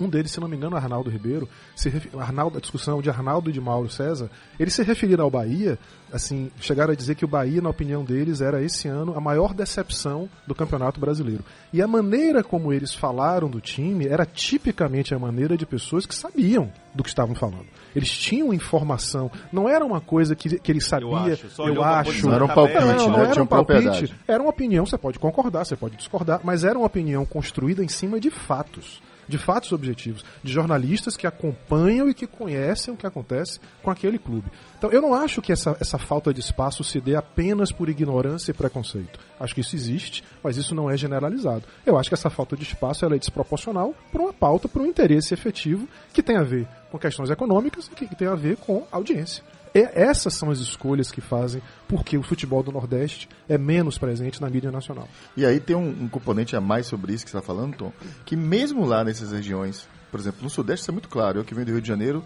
um 0.00 0.08
deles, 0.08 0.30
se 0.30 0.40
não 0.40 0.48
me 0.48 0.56
engano, 0.56 0.76
Arnaldo 0.76 1.10
Ribeiro, 1.10 1.48
se 1.76 1.92
Arnaldo, 2.18 2.58
a 2.58 2.60
discussão 2.60 3.00
de 3.02 3.10
Arnaldo 3.10 3.50
e 3.50 3.52
de 3.52 3.60
Mauro 3.60 3.88
César, 3.88 4.30
eles 4.58 4.74
se 4.74 4.82
referiram 4.82 5.24
ao 5.24 5.30
Bahia, 5.30 5.78
assim, 6.12 6.50
chegaram 6.60 6.92
a 6.92 6.96
dizer 6.96 7.14
que 7.14 7.24
o 7.24 7.28
Bahia, 7.28 7.60
na 7.60 7.70
opinião 7.70 8.04
deles, 8.04 8.40
era 8.40 8.62
esse 8.62 8.88
ano 8.88 9.16
a 9.16 9.20
maior 9.20 9.54
decepção 9.54 10.28
do 10.46 10.54
Campeonato 10.54 11.00
Brasileiro. 11.00 11.44
E 11.72 11.82
a 11.82 11.86
maneira 11.86 12.42
como 12.42 12.72
eles 12.72 12.94
falaram 12.94 13.48
do 13.48 13.60
time 13.60 14.06
era 14.06 14.26
tipicamente 14.26 15.14
a 15.14 15.18
maneira 15.18 15.56
de 15.56 15.66
pessoas 15.66 16.06
que 16.06 16.14
sabiam 16.14 16.70
do 16.94 17.02
que 17.02 17.08
estavam 17.08 17.34
falando. 17.34 17.66
Eles 17.94 18.10
tinham 18.10 18.52
informação, 18.52 19.30
não 19.52 19.68
era 19.68 19.84
uma 19.84 20.00
coisa 20.00 20.34
que, 20.34 20.58
que 20.58 20.72
ele 20.72 20.80
sabia, 20.80 21.34
acho, 21.34 21.46
eu 21.58 21.64
olhou 21.64 21.84
pra 21.84 22.00
acho. 22.00 22.26
Não 22.26 22.34
era 22.34 22.44
um 22.44 22.48
palpite, 22.48 22.78
tabela. 22.78 22.92
Não, 22.94 23.10
né? 23.10 23.16
não 23.16 23.24
era 23.24 23.42
um 23.42 23.46
palpite, 23.46 24.14
era 24.26 24.42
uma 24.42 24.50
opinião, 24.50 24.86
você 24.86 24.98
pode 24.98 25.18
concordar, 25.18 25.64
você 25.64 25.76
pode 25.76 25.96
discordar, 25.96 26.40
mas 26.44 26.64
era 26.64 26.78
uma 26.78 26.86
opinião 26.86 27.24
construída 27.24 27.82
em 27.82 27.88
cima 27.88 28.20
de 28.20 28.30
fatos, 28.30 29.00
de 29.30 29.38
fatos 29.38 29.72
objetivos, 29.72 30.24
de 30.42 30.52
jornalistas 30.52 31.16
que 31.16 31.26
acompanham 31.26 32.10
e 32.10 32.14
que 32.14 32.26
conhecem 32.26 32.92
o 32.92 32.96
que 32.96 33.06
acontece 33.06 33.58
com 33.82 33.90
aquele 33.90 34.18
clube. 34.18 34.50
Então, 34.76 34.90
eu 34.90 35.00
não 35.00 35.14
acho 35.14 35.40
que 35.40 35.52
essa, 35.52 35.76
essa 35.80 35.98
falta 35.98 36.34
de 36.34 36.40
espaço 36.40 36.84
se 36.84 37.00
dê 37.00 37.14
apenas 37.14 37.72
por 37.72 37.88
ignorância 37.88 38.50
e 38.50 38.54
preconceito. 38.54 39.18
Acho 39.38 39.54
que 39.54 39.60
isso 39.60 39.76
existe, 39.76 40.24
mas 40.42 40.56
isso 40.56 40.74
não 40.74 40.90
é 40.90 40.96
generalizado. 40.96 41.64
Eu 41.86 41.96
acho 41.96 42.10
que 42.10 42.14
essa 42.14 42.28
falta 42.28 42.56
de 42.56 42.64
espaço 42.64 43.06
é 43.06 43.18
desproporcional 43.18 43.94
para 44.12 44.20
uma 44.20 44.32
pauta, 44.32 44.68
para 44.68 44.82
um 44.82 44.86
interesse 44.86 45.32
efetivo 45.32 45.88
que 46.12 46.22
tem 46.22 46.36
a 46.36 46.42
ver 46.42 46.66
com 46.90 46.98
questões 46.98 47.30
econômicas 47.30 47.90
e 47.92 48.06
que 48.06 48.16
tem 48.16 48.28
a 48.28 48.34
ver 48.34 48.56
com 48.56 48.86
audiência. 48.90 49.42
E 49.74 49.78
essas 49.94 50.34
são 50.34 50.50
as 50.50 50.58
escolhas 50.58 51.10
que 51.10 51.20
fazem 51.20 51.62
porque 51.86 52.18
o 52.18 52.22
futebol 52.22 52.62
do 52.62 52.72
Nordeste 52.72 53.28
é 53.48 53.56
menos 53.56 53.98
presente 53.98 54.40
na 54.40 54.50
mídia 54.50 54.70
nacional. 54.70 55.08
E 55.36 55.46
aí 55.46 55.60
tem 55.60 55.76
um, 55.76 55.88
um 56.04 56.08
componente 56.08 56.56
a 56.56 56.60
mais 56.60 56.86
sobre 56.86 57.12
isso 57.12 57.24
que 57.24 57.30
você 57.30 57.36
está 57.38 57.46
falando, 57.46 57.76
Tom, 57.76 57.92
que 58.24 58.34
mesmo 58.36 58.84
lá 58.84 59.04
nessas 59.04 59.30
regiões, 59.32 59.86
por 60.10 60.18
exemplo, 60.18 60.42
no 60.42 60.50
Sudeste 60.50 60.82
isso 60.82 60.90
é 60.90 60.92
muito 60.92 61.08
claro, 61.08 61.38
eu 61.38 61.44
que 61.44 61.54
venho 61.54 61.66
do 61.66 61.72
Rio 61.72 61.80
de 61.82 61.88
Janeiro, 61.88 62.24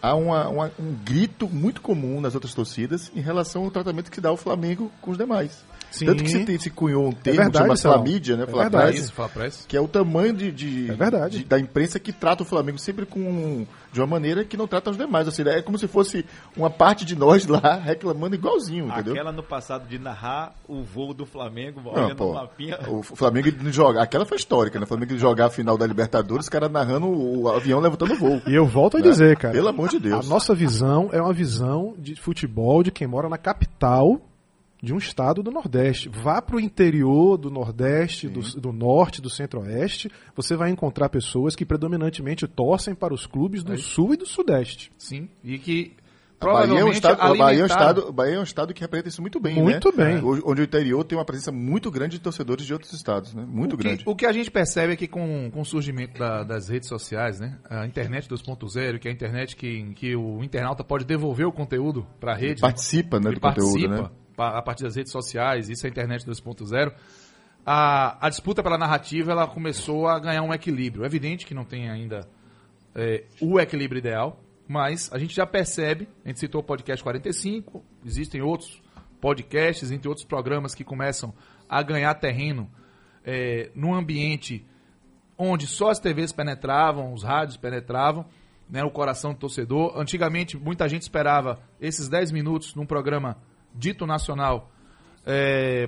há 0.00 0.14
uma- 0.14 0.48
uma- 0.48 0.72
um 0.78 0.94
grito 1.04 1.48
muito 1.48 1.80
comum 1.82 2.20
nas 2.20 2.34
outras 2.34 2.54
torcidas 2.54 3.10
em 3.14 3.20
relação 3.20 3.64
ao 3.64 3.70
tratamento 3.70 4.10
que 4.10 4.20
dá 4.20 4.32
o 4.32 4.36
Flamengo 4.36 4.90
com 5.02 5.10
os 5.10 5.18
demais. 5.18 5.64
Sim. 5.90 6.06
Tanto 6.06 6.22
que 6.24 6.30
se, 6.30 6.44
tem, 6.44 6.58
se 6.58 6.68
cunhou 6.70 7.06
um 7.08 7.12
termo 7.12 7.40
verdade, 7.40 7.58
chamado 7.64 7.76
Saulo. 7.78 7.98
Flamídia, 8.04 8.36
né? 8.36 8.42
É 8.42 8.46
Flapress, 8.46 8.72
verdade. 8.72 8.98
Isso, 8.98 9.46
isso. 9.60 9.68
que 9.68 9.76
é 9.76 9.80
o 9.80 9.88
tamanho 9.88 10.32
de, 10.34 10.52
de- 10.52 10.90
É 10.90 10.94
verdade. 10.94 11.38
de- 11.38 11.44
da 11.44 11.58
imprensa 11.58 11.98
que 11.98 12.12
trata 12.12 12.42
o 12.42 12.46
Flamengo 12.46 12.78
sempre 12.78 13.06
com 13.06 13.66
de 13.92 14.00
uma 14.00 14.06
maneira 14.06 14.44
que 14.44 14.58
não 14.58 14.66
trata 14.66 14.90
os 14.90 14.96
demais. 14.98 15.26
Ou 15.26 15.32
seja, 15.32 15.50
é 15.50 15.62
como 15.62 15.78
se 15.78 15.88
fosse 15.88 16.26
uma 16.54 16.68
parte 16.68 17.02
de 17.04 17.16
nós 17.16 17.46
lá 17.46 17.76
reclamando 17.82 18.34
igualzinho, 18.34 18.88
entendeu? 18.88 19.14
Aquela 19.14 19.32
no 19.32 19.42
passado 19.42 19.88
de 19.88 19.98
narrar 19.98 20.54
o 20.68 20.82
voo 20.82 21.14
do 21.14 21.24
Flamengo, 21.24 21.80
Não, 21.82 21.92
olhando 21.92 22.16
pô, 22.16 22.30
o 22.30 22.34
mapinha. 22.34 22.78
o 22.88 23.02
Flamengo 23.02 23.48
não 23.62 23.72
joga. 23.72 24.02
Aquela 24.02 24.26
foi 24.26 24.36
histórica, 24.36 24.78
né? 24.78 24.84
O 24.84 24.86
Flamengo 24.88 25.16
jogar 25.16 25.46
a 25.46 25.50
final 25.50 25.78
da 25.78 25.86
Libertadores, 25.86 26.44
os 26.44 26.50
caras 26.50 26.70
narrando 26.70 27.06
o 27.08 27.48
avião 27.48 27.80
levantando 27.80 28.14
voo. 28.16 28.42
E 28.46 28.54
eu 28.54 28.66
volto 28.66 28.98
a 28.98 29.00
Né? 29.00 29.08
dizer, 29.08 29.36
cara. 29.38 29.54
Pelo 29.54 29.68
amor 29.68 29.88
de 29.88 29.98
Deus. 29.98 30.26
A 30.26 30.28
nossa 30.28 30.54
visão 30.54 31.08
é 31.12 31.22
uma 31.22 31.32
visão 31.32 31.94
de 31.98 32.14
futebol 32.16 32.82
de 32.82 32.90
quem 32.90 33.06
mora 33.06 33.30
na 33.30 33.38
capital 33.38 34.20
de 34.82 34.92
um 34.94 34.98
estado 34.98 35.42
do 35.42 35.50
Nordeste. 35.50 36.08
Vá 36.08 36.40
para 36.42 36.56
o 36.56 36.60
interior 36.60 37.36
do 37.36 37.50
Nordeste, 37.50 38.28
do, 38.28 38.40
do 38.60 38.72
Norte, 38.72 39.20
do 39.22 39.30
Centro-Oeste, 39.30 40.10
você 40.34 40.54
vai 40.56 40.70
encontrar 40.70 41.08
pessoas 41.08 41.56
que 41.56 41.64
predominantemente 41.64 42.46
torcem 42.46 42.94
para 42.94 43.14
os 43.14 43.26
clubes 43.26 43.62
do 43.64 43.76
Sul 43.78 44.14
e 44.14 44.16
do 44.16 44.26
Sudeste. 44.26 44.92
Sim, 44.98 45.28
e 45.42 45.58
que 45.58 45.92
A 46.38 46.44
Bahia, 46.46 46.80
é 46.80 46.84
um 46.84 46.90
estado, 46.92 47.38
Bahia, 47.38 47.60
é 47.60 47.62
um 47.62 47.66
estado, 47.66 48.12
Bahia 48.12 48.34
é 48.34 48.38
um 48.38 48.42
estado 48.42 48.74
que 48.74 48.80
representa 48.82 49.08
isso 49.08 49.22
muito 49.22 49.40
bem, 49.40 49.54
Muito 49.62 49.90
né? 49.96 50.04
bem. 50.16 50.22
O- 50.22 50.50
Onde 50.50 50.60
o 50.60 50.64
interior 50.64 51.02
tem 51.02 51.16
uma 51.16 51.24
presença 51.24 51.50
muito 51.50 51.90
grande 51.90 52.18
de 52.18 52.22
torcedores 52.22 52.66
de 52.66 52.74
outros 52.74 52.92
estados, 52.92 53.32
né? 53.34 53.44
Muito 53.48 53.72
o 53.72 53.78
que, 53.78 53.84
grande. 53.84 54.02
O 54.06 54.14
que 54.14 54.26
a 54.26 54.32
gente 54.32 54.50
percebe 54.50 54.92
é 54.92 54.96
que 54.96 55.08
com, 55.08 55.50
com 55.50 55.62
o 55.62 55.64
surgimento 55.64 56.18
da- 56.18 56.44
das 56.44 56.68
redes 56.68 56.90
sociais, 56.90 57.40
né? 57.40 57.58
A 57.70 57.86
internet 57.86 58.28
2.0, 58.28 58.98
que 58.98 59.08
é 59.08 59.10
a 59.10 59.14
internet 59.14 59.56
que, 59.56 59.66
em 59.78 59.94
que 59.94 60.14
o 60.14 60.44
internauta 60.44 60.84
pode 60.84 61.06
devolver 61.06 61.46
o 61.46 61.52
conteúdo 61.52 62.06
para 62.20 62.32
a 62.34 62.36
rede. 62.36 62.60
Participa, 62.60 63.18
né, 63.18 63.28
Ele 63.30 63.36
do 63.36 63.40
conteúdo, 63.40 63.72
participa 63.72 64.02
né? 64.02 64.10
A 64.36 64.62
partir 64.62 64.84
das 64.84 64.96
redes 64.96 65.12
sociais, 65.12 65.68
isso 65.68 65.86
é 65.86 65.88
a 65.88 65.90
internet 65.90 66.24
2.0. 66.26 66.92
A, 67.64 68.26
a 68.26 68.28
disputa 68.28 68.62
pela 68.62 68.78
narrativa 68.78 69.32
ela 69.32 69.46
começou 69.46 70.06
a 70.06 70.18
ganhar 70.18 70.42
um 70.42 70.54
equilíbrio. 70.54 71.02
É 71.02 71.06
evidente 71.06 71.44
que 71.44 71.54
não 71.54 71.64
tem 71.64 71.90
ainda 71.90 72.28
é, 72.94 73.24
o 73.40 73.58
equilíbrio 73.58 73.98
ideal, 73.98 74.40
mas 74.68 75.10
a 75.12 75.18
gente 75.18 75.34
já 75.34 75.46
percebe, 75.46 76.08
a 76.24 76.28
gente 76.28 76.40
citou 76.40 76.60
o 76.60 76.64
podcast 76.64 77.02
45, 77.02 77.84
existem 78.04 78.40
outros 78.40 78.82
podcasts, 79.20 79.90
entre 79.90 80.08
outros 80.08 80.26
programas 80.26 80.74
que 80.74 80.84
começam 80.84 81.34
a 81.68 81.82
ganhar 81.82 82.14
terreno 82.14 82.70
é, 83.24 83.70
num 83.74 83.94
ambiente 83.94 84.64
onde 85.36 85.66
só 85.66 85.90
as 85.90 85.98
TVs 85.98 86.32
penetravam, 86.32 87.12
os 87.12 87.22
rádios 87.22 87.56
penetravam, 87.56 88.24
né, 88.68 88.82
o 88.82 88.90
coração 88.90 89.32
do 89.32 89.38
torcedor. 89.38 89.98
Antigamente, 89.98 90.56
muita 90.56 90.88
gente 90.88 91.02
esperava 91.02 91.60
esses 91.80 92.08
10 92.08 92.32
minutos 92.32 92.74
num 92.74 92.86
programa 92.86 93.36
dito 93.76 94.06
nacional 94.06 94.70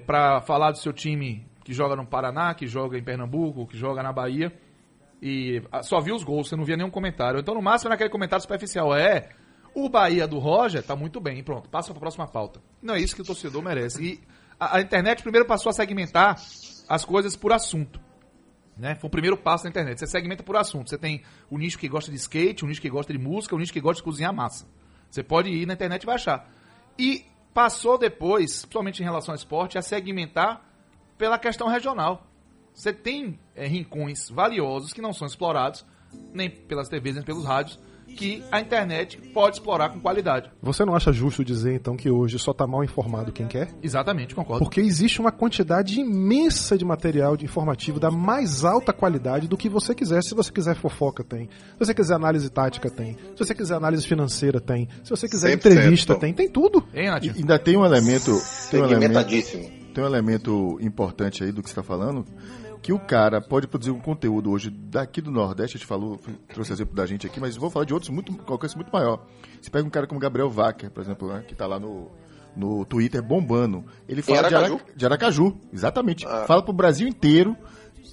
para 0.07 0.41
falar 0.43 0.73
do 0.73 0.79
seu 0.79 0.93
time 0.93 1.47
que 1.65 1.73
joga 1.73 1.95
no 1.95 2.07
Paraná, 2.07 2.55
que 2.55 2.67
joga 2.67 2.99
em 2.99 3.03
Pernambuco, 3.03 3.67
que 3.67 3.77
joga 3.77 4.03
na 4.03 4.13
Bahia 4.13 4.53
e 5.21 5.63
ah, 5.71 5.83
só 5.83 6.01
via 6.01 6.15
os 6.15 6.23
gols, 6.23 6.49
você 6.49 6.57
não 6.57 6.65
via 6.65 6.77
nenhum 6.77 6.91
comentário. 6.91 7.41
Então, 7.41 7.55
no 7.55 7.63
máximo, 7.63 7.89
era 7.89 7.95
aquele 7.95 8.11
comentário 8.11 8.43
superficial. 8.43 8.95
É, 8.95 9.31
o 9.75 9.89
Bahia 9.89 10.27
do 10.27 10.39
Roger 10.39 10.83
tá 10.83 10.95
muito 10.95 11.21
bem, 11.21 11.43
pronto, 11.43 11.69
passa 11.69 11.89
para 11.89 11.99
a 11.99 12.01
próxima 12.01 12.27
pauta. 12.27 12.61
Não 12.81 12.95
é 12.95 13.01
isso 13.01 13.15
que 13.15 13.23
o 13.23 13.25
torcedor 13.25 13.63
merece. 13.63 14.03
E 14.03 14.21
a, 14.59 14.77
a 14.77 14.81
internet 14.81 15.23
primeiro 15.23 15.47
passou 15.47 15.71
a 15.71 15.73
segmentar 15.73 16.37
as 16.89 17.05
coisas 17.05 17.37
por 17.37 17.53
assunto. 17.53 18.01
Né? 18.77 18.95
Foi 18.95 19.09
o 19.09 19.11
primeiro 19.11 19.37
passo 19.37 19.65
da 19.65 19.71
internet. 19.71 19.99
Você 19.99 20.07
segmenta 20.07 20.45
por 20.45 20.57
assunto. 20.57 20.89
Você 20.89 20.97
tem 20.97 21.23
o 21.51 21.59
nicho 21.59 21.79
que 21.79 21.89
gosta 21.89 22.13
de 22.13 22.17
skate, 22.17 22.65
o 22.65 22.69
nicho 22.69 22.81
que 22.81 22.89
gosta 22.89 23.13
de 23.13 23.19
música, 23.19 23.57
o 23.57 23.59
nicho 23.59 23.73
que 23.73 23.81
gosta 23.81 24.01
de 24.01 24.05
cozinhar 24.05 24.33
massa. 24.33 24.67
Você 25.11 25.23
pode 25.23 25.51
ir 25.51 25.67
na 25.67 25.75
internet 25.75 26.05
e 26.05 26.07
vai 26.07 26.15
achar. 26.15 26.49
E 26.97 27.27
passou 27.53 27.99
depois, 27.99 28.61
principalmente 28.61 29.01
em 29.01 29.05
relação 29.05 29.33
ao 29.33 29.37
esporte, 29.37 29.79
a 29.79 29.83
segmentar 29.83 30.65
pela 31.17 31.39
questão 31.39 31.69
regional. 31.69 32.27
Você 32.73 32.93
tem 32.93 33.39
é, 33.57 33.67
rincões 33.67 34.29
valiosos 34.31 34.93
que 34.93 35.03
não 35.03 35.13
são 35.13 35.27
explorados, 35.27 35.85
nem 36.33 36.49
pelas 36.49 36.89
TVs, 36.89 37.17
nem 37.17 37.25
pelos 37.25 37.45
rádios, 37.45 37.79
que 38.17 38.43
a 38.51 38.61
internet 38.61 39.19
pode 39.33 39.57
explorar 39.57 39.91
com 39.91 40.01
qualidade. 40.01 40.51
Você 40.63 40.85
não 40.85 40.95
acha 40.95 41.13
justo 41.13 41.45
dizer, 41.45 41.75
então, 41.75 41.97
que 41.97 42.11
hoje 42.11 42.39
só 42.39 42.51
está 42.51 42.67
mal 42.67 42.83
informado 42.83 43.33
quem 43.33 43.47
quer? 43.47 43.69
Exatamente, 43.83 44.35
concordo. 44.35 44.65
Porque 44.65 44.81
existe 44.81 45.21
uma 45.21 45.31
quantidade 45.31 46.01
imensa 46.01 46.77
de 46.77 46.85
material 46.85 47.37
de 47.37 47.45
informativo 47.45 48.01
da 48.01 48.11
mais 48.11 48.65
alta 48.65 48.93
qualidade 48.93 49.49
do 49.49 49.57
que 49.57 49.69
você 49.69 49.95
quiser. 49.95 50.23
Se 50.23 50.35
você 50.35 50.53
quiser 50.53 50.75
fofoca, 50.75 51.23
tem. 51.23 51.49
Se 51.75 51.79
você 51.79 51.95
quiser 51.95 52.15
análise 52.15 52.51
tática, 52.51 52.91
tem. 52.91 53.17
Se 53.37 53.45
você 53.45 53.55
quiser 53.55 53.75
análise 53.75 54.07
financeira, 54.07 54.61
tem. 54.61 54.89
Se 55.05 55.11
você 55.11 55.29
quiser 55.29 55.51
100%, 55.51 55.55
entrevista, 55.55 56.15
tem. 56.17 56.33
Tem 56.33 56.49
tudo. 56.49 56.85
Hein, 56.95 57.11
Nath? 57.11 57.25
E 57.25 57.31
ainda 57.31 57.59
tem 57.59 57.77
um 57.77 57.85
elemento, 57.85 58.33
tem 58.71 58.83
um 58.83 58.87
elemento, 58.87 59.29
tem 59.95 60.05
um 60.05 60.07
elemento 60.07 60.79
importante 60.81 61.45
aí 61.45 61.53
do 61.53 61.63
que 61.63 61.69
você 61.69 61.73
está 61.73 61.83
falando, 61.83 62.25
que 62.81 62.93
o 62.93 62.99
cara 62.99 63.41
pode 63.41 63.67
produzir 63.67 63.91
um 63.91 64.01
conteúdo 64.01 64.51
hoje 64.51 64.71
daqui 64.71 65.21
do 65.21 65.31
Nordeste, 65.31 65.77
a 65.77 65.79
gente 65.79 65.87
falou, 65.87 66.19
trouxe 66.53 66.73
exemplo 66.73 66.95
da 66.95 67.05
gente 67.07 67.27
aqui, 67.27 67.39
mas 67.41 67.57
vou 67.57 67.71
falar 67.71 67.85
de 67.85 67.93
outros 67.95 68.11
muito, 68.11 68.33
com 68.37 68.53
alcance 68.53 68.77
muito 68.77 68.91
maior. 68.93 69.25
Você 69.61 69.71
pega 69.71 69.87
um 69.87 69.91
cara 69.91 70.07
como 70.07 70.21
Gabriel 70.21 70.51
Wacker, 70.51 70.91
por 70.91 71.03
exemplo, 71.03 71.29
né, 71.33 71.45
que 71.47 71.53
está 71.53 71.67
lá 71.67 71.79
no, 71.79 72.11
no 72.57 72.85
Twitter 72.85 73.23
bombando. 73.23 73.85
Ele 74.09 74.23
fala 74.23 74.49
de, 74.49 74.55
Aracaju? 74.55 74.75
Ara- 74.75 74.85
de 74.97 75.07
Aracaju, 75.07 75.57
exatamente. 75.73 76.27
Ah. 76.27 76.45
Fala 76.47 76.63
pro 76.63 76.73
Brasil 76.73 77.07
inteiro. 77.09 77.57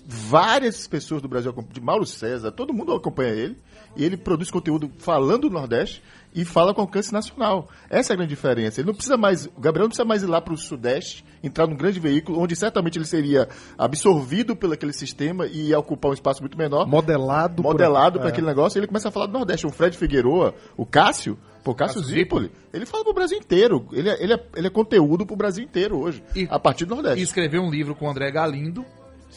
Várias 0.08 0.88
pessoas 0.88 1.22
do 1.22 1.28
Brasil, 1.28 1.54
de 1.72 1.82
Mauro 1.82 2.06
César, 2.06 2.52
todo 2.52 2.74
mundo 2.74 2.94
acompanha 2.94 3.32
ele. 3.32 3.58
E 3.98 4.04
ele 4.04 4.18
produz 4.18 4.52
conteúdo 4.52 4.92
falando 4.98 5.44
do 5.48 5.50
Nordeste 5.50 6.04
e 6.34 6.44
fala 6.44 6.74
com 6.74 6.82
alcance 6.82 7.14
nacional. 7.14 7.70
Essa 7.90 8.12
é 8.12 8.14
a 8.14 8.18
grande 8.18 8.30
diferença. 8.30 8.82
Ele 8.82 8.88
não 8.88 8.94
precisa 8.94 9.16
mais, 9.16 9.46
o 9.46 9.60
Gabriel 9.60 9.86
não 9.86 9.90
precisa 9.90 10.04
mais 10.04 10.22
ir 10.22 10.26
lá 10.26 10.42
para 10.42 10.54
o 10.54 10.58
Sudeste, 10.58 11.24
entrar 11.42 11.66
num 11.66 11.78
grande 11.78 11.98
veículo, 11.98 12.40
onde 12.42 12.58
certamente 12.58 12.98
ele 12.98 13.06
seria 13.06 13.48
absorvido 13.78 14.54
pelo 14.54 14.74
aquele 14.74 14.92
sistema 14.92 15.48
e 15.48 15.70
ia 15.70 15.80
ocupar 15.80 16.12
um 16.12 16.14
espaço 16.14 16.42
muito 16.42 16.58
menor 16.58 16.86
Modelado. 16.86 17.64
modelado 17.64 18.20
para 18.20 18.28
é. 18.28 18.32
aquele 18.34 18.48
negócio, 18.48 18.78
e 18.78 18.80
ele 18.82 18.88
começa 18.88 19.08
a 19.08 19.12
falar 19.12 19.28
do 19.28 19.34
Nordeste. 19.34 19.66
O 19.66 19.70
Fred 19.72 19.98
Figueroa, 19.98 20.54
o 20.76 20.86
Cássio, 20.86 21.38
pô, 21.64 21.74
Cássio 21.74 22.02
Zipoli, 22.04 22.52
ele 22.74 22.86
fala 22.86 23.06
pro 23.06 23.14
Brasil 23.14 23.38
inteiro. 23.38 23.88
Ele 23.94 24.10
é, 24.10 24.22
ele 24.22 24.34
é, 24.34 24.46
ele 24.58 24.68
é 24.68 24.70
conteúdo 24.70 25.26
pro 25.26 25.38
Brasil 25.38 25.64
inteiro 25.64 25.98
hoje, 25.98 26.22
E- 26.36 26.48
a 26.52 26.60
partir 26.60 26.84
do 26.84 26.94
E 26.94 26.96
Nordeste. 26.96 27.24
escreveu 27.24 27.62
um 27.62 27.70
livro 27.70 27.96
com 27.96 28.08
o 28.08 28.10
André 28.10 28.30
Galindo, 28.30 28.84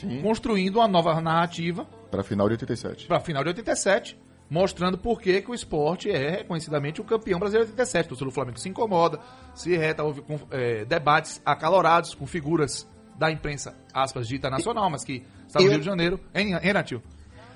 Sim. 0.01 0.23
construindo 0.23 0.77
uma 0.77 0.89
nova 0.89 1.21
narrativa 1.21 1.87
Para 2.11 2.23
final 2.23 2.49
de 2.49 2.55
87. 2.55 3.07
para 3.07 3.21
final 3.21 3.43
de 3.43 3.49
87, 3.51 4.19
mostrando 4.49 4.97
por 4.97 5.21
que, 5.21 5.43
que 5.43 5.51
o 5.51 5.55
esporte 5.55 6.11
é 6.11 6.31
reconhecidamente 6.31 7.01
o 7.01 7.05
campeão 7.05 7.39
brasileiro 7.39 7.67
de 7.67 7.73
87. 7.73 8.07
O 8.07 8.09
torcedor 8.11 8.29
do 8.31 8.35
Flamengo 8.35 8.59
se 8.59 8.69
incomoda, 8.69 9.21
se 9.55 9.77
reta, 9.77 10.03
houve 10.03 10.23
com, 10.23 10.39
é, 10.51 10.85
debates 10.85 11.41
acalorados 11.45 12.15
com 12.15 12.27
figuras 12.27 12.87
da 13.17 13.31
imprensa, 13.31 13.77
aspas, 13.93 14.29
dita 14.29 14.49
nacional, 14.49 14.89
mas 14.89 15.05
que 15.05 15.25
está 15.47 15.61
no 15.61 15.69
Rio 15.69 15.81
de 15.81 15.87
Janeiro. 15.87 16.21
Hein, 16.35 16.59
hein, 16.63 16.73
Natil? 16.73 17.03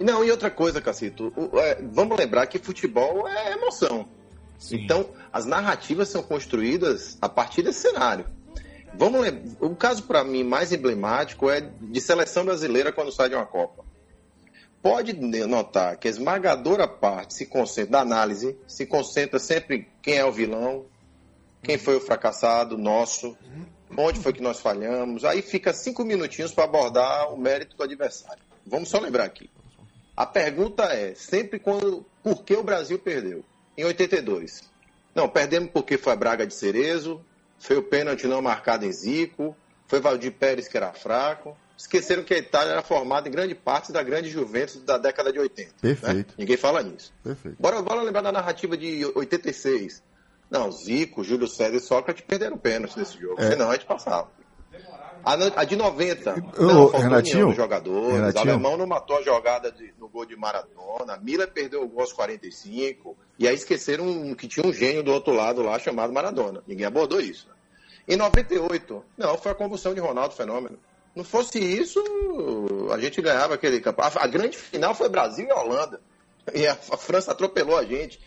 Não, 0.01 0.24
e 0.24 0.30
outra 0.30 0.51
coisa, 0.51 0.80
Cacito, 0.80 1.32
é, 1.55 1.80
vamos 1.80 2.18
lembrar 2.18 2.47
que 2.47 2.59
futebol 2.59 3.28
é 3.28 3.53
emoção. 3.53 4.09
Então, 4.70 5.07
as 5.32 5.45
narrativas 5.45 6.09
são 6.09 6.22
construídas 6.22 7.16
a 7.20 7.28
partir 7.28 7.62
desse 7.62 7.80
cenário. 7.80 8.26
Vamos 8.95 9.20
lem- 9.20 9.57
o 9.61 9.74
caso 9.74 10.03
para 10.05 10.22
mim 10.22 10.45
mais 10.45 10.72
emblemático 10.72 11.51
é 11.51 11.61
de 11.61 12.01
seleção 12.01 12.45
brasileira 12.45 12.93
quando 12.93 13.11
sai 13.12 13.28
de 13.28 13.34
uma 13.34 13.47
Copa. 13.47 13.84
Pode 14.82 15.12
notar 15.12 15.97
que 15.97 16.09
a 16.09 16.11
esmagadora 16.11 16.88
parte 16.88 17.34
se 17.34 17.47
concentra 17.47 17.93
da 17.93 18.01
análise, 18.01 18.57
se 18.66 18.84
concentra 18.84 19.38
sempre 19.38 19.76
em 19.76 19.86
quem 20.03 20.14
é 20.16 20.24
o 20.24 20.32
vilão, 20.32 20.86
quem 21.62 21.78
foi 21.78 21.97
o 21.97 22.01
fracassado 22.01 22.76
nosso, 22.76 23.36
onde 23.97 24.18
foi 24.18 24.32
que 24.32 24.43
nós 24.43 24.59
falhamos. 24.61 25.24
Aí 25.24 25.40
fica 25.40 25.72
cinco 25.72 26.05
minutinhos 26.05 26.53
para 26.53 26.64
abordar 26.64 27.32
o 27.32 27.38
mérito 27.38 27.76
do 27.76 27.82
adversário. 27.84 28.43
Vamos 28.66 28.88
só 28.88 28.99
lembrar 28.99 29.24
aqui. 29.24 29.49
A 30.16 30.26
pergunta 30.26 30.82
é 30.84 31.14
sempre 31.14 31.59
quando, 31.61 32.05
por 32.22 32.43
que 32.43 32.55
o 32.55 32.62
Brasil 32.64 32.99
perdeu? 32.99 33.45
Em 33.78 33.84
82. 33.84 34.62
Não, 35.14 35.28
perdemos 35.28 35.70
porque 35.70 35.97
foi 35.97 36.12
a 36.12 36.16
Braga 36.16 36.45
de 36.47 36.55
Cerezo, 36.55 37.24
foi 37.62 37.76
o 37.78 37.82
pênalti 37.82 38.26
não 38.26 38.42
marcado 38.42 38.84
em 38.84 38.92
Zico, 38.92 39.56
foi 39.86 40.00
Valdir 40.00 40.32
Pérez 40.32 40.68
que 40.68 40.76
era 40.76 40.92
fraco. 40.92 41.56
Esqueceram 41.76 42.22
que 42.22 42.32
a 42.34 42.38
Itália 42.38 42.72
era 42.72 42.82
formada 42.82 43.28
em 43.28 43.32
grande 43.32 43.54
parte 43.54 43.90
da 43.92 44.02
grande 44.02 44.30
Juventus 44.30 44.82
da 44.82 44.98
década 44.98 45.32
de 45.32 45.38
80. 45.40 45.68
né? 45.70 45.74
Perfeito. 45.80 46.34
Ninguém 46.38 46.56
fala 46.56 46.82
nisso. 46.82 47.12
Perfeito. 47.24 47.56
Bora, 47.60 47.82
bora 47.82 48.02
lembrar 48.02 48.20
da 48.22 48.30
narrativa 48.30 48.76
de 48.76 49.04
86. 49.14 50.02
Não, 50.50 50.70
Zico, 50.70 51.24
Júlio 51.24 51.48
César 51.48 51.76
e 51.76 51.80
Sócrates 51.80 52.24
perderam 52.26 52.56
pênalti 52.58 52.96
nesse 52.98 53.18
jogo, 53.18 53.40
É. 53.40 53.50
senão 53.50 53.70
a 53.70 53.72
gente 53.72 53.86
passava. 53.86 54.28
A, 55.24 55.64
de 55.64 55.76
90, 55.76 56.34
Ô, 56.58 56.62
não, 56.62 56.86
Renatinho, 56.90 57.46
dos 57.46 57.56
jogadores, 57.56 58.14
Renatinho. 58.16 58.44
o 58.44 58.48
alemão 58.50 58.76
não 58.76 58.86
matou 58.88 59.18
a 59.18 59.22
jogada 59.22 59.70
de- 59.70 59.94
no 59.98 60.08
gol 60.08 60.26
de 60.26 60.34
Maradona, 60.36 61.16
Miller 61.22 61.48
perdeu 61.48 61.84
o 61.84 61.88
gol 61.88 62.00
aos 62.00 62.12
45, 62.12 63.16
e 63.38 63.46
aí 63.46 63.54
esqueceram 63.54 64.34
que 64.34 64.48
tinha 64.48 64.66
um 64.66 64.72
gênio 64.72 65.00
do 65.04 65.12
outro 65.12 65.32
lado 65.32 65.62
lá 65.62 65.78
chamado 65.78 66.12
Maradona. 66.12 66.60
Ninguém 66.66 66.86
abordou 66.86 67.20
isso. 67.20 67.46
Em 68.09 68.16
98, 68.16 69.05
não, 69.16 69.38
foi 69.38 69.53
a 69.53 69.55
convulsão 69.55 69.94
de 69.94 70.00
Ronaldo 70.00 70.34
Fenômeno. 70.34 70.78
Não 71.14 71.24
fosse 71.24 71.59
isso, 71.59 72.03
a 72.90 72.98
gente 72.98 73.20
ganhava 73.20 73.55
aquele 73.55 73.80
campeonato. 73.80 74.18
A 74.18 74.26
grande 74.26 74.57
final 74.57 74.94
foi 74.94 75.09
Brasil 75.09 75.46
e 75.46 75.53
Holanda. 75.53 76.00
E 76.53 76.66
a, 76.66 76.74
França 76.74 77.30
atropelou 77.30 77.76
a 77.76 77.84
gente. 77.84 78.18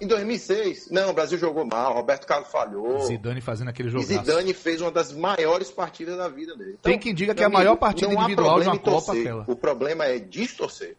Em 0.00 0.06
2006, 0.06 0.90
não, 0.90 1.10
o 1.10 1.12
Brasil 1.12 1.36
jogou 1.36 1.64
mal, 1.64 1.94
Roberto 1.94 2.26
Carlos 2.26 2.48
falhou. 2.48 3.00
Zidane 3.00 3.40
fazendo 3.40 3.68
aquele 3.68 3.88
jogo. 3.88 4.04
Zidane 4.04 4.54
fez 4.54 4.80
uma 4.80 4.90
das 4.90 5.12
maiores 5.12 5.70
partidas 5.70 6.16
da 6.16 6.28
vida 6.28 6.54
dele. 6.56 6.76
Então, 6.78 6.92
Tem 6.92 6.98
quem 6.98 7.12
diga 7.12 7.34
que 7.34 7.42
é 7.42 7.46
a 7.46 7.50
maior 7.50 7.76
partida 7.76 8.12
individual 8.12 8.60
de 8.60 8.68
uma 8.68 8.78
Copa 8.78 8.90
torcer. 9.06 9.20
aquela. 9.22 9.44
O 9.48 9.56
problema 9.56 10.04
é 10.04 10.18
distorcer. 10.18 10.96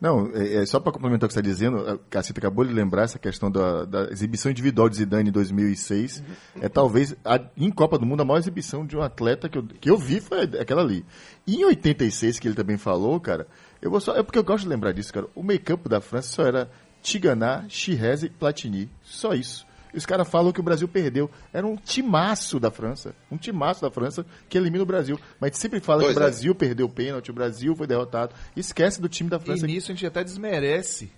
Não, 0.00 0.30
é, 0.34 0.56
é 0.62 0.66
só 0.66 0.78
para 0.78 0.92
complementar 0.92 1.26
o 1.26 1.28
que 1.28 1.32
você 1.34 1.40
está 1.40 1.50
dizendo, 1.50 1.78
a 1.88 1.96
Cacita 2.10 2.38
acabou 2.38 2.64
de 2.66 2.72
lembrar 2.72 3.04
essa 3.04 3.18
questão 3.18 3.50
da, 3.50 3.84
da 3.86 4.10
exibição 4.10 4.50
individual 4.50 4.90
de 4.90 4.96
Zidane 4.96 5.30
em 5.30 5.32
2006. 5.32 6.22
É 6.60 6.68
talvez, 6.68 7.16
a- 7.24 7.40
em 7.56 7.70
Copa 7.70 7.98
do 7.98 8.04
Mundo, 8.04 8.20
a 8.20 8.24
maior 8.24 8.38
exibição 8.38 8.84
de 8.84 8.94
um 8.96 9.00
atleta 9.02 9.48
que 9.48 9.56
eu, 9.56 9.62
que 9.62 9.90
eu 9.90 9.96
vi 9.96 10.20
foi 10.20 10.42
aquela 10.42 10.82
ali. 10.82 11.04
E 11.46 11.56
em 11.56 11.64
86, 11.64 12.38
que 12.38 12.46
ele 12.46 12.54
também 12.54 12.76
falou, 12.76 13.18
cara, 13.18 13.46
eu 13.80 13.90
vou 13.90 13.98
só, 14.00 14.14
é 14.14 14.22
porque 14.22 14.38
eu 14.38 14.44
gosto 14.44 14.64
de 14.64 14.68
lembrar 14.68 14.92
disso, 14.92 15.12
cara. 15.14 15.26
O 15.34 15.42
meio-campo 15.42 15.88
da 15.88 16.00
França 16.00 16.28
só 16.28 16.42
era 16.46 16.70
Tiganá, 17.02 17.64
Chirrez 17.68 18.22
e 18.22 18.28
Platini. 18.28 18.90
Só 19.02 19.32
isso. 19.32 19.66
E 19.94 19.98
os 19.98 20.04
caras 20.06 20.28
falam 20.28 20.52
que 20.52 20.60
o 20.60 20.62
Brasil 20.62 20.86
perdeu. 20.88 21.30
Era 21.52 21.66
um 21.66 21.76
timaço 21.76 22.60
da 22.60 22.70
França. 22.70 23.14
Um 23.30 23.36
timaço 23.36 23.80
da 23.80 23.90
França 23.90 24.26
que 24.48 24.58
elimina 24.58 24.82
o 24.82 24.86
Brasil. 24.86 25.18
Mas 25.40 25.48
a 25.48 25.52
gente 25.52 25.58
sempre 25.60 25.80
fala 25.80 26.00
Pois 26.02 26.12
que 26.12 26.18
o 26.18 26.20
é. 26.20 26.24
Brasil 26.24 26.54
perdeu 26.54 26.86
o 26.86 26.90
pênalti, 26.90 27.30
o 27.30 27.34
Brasil 27.34 27.74
foi 27.74 27.86
derrotado. 27.86 28.34
Esquece 28.54 29.00
do 29.00 29.08
time 29.08 29.30
da 29.30 29.36
E 29.36 29.40
França. 29.40 29.66
nisso 29.66 29.90
a 29.90 29.94
gente 29.94 30.06
até 30.06 30.22
desmerece 30.22 31.10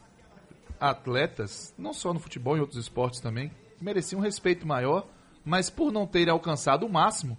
atletas, 0.80 1.74
não 1.76 1.92
só 1.92 2.12
no 2.12 2.20
futebol, 2.20 2.56
em 2.56 2.60
outros 2.60 2.78
esportes 2.80 3.20
também, 3.20 3.50
que 3.78 3.84
mereciam 3.84 4.20
um 4.20 4.22
respeito 4.22 4.66
maior, 4.66 5.06
mas 5.44 5.70
por 5.70 5.90
não 5.92 6.06
terem 6.06 6.32
alcançado 6.32 6.86
o 6.86 6.88
máximo, 6.88 7.36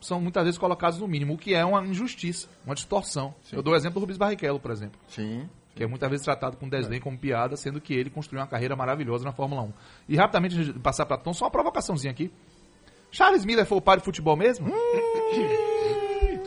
são 0.00 0.20
muitas 0.20 0.44
vezes 0.44 0.58
colocados 0.58 1.00
no 1.00 1.08
mínimo, 1.08 1.34
o 1.34 1.38
que 1.38 1.54
é 1.54 1.64
uma 1.64 1.84
injustiça, 1.84 2.48
uma 2.64 2.74
distorção. 2.74 3.34
Eu 3.50 3.62
dou 3.62 3.72
o 3.72 3.76
exemplo 3.76 3.94
do 3.94 4.00
Rubens 4.00 4.18
Barrichello, 4.18 4.60
por 4.60 4.70
exemplo, 4.70 5.00
Sim. 5.08 5.48
Que 5.76 5.84
é 5.84 5.86
muitas 5.86 6.08
vezes 6.08 6.24
tratado 6.24 6.56
com 6.56 6.66
desdém, 6.68 6.98
como 6.98 7.18
piada, 7.18 7.54
sendo 7.54 7.80
que 7.82 7.92
ele 7.92 8.08
construiu 8.08 8.40
uma 8.40 8.48
carreira 8.48 8.74
maravilhosa 8.74 9.24
na 9.24 9.30
Fórmula 9.32 9.60
1. 9.62 9.72
E 10.08 10.16
rapidamente, 10.16 10.72
passar 10.80 11.04
para 11.04 11.18
Tom, 11.18 11.34
só 11.34 11.44
uma 11.44 11.50
provocaçãozinha 11.50 12.10
aqui. 12.10 12.32
Charles 13.12 13.44
Miller 13.44 13.66
foi 13.66 13.76
o 13.78 13.80
pai 13.82 13.98
do 13.98 14.02
futebol 14.02 14.36
mesmo? 14.36 14.72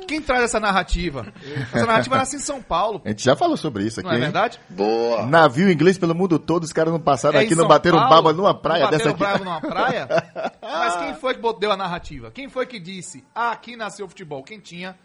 Quem 0.08 0.20
traz 0.20 0.44
essa 0.46 0.60
narrativa? 0.60 1.32
Essa 1.72 1.86
narrativa 1.86 2.18
nasce 2.18 2.36
em 2.38 2.40
São 2.40 2.60
Paulo, 2.64 3.00
A 3.06 3.10
gente 3.10 3.24
já 3.24 3.36
falou 3.36 3.56
sobre 3.56 3.84
isso 3.84 4.00
aqui. 4.00 4.08
não 4.08 4.14
é 4.16 4.18
hein? 4.18 4.24
verdade? 4.24 4.60
Boa. 4.68 5.28
Navio 5.28 5.70
inglês 5.72 6.00
pelo 6.00 6.16
mundo 6.16 6.40
todo, 6.40 6.64
os 6.64 6.74
caras 6.74 6.92
não 6.92 7.00
passaram 7.00 7.40
É 7.40 7.44
aqui, 7.44 7.52
não 7.54 7.62
São 7.62 7.68
bateram 7.68 8.00
Paulo, 8.00 8.16
baba 8.16 8.34
numa 8.34 8.54
praia 8.56 8.86
não 8.86 8.90
dessa 8.90 9.14
bateram 9.14 9.30
aqui. 9.36 9.44
bravo 9.44 9.44
numa 9.46 9.62
praia? 9.62 10.08
Mas 10.62 10.96
quem 10.98 11.14
foi 11.14 11.36
que 11.36 11.60
deu 11.60 11.72
a 11.72 11.78
narrativa? 11.78 12.32
Quem 12.32 12.50
foi 12.50 12.66
que 12.66 12.80
disse, 12.80 13.24
ah, 13.36 13.52
aqui 13.52 13.76
nasceu 13.76 14.08
o 14.08 14.10
futebol? 14.10 14.42
Quem 14.44 14.60
tinha 14.60 14.98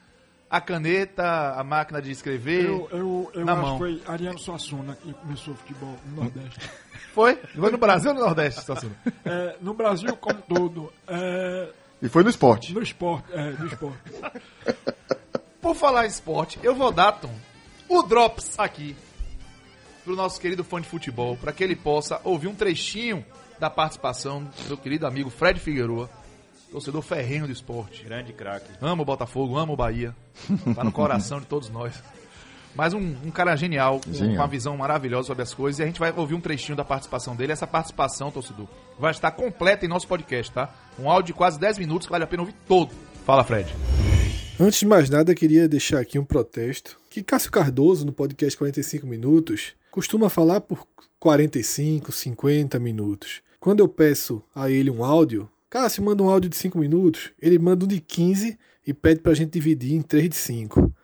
a 0.50 0.60
caneta, 0.60 1.54
a 1.58 1.64
máquina 1.64 2.00
de 2.00 2.10
escrever? 2.10 2.64
Eu, 2.66 2.88
eu, 2.92 3.30
eu 3.34 3.44
Na 3.44 3.52
acho 3.52 3.62
mão. 3.62 3.72
que 3.72 3.78
foi 3.78 4.02
Ariano 4.06 4.38
Suassuna 4.38 4.96
que 4.96 5.12
começou 5.14 5.54
o 5.54 5.56
futebol 5.56 5.96
no 6.06 6.22
Nordeste. 6.22 6.60
Foi? 7.14 7.36
Foi 7.36 7.70
no 7.70 7.78
Brasil 7.78 8.10
ou 8.10 8.16
no 8.16 8.22
Nordeste, 8.24 8.62
Sassuna? 8.62 8.96
É, 9.24 9.56
no 9.60 9.72
Brasil 9.72 10.16
como 10.16 10.42
todo, 10.42 10.92
é, 11.06 11.68
E 12.02 12.08
foi 12.08 12.24
no 12.24 12.30
esporte. 12.30 12.72
no 12.74 12.82
esporte, 12.82 13.32
é, 13.32 13.50
no 13.52 13.66
esporte. 13.68 13.98
Por 15.62 15.74
falar 15.76 16.04
em 16.04 16.08
esporte, 16.08 16.58
eu 16.62 16.74
vou 16.74 16.90
dar, 16.90 17.12
Tom, 17.12 17.32
o 17.88 18.02
Drops 18.02 18.58
aqui 18.58 18.96
pro 20.04 20.14
nosso 20.16 20.40
querido 20.40 20.62
fã 20.64 20.80
de 20.80 20.88
futebol, 20.88 21.36
para 21.36 21.52
que 21.52 21.62
ele 21.64 21.76
possa 21.76 22.20
ouvir 22.24 22.48
um 22.48 22.54
trechinho 22.54 23.24
da 23.60 23.70
participação 23.70 24.44
do 24.68 24.76
querido 24.76 25.06
amigo 25.06 25.30
Fred 25.30 25.58
Figueroa, 25.60 26.10
torcedor 26.74 27.02
ferrenho 27.02 27.46
do 27.46 27.52
esporte. 27.52 28.02
Grande 28.02 28.32
craque. 28.32 28.66
Amo 28.80 29.02
o 29.02 29.04
Botafogo, 29.04 29.56
amo 29.56 29.74
o 29.74 29.76
Bahia. 29.76 30.12
Tá 30.74 30.82
no 30.82 30.90
coração 30.90 31.38
de 31.38 31.46
todos 31.46 31.70
nós. 31.70 31.94
Mas 32.74 32.92
um, 32.92 32.98
um 33.24 33.30
cara 33.30 33.54
genial, 33.54 34.00
com 34.04 34.12
Genial. 34.12 34.42
uma 34.42 34.48
visão 34.48 34.76
maravilhosa 34.76 35.28
sobre 35.28 35.44
as 35.44 35.54
coisas. 35.54 35.78
E 35.78 35.84
a 35.84 35.86
gente 35.86 36.00
vai 36.00 36.12
ouvir 36.16 36.34
um 36.34 36.40
trechinho 36.40 36.74
da 36.76 36.84
participação 36.84 37.36
dele. 37.36 37.52
Essa 37.52 37.64
participação, 37.68 38.32
torcedor, 38.32 38.66
vai 38.98 39.12
estar 39.12 39.30
completa 39.30 39.86
em 39.86 39.88
nosso 39.88 40.08
podcast, 40.08 40.50
tá? 40.50 40.74
Um 40.98 41.08
áudio 41.08 41.26
de 41.32 41.32
quase 41.34 41.60
10 41.60 41.78
minutos 41.78 42.08
que 42.08 42.10
vale 42.10 42.24
a 42.24 42.26
pena 42.26 42.42
ouvir 42.42 42.56
todo. 42.66 42.90
Fala, 43.24 43.44
Fred. 43.44 43.72
Antes 44.58 44.80
de 44.80 44.86
mais 44.86 45.08
nada, 45.08 45.32
queria 45.32 45.68
deixar 45.68 46.00
aqui 46.00 46.18
um 46.18 46.24
protesto 46.24 46.98
que 47.08 47.22
Cássio 47.22 47.52
Cardoso, 47.52 48.04
no 48.04 48.12
podcast 48.12 48.58
45 48.58 49.06
Minutos, 49.06 49.74
costuma 49.92 50.28
falar 50.28 50.60
por 50.60 50.84
45, 51.20 52.10
50 52.10 52.80
minutos. 52.80 53.42
Quando 53.60 53.78
eu 53.78 53.88
peço 53.88 54.42
a 54.52 54.68
ele 54.68 54.90
um 54.90 55.04
áudio, 55.04 55.48
Cássio 55.74 56.04
manda 56.04 56.22
um 56.22 56.28
áudio 56.28 56.48
de 56.48 56.56
5 56.56 56.78
minutos, 56.78 57.32
ele 57.42 57.58
manda 57.58 57.84
um 57.84 57.88
de 57.88 57.98
15 57.98 58.56
e 58.86 58.94
pede 58.94 59.20
pra 59.20 59.34
gente 59.34 59.50
dividir 59.50 59.92
em 59.92 60.02
3 60.02 60.28
de 60.28 60.36
5. 60.36 60.94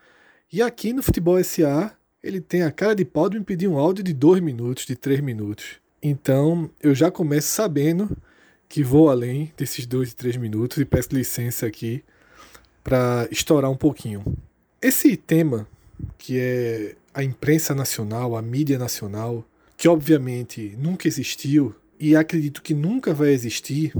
E 0.52 0.62
aqui 0.62 0.92
no 0.92 1.02
Futebol 1.02 1.42
SA, 1.42 1.92
ele 2.22 2.40
tem 2.40 2.62
a 2.62 2.70
cara 2.70 2.94
de 2.94 3.04
pau 3.04 3.28
de 3.28 3.36
me 3.36 3.44
pedir 3.44 3.66
um 3.66 3.76
áudio 3.76 4.04
de 4.04 4.12
2 4.12 4.40
minutos, 4.40 4.86
de 4.86 4.94
3 4.94 5.22
minutos. 5.22 5.80
Então, 6.00 6.70
eu 6.80 6.94
já 6.94 7.10
começo 7.10 7.48
sabendo 7.48 8.16
que 8.68 8.84
vou 8.84 9.10
além 9.10 9.52
desses 9.56 9.86
2 9.86 10.12
e 10.12 10.14
3 10.14 10.36
minutos 10.36 10.78
e 10.78 10.84
peço 10.84 11.08
licença 11.10 11.66
aqui 11.66 12.04
para 12.84 13.26
estourar 13.28 13.72
um 13.72 13.76
pouquinho. 13.76 14.22
Esse 14.80 15.16
tema, 15.16 15.66
que 16.16 16.38
é 16.38 16.94
a 17.12 17.24
imprensa 17.24 17.74
nacional, 17.74 18.36
a 18.36 18.40
mídia 18.40 18.78
nacional, 18.78 19.44
que 19.76 19.88
obviamente 19.88 20.76
nunca 20.78 21.08
existiu 21.08 21.74
e 21.98 22.14
acredito 22.14 22.62
que 22.62 22.72
nunca 22.72 23.12
vai 23.12 23.30
existir, 23.30 23.92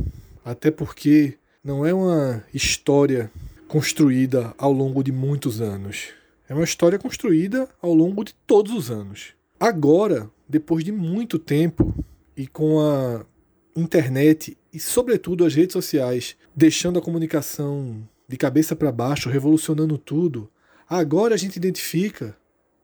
até 0.44 0.70
porque 0.70 1.38
não 1.62 1.84
é 1.84 1.92
uma 1.92 2.44
história 2.52 3.30
construída 3.68 4.54
ao 4.58 4.72
longo 4.72 5.02
de 5.02 5.12
muitos 5.12 5.60
anos. 5.60 6.08
É 6.48 6.54
uma 6.54 6.64
história 6.64 6.98
construída 6.98 7.68
ao 7.80 7.94
longo 7.94 8.24
de 8.24 8.34
todos 8.46 8.72
os 8.72 8.90
anos. 8.90 9.34
Agora, 9.58 10.30
depois 10.48 10.82
de 10.82 10.90
muito 10.90 11.38
tempo 11.38 11.94
e 12.36 12.46
com 12.46 12.80
a 12.80 13.24
internet 13.76 14.56
e, 14.72 14.80
sobretudo, 14.80 15.44
as 15.44 15.54
redes 15.54 15.74
sociais 15.74 16.36
deixando 16.56 16.98
a 16.98 17.02
comunicação 17.02 18.08
de 18.26 18.36
cabeça 18.36 18.74
para 18.74 18.90
baixo, 18.90 19.28
revolucionando 19.28 19.98
tudo, 19.98 20.50
agora 20.88 21.34
a 21.34 21.38
gente 21.38 21.56
identifica 21.56 22.36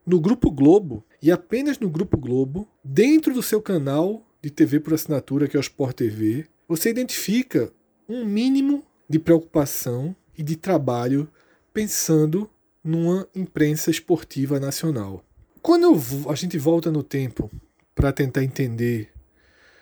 no 0.07 0.21
Grupo 0.21 0.51
Globo 0.51 1.05
e 1.21 1.33
apenas 1.33 1.79
no 1.79 1.91
Grupo 1.91 2.17
Globo, 2.17 2.69
dentro 2.85 3.35
do 3.35 3.43
seu 3.43 3.61
canal 3.61 4.25
de 4.41 4.51
TV 4.51 4.79
por 4.79 4.95
assinatura, 4.95 5.49
que 5.49 5.57
é 5.57 5.61
o 5.61 5.61
Sport 5.61 5.97
TV, 5.97 6.47
você 6.69 6.91
identifica 6.91 7.73
um 8.09 8.25
mínimo 8.25 8.85
de 9.09 9.19
preocupação 9.19 10.15
e 10.37 10.43
de 10.43 10.57
trabalho 10.57 11.29
pensando 11.73 12.51
numa 12.83 13.27
imprensa 13.35 13.91
esportiva 13.91 14.61
nacional. 14.61 15.25
Quando 15.63 15.85
eu 15.85 16.31
a 16.31 16.35
gente 16.35 16.57
volta 16.59 16.91
no 16.91 17.03
tempo 17.03 17.51
para 17.95 18.13
tentar 18.13 18.45
entender 18.45 19.11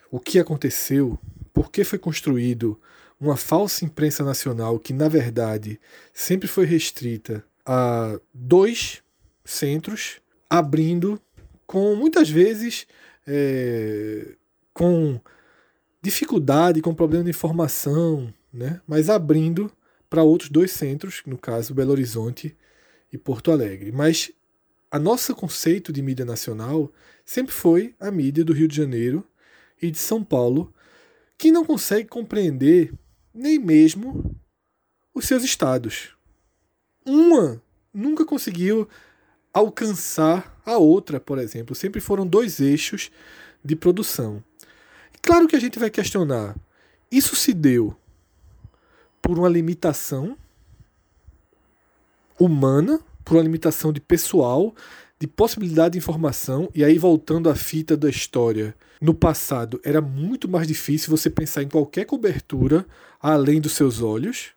o 0.09 0.19
que 0.19 0.39
aconteceu, 0.39 1.19
por 1.53 1.71
que 1.71 1.83
foi 1.83 1.99
construído 1.99 2.79
uma 3.19 3.37
falsa 3.37 3.85
imprensa 3.85 4.23
nacional 4.23 4.79
que, 4.79 4.93
na 4.93 5.07
verdade, 5.07 5.79
sempre 6.13 6.47
foi 6.47 6.65
restrita 6.65 7.43
a 7.65 8.19
dois 8.33 9.01
centros, 9.43 10.21
abrindo 10.49 11.21
com 11.65 11.95
muitas 11.95 12.29
vezes 12.29 12.85
é, 13.27 14.35
com 14.73 15.19
dificuldade, 16.05 16.81
com 16.81 16.93
problema 16.93 17.23
de 17.23 17.31
informação, 17.31 18.31
né? 18.53 18.79
mas 18.87 19.09
abrindo 19.09 19.71
para 20.07 20.21
outros 20.21 20.51
dois 20.51 20.71
centros, 20.71 21.23
no 21.25 21.35
caso 21.35 21.73
Belo 21.73 21.91
Horizonte 21.91 22.55
e 23.11 23.17
Porto 23.17 23.51
Alegre. 23.51 23.91
Mas 23.91 24.31
a 24.91 24.99
nosso 24.99 25.33
conceito 25.35 25.91
de 25.91 26.03
mídia 26.03 26.23
nacional 26.23 26.91
sempre 27.25 27.51
foi 27.51 27.95
a 27.99 28.11
mídia 28.11 28.45
do 28.45 28.53
Rio 28.53 28.67
de 28.67 28.75
Janeiro 28.75 29.25
e 29.81 29.89
de 29.89 29.97
São 29.97 30.23
Paulo, 30.23 30.71
que 31.37 31.51
não 31.51 31.65
consegue 31.65 32.07
compreender 32.07 32.93
nem 33.33 33.57
mesmo 33.57 34.39
os 35.11 35.25
seus 35.25 35.43
estados. 35.43 36.15
Uma 37.03 37.59
nunca 37.91 38.23
conseguiu 38.23 38.87
alcançar 39.51 40.61
a 40.63 40.77
outra, 40.77 41.19
por 41.19 41.39
exemplo. 41.39 41.75
Sempre 41.75 41.99
foram 41.99 42.27
dois 42.27 42.59
eixos 42.59 43.09
de 43.63 43.75
produção. 43.75 44.43
Claro 45.21 45.47
que 45.47 45.55
a 45.55 45.59
gente 45.59 45.79
vai 45.79 45.89
questionar: 45.89 46.55
isso 47.11 47.35
se 47.35 47.53
deu 47.53 47.95
por 49.21 49.39
uma 49.39 49.49
limitação 49.49 50.37
humana, 52.39 52.99
por 53.23 53.37
uma 53.37 53.43
limitação 53.43 53.91
de 53.91 53.99
pessoal, 53.99 54.75
de 55.19 55.27
possibilidade 55.27 55.93
de 55.93 55.97
informação, 55.97 56.69
e 56.75 56.83
aí 56.83 56.97
voltando 56.97 57.49
à 57.49 57.55
fita 57.55 57.95
da 57.95 58.09
história, 58.09 58.75
no 59.01 59.13
passado 59.13 59.79
era 59.83 60.01
muito 60.01 60.47
mais 60.47 60.67
difícil 60.67 61.09
você 61.09 61.29
pensar 61.29 61.63
em 61.63 61.69
qualquer 61.69 62.05
cobertura 62.05 62.85
além 63.21 63.59
dos 63.59 63.73
seus 63.73 64.01
olhos, 64.01 64.51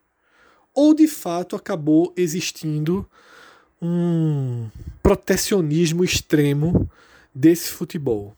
ou 0.75 0.95
de 0.95 1.09
fato 1.09 1.57
acabou 1.57 2.13
existindo 2.17 3.09
um 3.81 4.69
protecionismo 5.03 6.05
extremo 6.05 6.91
desse 7.35 7.71
futebol? 7.71 8.37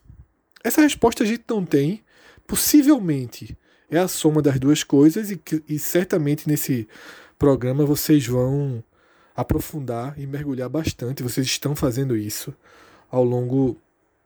Essa 0.63 0.81
resposta 0.81 1.23
a 1.23 1.27
gente 1.27 1.43
não 1.49 1.65
tem. 1.65 2.03
Possivelmente 2.51 3.57
é 3.89 3.97
a 3.97 4.09
soma 4.09 4.41
das 4.41 4.59
duas 4.59 4.83
coisas, 4.83 5.31
e, 5.31 5.41
e 5.69 5.79
certamente 5.79 6.49
nesse 6.49 6.85
programa 7.39 7.85
vocês 7.85 8.27
vão 8.27 8.83
aprofundar 9.33 10.19
e 10.19 10.27
mergulhar 10.27 10.67
bastante. 10.67 11.23
Vocês 11.23 11.47
estão 11.47 11.77
fazendo 11.77 12.13
isso 12.13 12.53
ao 13.09 13.23
longo 13.23 13.77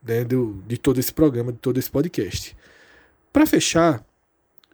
né, 0.01 0.23
do, 0.23 0.59
de 0.65 0.75
todo 0.75 0.99
esse 0.99 1.13
programa, 1.13 1.53
de 1.53 1.59
todo 1.59 1.77
esse 1.77 1.91
podcast. 1.91 2.57
Para 3.31 3.45
fechar, 3.45 4.03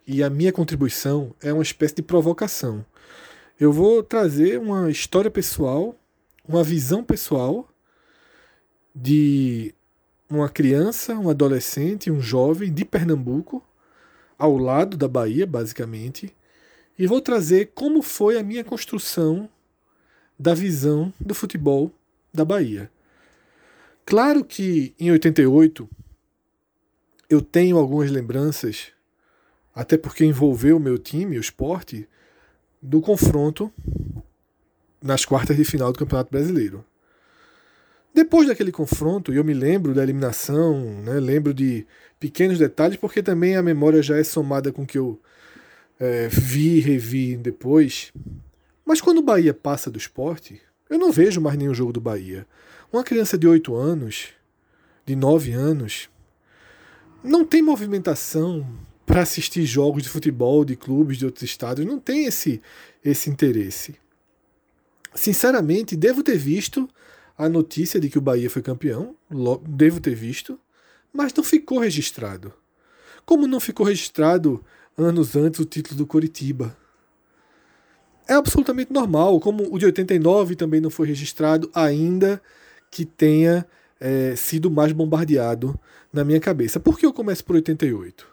e 0.07 0.23
a 0.23 0.29
minha 0.29 0.53
contribuição 0.53 1.35
é 1.41 1.51
uma 1.51 1.61
espécie 1.61 1.95
de 1.95 2.03
provocação. 2.03 2.85
Eu 3.59 3.73
vou 3.73 4.01
trazer 4.01 4.61
uma 4.61 4.89
história 4.89 5.29
pessoal, 5.29 5.93
uma 6.47 6.63
visão 6.63 7.03
pessoal 7.03 7.67
de 8.95 9.75
uma 10.37 10.49
criança, 10.49 11.13
um 11.15 11.29
adolescente, 11.29 12.11
um 12.11 12.21
jovem 12.21 12.71
de 12.71 12.85
Pernambuco, 12.85 13.63
ao 14.37 14.57
lado 14.57 14.97
da 14.97 15.07
Bahia, 15.07 15.45
basicamente, 15.45 16.35
e 16.97 17.05
vou 17.05 17.21
trazer 17.21 17.71
como 17.73 18.01
foi 18.01 18.37
a 18.37 18.43
minha 18.43 18.63
construção 18.63 19.49
da 20.37 20.53
visão 20.53 21.13
do 21.19 21.35
futebol 21.35 21.91
da 22.33 22.43
Bahia. 22.43 22.89
Claro 24.05 24.43
que 24.43 24.93
em 24.99 25.11
88 25.11 25.87
eu 27.29 27.41
tenho 27.41 27.77
algumas 27.77 28.09
lembranças, 28.09 28.87
até 29.73 29.97
porque 29.97 30.25
envolveu 30.25 30.77
o 30.77 30.79
meu 30.79 30.97
time, 30.97 31.37
o 31.37 31.41
esporte, 31.41 32.07
do 32.81 32.99
confronto 32.99 33.71
nas 35.01 35.23
quartas 35.23 35.55
de 35.55 35.63
final 35.63 35.93
do 35.93 35.99
Campeonato 35.99 36.31
Brasileiro. 36.31 36.83
Depois 38.13 38.47
daquele 38.47 38.71
confronto, 38.71 39.33
eu 39.33 39.43
me 39.43 39.53
lembro 39.53 39.93
da 39.93 40.03
eliminação, 40.03 40.81
né, 41.01 41.19
lembro 41.19 41.53
de 41.53 41.85
pequenos 42.19 42.59
detalhes, 42.59 42.97
porque 42.97 43.23
também 43.23 43.55
a 43.55 43.63
memória 43.63 44.03
já 44.03 44.17
é 44.17 44.23
somada 44.23 44.71
com 44.71 44.83
o 44.83 44.85
que 44.85 44.97
eu 44.97 45.19
é, 45.99 46.27
vi 46.27 46.77
e 46.77 46.79
revi 46.79 47.37
depois. 47.37 48.11
Mas 48.85 48.99
quando 48.99 49.19
o 49.19 49.23
Bahia 49.23 49.53
passa 49.53 49.89
do 49.89 49.97
esporte, 49.97 50.61
eu 50.89 50.99
não 50.99 51.11
vejo 51.11 51.39
mais 51.39 51.57
nenhum 51.57 51.73
jogo 51.73 51.93
do 51.93 52.01
Bahia. 52.01 52.45
Uma 52.91 53.03
criança 53.03 53.37
de 53.37 53.47
8 53.47 53.73
anos, 53.73 54.29
de 55.05 55.15
9 55.15 55.53
anos, 55.53 56.09
não 57.23 57.45
tem 57.45 57.61
movimentação 57.61 58.67
para 59.05 59.21
assistir 59.21 59.65
jogos 59.65 60.03
de 60.03 60.09
futebol 60.09 60.65
de 60.65 60.75
clubes 60.75 61.17
de 61.17 61.25
outros 61.25 61.43
estados, 61.43 61.85
não 61.85 61.99
tem 61.99 62.25
esse, 62.25 62.61
esse 63.03 63.29
interesse. 63.29 63.95
Sinceramente, 65.13 65.95
devo 65.95 66.23
ter 66.23 66.37
visto 66.37 66.89
a 67.37 67.49
notícia 67.49 67.99
de 67.99 68.09
que 68.09 68.17
o 68.17 68.21
Bahia 68.21 68.49
foi 68.49 68.61
campeão, 68.61 69.15
devo 69.67 69.99
ter 69.99 70.15
visto, 70.15 70.59
mas 71.11 71.33
não 71.33 71.43
ficou 71.43 71.79
registrado. 71.79 72.53
Como 73.25 73.47
não 73.47 73.59
ficou 73.59 73.85
registrado 73.85 74.63
anos 74.97 75.35
antes 75.35 75.59
o 75.59 75.65
título 75.65 75.97
do 75.97 76.05
Coritiba. 76.05 76.75
É 78.27 78.33
absolutamente 78.33 78.93
normal, 78.93 79.39
como 79.39 79.73
o 79.73 79.79
de 79.79 79.85
89 79.85 80.55
também 80.55 80.79
não 80.79 80.89
foi 80.89 81.07
registrado, 81.07 81.69
ainda 81.73 82.41
que 82.89 83.05
tenha 83.05 83.65
é, 83.99 84.35
sido 84.35 84.69
mais 84.69 84.91
bombardeado 84.91 85.79
na 86.11 86.23
minha 86.23 86.39
cabeça. 86.39 86.79
Por 86.79 86.97
que 86.97 87.05
eu 87.05 87.13
começo 87.13 87.43
por 87.43 87.55
88? 87.55 88.27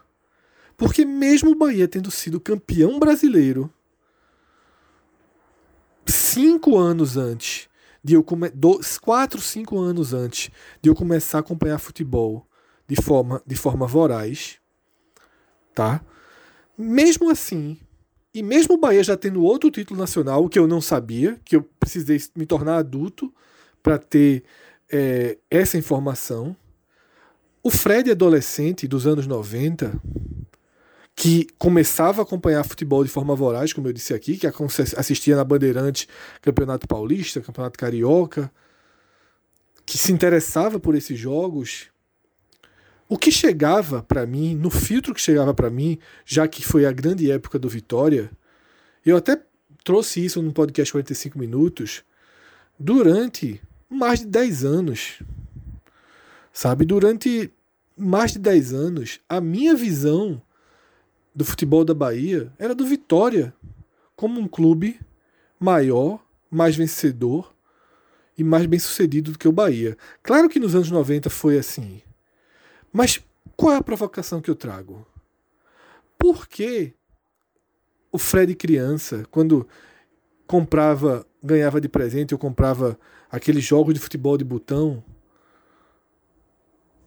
Porque 0.77 1.03
mesmo 1.05 1.51
o 1.51 1.55
Bahia 1.55 1.87
tendo 1.87 2.09
sido 2.09 2.39
campeão 2.39 2.99
brasileiro 2.99 3.71
cinco 6.05 6.77
anos 6.77 7.17
antes 7.17 7.68
de 8.03 8.13
eu 8.13 8.23
come... 8.23 8.51
quatro, 9.01 9.41
cinco 9.41 9.79
anos 9.79 10.13
antes 10.13 10.51
de 10.81 10.89
eu 10.89 10.95
começar 10.95 11.39
a 11.39 11.41
acompanhar 11.41 11.79
futebol 11.79 12.47
de 12.87 13.01
forma, 13.01 13.41
de 13.45 13.55
forma 13.55 13.85
voraz, 13.85 14.57
tá? 15.75 16.01
Mesmo 16.77 17.29
assim, 17.29 17.77
e 18.33 18.41
mesmo 18.41 18.75
o 18.75 18.77
Bahia 18.77 19.03
já 19.03 19.17
tendo 19.17 19.43
outro 19.43 19.69
título 19.69 19.99
nacional, 19.99 20.47
que 20.47 20.57
eu 20.57 20.67
não 20.67 20.81
sabia, 20.81 21.39
que 21.43 21.55
eu 21.55 21.63
precisei 21.79 22.19
me 22.35 22.45
tornar 22.45 22.77
adulto 22.77 23.33
para 23.81 23.97
ter 23.97 24.43
é, 24.91 25.37
essa 25.49 25.77
informação, 25.77 26.55
o 27.61 27.69
Fred 27.69 28.11
adolescente 28.11 28.87
dos 28.87 29.05
anos 29.05 29.27
90, 29.27 30.01
que 31.19 31.47
começava 31.57 32.21
a 32.21 32.23
acompanhar 32.23 32.63
futebol 32.63 33.03
de 33.03 33.09
forma 33.09 33.35
voraz, 33.35 33.73
como 33.73 33.89
eu 33.89 33.91
disse 33.91 34.13
aqui, 34.13 34.37
que 34.37 34.47
assistia 34.95 35.35
na 35.35 35.43
Bandeirante 35.43 36.07
Campeonato 36.41 36.87
Paulista, 36.87 37.41
Campeonato 37.41 37.77
Carioca, 37.77 38.49
que 39.85 39.97
se 39.97 40.13
interessava 40.13 40.79
por 40.79 40.95
esses 40.95 41.19
jogos, 41.19 41.87
o 43.09 43.17
que 43.17 43.33
chegava 43.33 44.01
para 44.01 44.25
mim, 44.25 44.55
no 44.55 44.69
filtro 44.69 45.13
que 45.13 45.19
chegava 45.19 45.53
para 45.53 45.69
mim, 45.69 45.99
já 46.25 46.47
que 46.47 46.63
foi 46.65 46.85
a 46.85 46.91
grande 46.93 47.29
época 47.29 47.59
do 47.59 47.67
Vitória, 47.67 48.31
eu 49.05 49.17
até 49.17 49.43
trouxe 49.83 50.23
isso 50.23 50.41
no 50.41 50.53
podcast 50.53 50.93
45 50.93 51.37
minutos, 51.37 52.01
durante 52.79 53.61
mais 53.89 54.21
de 54.21 54.27
10 54.27 54.63
anos. 54.63 55.21
Sabe, 56.53 56.85
durante 56.85 57.51
mais 57.97 58.31
de 58.31 58.39
10 58.39 58.73
anos, 58.73 59.19
a 59.27 59.41
minha 59.41 59.75
visão 59.75 60.41
do 61.39 61.45
futebol 61.45 61.85
da 61.85 61.93
Bahia 61.93 62.51
era 62.59 62.75
do 62.75 62.85
Vitória 62.85 63.53
como 64.13 64.41
um 64.41 64.47
clube 64.47 64.99
maior, 65.57 66.21
mais 66.51 66.75
vencedor 66.75 67.55
e 68.37 68.43
mais 68.43 68.65
bem 68.65 68.77
sucedido 68.77 69.31
do 69.31 69.39
que 69.39 69.47
o 69.47 69.51
Bahia. 69.53 69.97
Claro 70.21 70.49
que 70.49 70.59
nos 70.59 70.75
anos 70.75 70.91
90 70.91 71.29
foi 71.29 71.57
assim. 71.57 72.01
Mas 72.91 73.23
qual 73.55 73.71
é 73.71 73.77
a 73.77 73.81
provocação 73.81 74.41
que 74.41 74.49
eu 74.49 74.55
trago? 74.55 75.07
Por 76.17 76.45
que 76.45 76.93
o 78.11 78.17
Fred 78.17 78.53
criança, 78.53 79.25
quando 79.31 79.65
comprava, 80.45 81.25
ganhava 81.41 81.79
de 81.79 81.87
presente, 81.87 82.33
eu 82.33 82.37
comprava 82.37 82.99
aqueles 83.31 83.63
jogos 83.63 83.93
de 83.93 83.99
futebol 84.01 84.37
de 84.37 84.43
botão, 84.43 85.01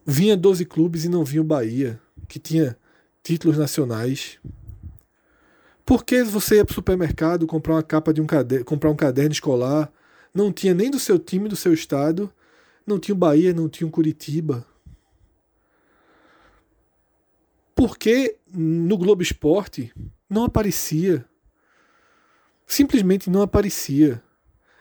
vinha 0.07 0.39
12 0.39 0.65
clubes 0.65 1.05
e 1.05 1.11
não 1.11 1.23
vinha 1.23 1.43
o 1.43 1.45
Bahia, 1.45 2.01
que 2.27 2.39
tinha 2.39 2.79
títulos 3.23 3.57
nacionais. 3.57 4.39
Por 5.85 6.05
que 6.05 6.23
você 6.23 6.57
ia 6.57 6.65
para 6.65 6.73
o 6.73 6.75
supermercado 6.75 7.47
comprar 7.47 7.75
uma 7.75 7.83
capa 7.83 8.13
de 8.13 8.21
um 8.21 8.27
caderno, 8.27 8.65
comprar 8.65 8.91
um 8.91 8.97
caderno 8.97 9.33
escolar? 9.33 9.93
Não 10.35 10.53
tinha 10.53 10.75
nem 10.75 10.91
do 10.91 10.99
seu 10.99 11.19
time, 11.19 11.49
do 11.49 11.57
seu 11.57 11.73
estado. 11.73 12.33
Não 12.87 12.99
tinha 12.99 13.15
o 13.15 13.19
Bahia, 13.19 13.53
não 13.53 13.69
tinha 13.69 13.87
o 13.87 13.91
Curitiba. 13.91 14.67
Por 17.75 17.99
que 17.99 18.37
no 18.53 18.97
Globo 18.97 19.23
Esporte 19.23 19.93
não 20.29 20.45
aparecia? 20.45 21.25
Simplesmente 22.67 23.29
não 23.29 23.43
aparecia. 23.43 24.23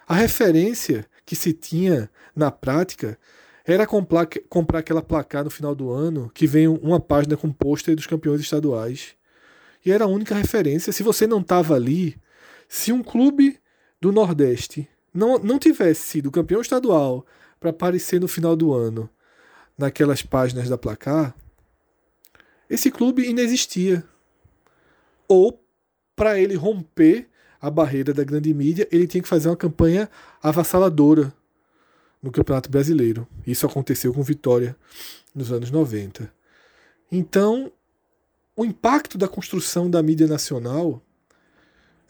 A 0.08 0.14
referência 0.14 1.06
que 1.26 1.36
se 1.36 1.54
tinha 1.54 2.10
na 2.36 2.52
prática 2.52 3.18
era 3.66 3.86
comprar, 3.86 4.28
comprar 4.50 4.80
aquela 4.80 5.02
placar 5.02 5.44
no 5.44 5.50
final 5.50 5.76
do 5.76 5.92
ano 5.92 6.32
que 6.34 6.48
vem 6.48 6.68
uma 6.68 7.00
página 7.00 7.38
com 7.38 7.52
pôster 7.52 7.96
dos 7.96 8.08
campeões 8.08 8.42
estaduais. 8.42 9.16
E 9.86 9.92
era 9.92 10.06
a 10.06 10.08
única 10.08 10.36
referência. 10.36 10.92
Se 10.92 11.04
você 11.04 11.28
não 11.28 11.42
estava 11.42 11.76
ali, 11.76 12.18
se 12.68 12.92
um 12.92 13.04
clube 13.04 13.60
do 14.00 14.12
Nordeste 14.12 14.88
não, 15.14 15.38
não 15.40 15.60
tivesse 15.60 16.02
sido 16.02 16.32
campeão 16.32 16.62
estadual 16.62 17.26
para 17.60 17.70
aparecer 17.70 18.20
no 18.20 18.28
final 18.28 18.56
do 18.56 18.74
ano 18.74 19.10
naquelas 19.78 20.22
páginas 20.22 20.70
da 20.70 20.78
placar, 20.78 21.36
esse 22.70 22.90
clube 22.90 23.28
inexistia. 23.28 24.04
Ou, 25.28 25.64
para 26.16 26.40
ele 26.40 26.56
romper 26.56 27.28
a 27.60 27.70
barreira 27.70 28.14
da 28.14 28.24
grande 28.24 28.54
mídia, 28.54 28.88
ele 28.92 29.08
tinha 29.08 29.22
que 29.22 29.30
fazer 29.30 29.50
uma 29.50 29.58
campanha 29.58 30.10
avassaladora 30.42 31.34
no 32.22 32.32
Campeonato 32.32 32.70
Brasileiro. 32.70 33.28
Isso 33.46 33.66
aconteceu 33.66 34.14
com 34.14 34.22
Vitória 34.22 34.76
nos 35.34 35.52
anos 35.52 35.72
90. 35.72 36.32
Então, 37.12 37.72
o 38.56 38.64
impacto 38.64 39.18
da 39.18 39.28
construção 39.28 39.90
da 39.90 40.04
mídia 40.04 40.28
nacional 40.28 41.02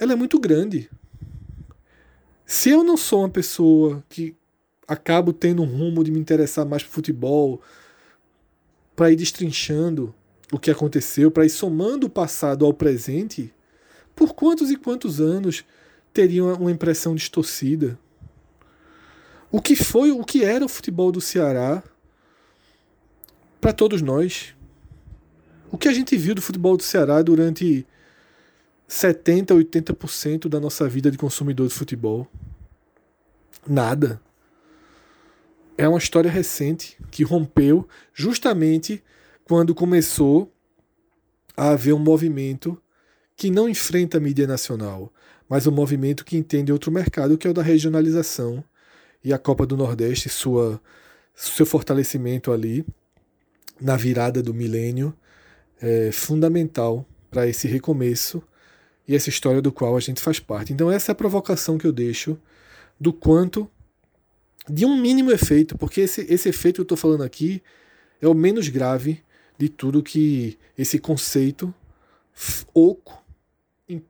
ela 0.01 0.13
é 0.13 0.15
muito 0.15 0.39
grande. 0.39 0.89
Se 2.43 2.71
eu 2.71 2.83
não 2.83 2.97
sou 2.97 3.19
uma 3.19 3.29
pessoa 3.29 4.03
que 4.09 4.35
acabo 4.87 5.31
tendo 5.31 5.61
um 5.61 5.65
rumo 5.65 6.03
de 6.03 6.11
me 6.11 6.19
interessar 6.19 6.65
mais 6.65 6.83
por 6.83 6.89
futebol, 6.89 7.61
para 8.95 9.11
ir 9.11 9.15
destrinchando 9.15 10.13
o 10.51 10.57
que 10.57 10.71
aconteceu, 10.71 11.29
para 11.29 11.45
ir 11.45 11.49
somando 11.49 12.07
o 12.07 12.09
passado 12.09 12.65
ao 12.65 12.73
presente, 12.73 13.53
por 14.15 14.33
quantos 14.33 14.71
e 14.71 14.75
quantos 14.75 15.21
anos 15.21 15.63
teriam 16.11 16.51
uma 16.55 16.71
impressão 16.71 17.15
distorcida? 17.15 17.97
O 19.51 19.61
que 19.61 19.75
foi, 19.75 20.11
o 20.11 20.23
que 20.23 20.43
era 20.43 20.63
o 20.63 20.69
futebol 20.69 21.11
do 21.11 21.19
Ceará 21.19 21.83
para 23.59 23.73
todos 23.73 24.01
nós. 24.01 24.55
O 25.71 25.77
que 25.77 25.87
a 25.87 25.93
gente 25.93 26.15
viu 26.17 26.33
do 26.33 26.41
futebol 26.41 26.77
do 26.77 26.83
Ceará 26.83 27.21
durante 27.21 27.85
70, 28.87 29.53
80% 29.53 30.47
da 30.47 30.59
nossa 30.59 30.87
vida 30.87 31.11
de 31.11 31.17
consumidor 31.17 31.67
de 31.67 31.73
futebol? 31.73 32.27
Nada. 33.67 34.21
É 35.77 35.87
uma 35.87 35.99
história 35.99 36.31
recente 36.31 36.97
que 37.09 37.23
rompeu 37.23 37.87
justamente 38.13 39.03
quando 39.43 39.75
começou 39.75 40.51
a 41.55 41.71
haver 41.71 41.93
um 41.93 41.99
movimento 41.99 42.81
que 43.35 43.49
não 43.49 43.67
enfrenta 43.67 44.17
a 44.17 44.21
mídia 44.21 44.47
nacional, 44.47 45.11
mas 45.49 45.67
um 45.67 45.71
movimento 45.71 46.23
que 46.23 46.37
entende 46.37 46.71
outro 46.71 46.91
mercado, 46.91 47.37
que 47.37 47.47
é 47.47 47.49
o 47.49 47.53
da 47.53 47.61
regionalização 47.61 48.63
e 49.23 49.33
a 49.33 49.37
Copa 49.37 49.65
do 49.65 49.77
Nordeste, 49.77 50.29
sua, 50.29 50.81
seu 51.35 51.65
fortalecimento 51.65 52.51
ali 52.51 52.85
na 53.79 53.95
virada 53.95 54.41
do 54.41 54.53
milênio 54.53 55.15
é 55.81 56.11
fundamental 56.11 57.05
para 57.29 57.47
esse 57.47 57.67
recomeço 57.67 58.43
e 59.07 59.15
essa 59.15 59.29
história 59.29 59.61
do 59.61 59.71
qual 59.71 59.97
a 59.97 59.99
gente 59.99 60.21
faz 60.21 60.39
parte. 60.39 60.71
Então 60.73 60.91
essa 60.91 61.11
é 61.11 61.13
a 61.13 61.15
provocação 61.15 61.77
que 61.77 61.87
eu 61.87 61.91
deixo 61.91 62.37
do 62.99 63.11
quanto 63.11 63.69
de 64.69 64.85
um 64.85 64.95
mínimo 64.95 65.31
efeito, 65.31 65.75
porque 65.77 66.01
esse, 66.01 66.21
esse 66.31 66.49
efeito 66.49 66.75
que 66.75 66.81
eu 66.81 66.83
estou 66.83 66.97
falando 66.97 67.23
aqui 67.23 67.63
é 68.21 68.27
o 68.27 68.33
menos 68.33 68.67
grave 68.69 69.23
de 69.57 69.67
tudo 69.67 70.03
que 70.03 70.57
esse 70.77 70.99
conceito 70.99 71.73
oco, 72.73 73.23
im- 73.89 74.03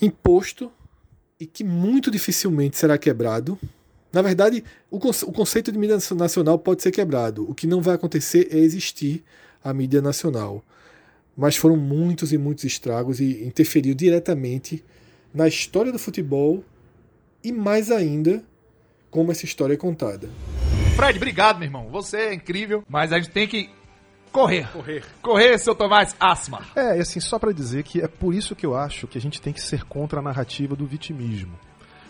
imposto 0.00 0.72
e 1.40 1.46
que 1.46 1.64
muito 1.64 2.10
dificilmente 2.10 2.76
será 2.76 2.98
quebrado. 2.98 3.58
Na 4.12 4.20
verdade, 4.22 4.62
o, 4.90 4.98
conce- 4.98 5.24
o 5.24 5.32
conceito 5.32 5.72
de 5.72 5.78
mídia 5.78 5.98
nacional 6.14 6.58
pode 6.58 6.82
ser 6.82 6.90
quebrado. 6.90 7.48
O 7.50 7.54
que 7.54 7.66
não 7.66 7.80
vai 7.80 7.94
acontecer 7.94 8.48
é 8.52 8.58
existir 8.58 9.24
a 9.64 9.72
mídia 9.72 10.02
nacional. 10.02 10.62
Mas 11.36 11.56
foram 11.56 11.76
muitos 11.76 12.32
e 12.32 12.36
muitos 12.38 12.64
estragos 12.64 13.20
e 13.20 13.42
interferiu 13.44 13.94
diretamente 13.94 14.84
na 15.32 15.48
história 15.48 15.90
do 15.90 15.98
futebol 15.98 16.62
e 17.42 17.50
mais 17.50 17.90
ainda 17.90 18.44
como 19.10 19.32
essa 19.32 19.44
história 19.46 19.74
é 19.74 19.76
contada. 19.76 20.28
Fred, 20.96 21.16
obrigado, 21.16 21.58
meu 21.58 21.66
irmão. 21.66 21.88
Você 21.90 22.16
é 22.18 22.34
incrível, 22.34 22.84
mas 22.88 23.12
a 23.12 23.18
gente 23.18 23.30
tem 23.30 23.48
que 23.48 23.70
correr. 24.32 24.68
Correr. 24.72 25.04
Correr, 25.22 25.58
seu 25.58 25.74
Tomás 25.74 26.14
Asma. 26.18 26.60
É, 26.74 26.98
e 26.98 27.00
assim, 27.00 27.20
só 27.20 27.38
pra 27.38 27.52
dizer 27.52 27.82
que 27.84 28.00
é 28.00 28.08
por 28.08 28.34
isso 28.34 28.54
que 28.56 28.64
eu 28.66 28.74
acho 28.76 29.06
que 29.06 29.18
a 29.18 29.20
gente 29.20 29.40
tem 29.40 29.52
que 29.52 29.60
ser 29.62 29.84
contra 29.84 30.20
a 30.20 30.22
narrativa 30.22 30.74
do 30.76 30.86
vitimismo. 30.86 31.58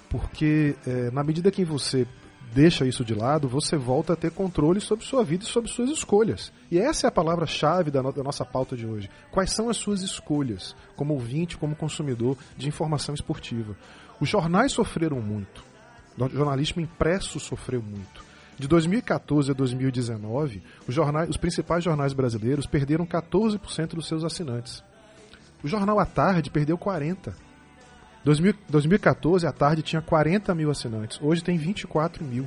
Porque 0.09 0.75
é, 0.87 1.11
na 1.11 1.23
medida 1.23 1.51
que 1.51 1.64
você 1.64 2.07
deixa 2.53 2.85
isso 2.85 3.05
de 3.05 3.14
lado, 3.14 3.49
você 3.49 3.77
volta 3.77 4.14
a 4.14 4.16
ter 4.16 4.33
controle 4.33 4.81
sobre 4.81 5.05
sua 5.05 5.23
vida 5.23 5.45
e 5.45 5.47
sobre 5.47 5.71
suas 5.71 5.89
escolhas. 5.91 6.53
E 6.71 6.79
essa 6.79 7.07
é 7.07 7.09
a 7.09 7.12
palavra-chave 7.12 7.93
da, 7.93 8.03
no- 8.03 8.12
da 8.12 8.23
nossa 8.25 8.45
pauta 8.45 8.77
de 8.77 8.85
hoje. 8.87 9.09
Quais 9.31 9.53
são 9.53 9.68
as 9.68 9.77
suas 9.77 10.03
escolhas, 10.03 10.75
como 10.97 11.14
ouvinte, 11.14 11.57
como 11.57 11.77
consumidor 11.77 12.37
de 12.57 12.66
informação 12.66 13.14
esportiva? 13.14 13.77
Os 14.21 14.29
jornais 14.29 14.73
sofreram 14.73 15.21
muito. 15.21 15.62
O 16.18 16.29
jornalismo 16.29 16.83
impresso 16.83 17.39
sofreu 17.39 17.81
muito. 17.81 18.25
De 18.61 18.69
2014 18.69 19.53
a 19.53 19.55
2019, 19.55 20.63
os, 20.87 20.95
jornais, 20.95 21.31
os 21.31 21.39
principais 21.39 21.83
jornais 21.83 22.13
brasileiros 22.13 22.67
perderam 22.67 23.07
14% 23.07 23.95
dos 23.95 24.07
seus 24.07 24.23
assinantes. 24.23 24.85
O 25.65 25.67
jornal 25.67 25.99
à 25.99 26.05
tarde 26.05 26.51
perdeu 26.51 26.77
40%. 26.77 27.33
2000 28.23 28.55
2014, 28.69 29.47
a 29.47 29.53
tarde 29.53 29.81
tinha 29.81 30.03
40 30.03 30.55
mil 30.55 30.71
assinantes, 30.71 31.19
hoje 31.23 31.43
tem 31.43 31.57
24 31.57 32.23
mil. 32.23 32.47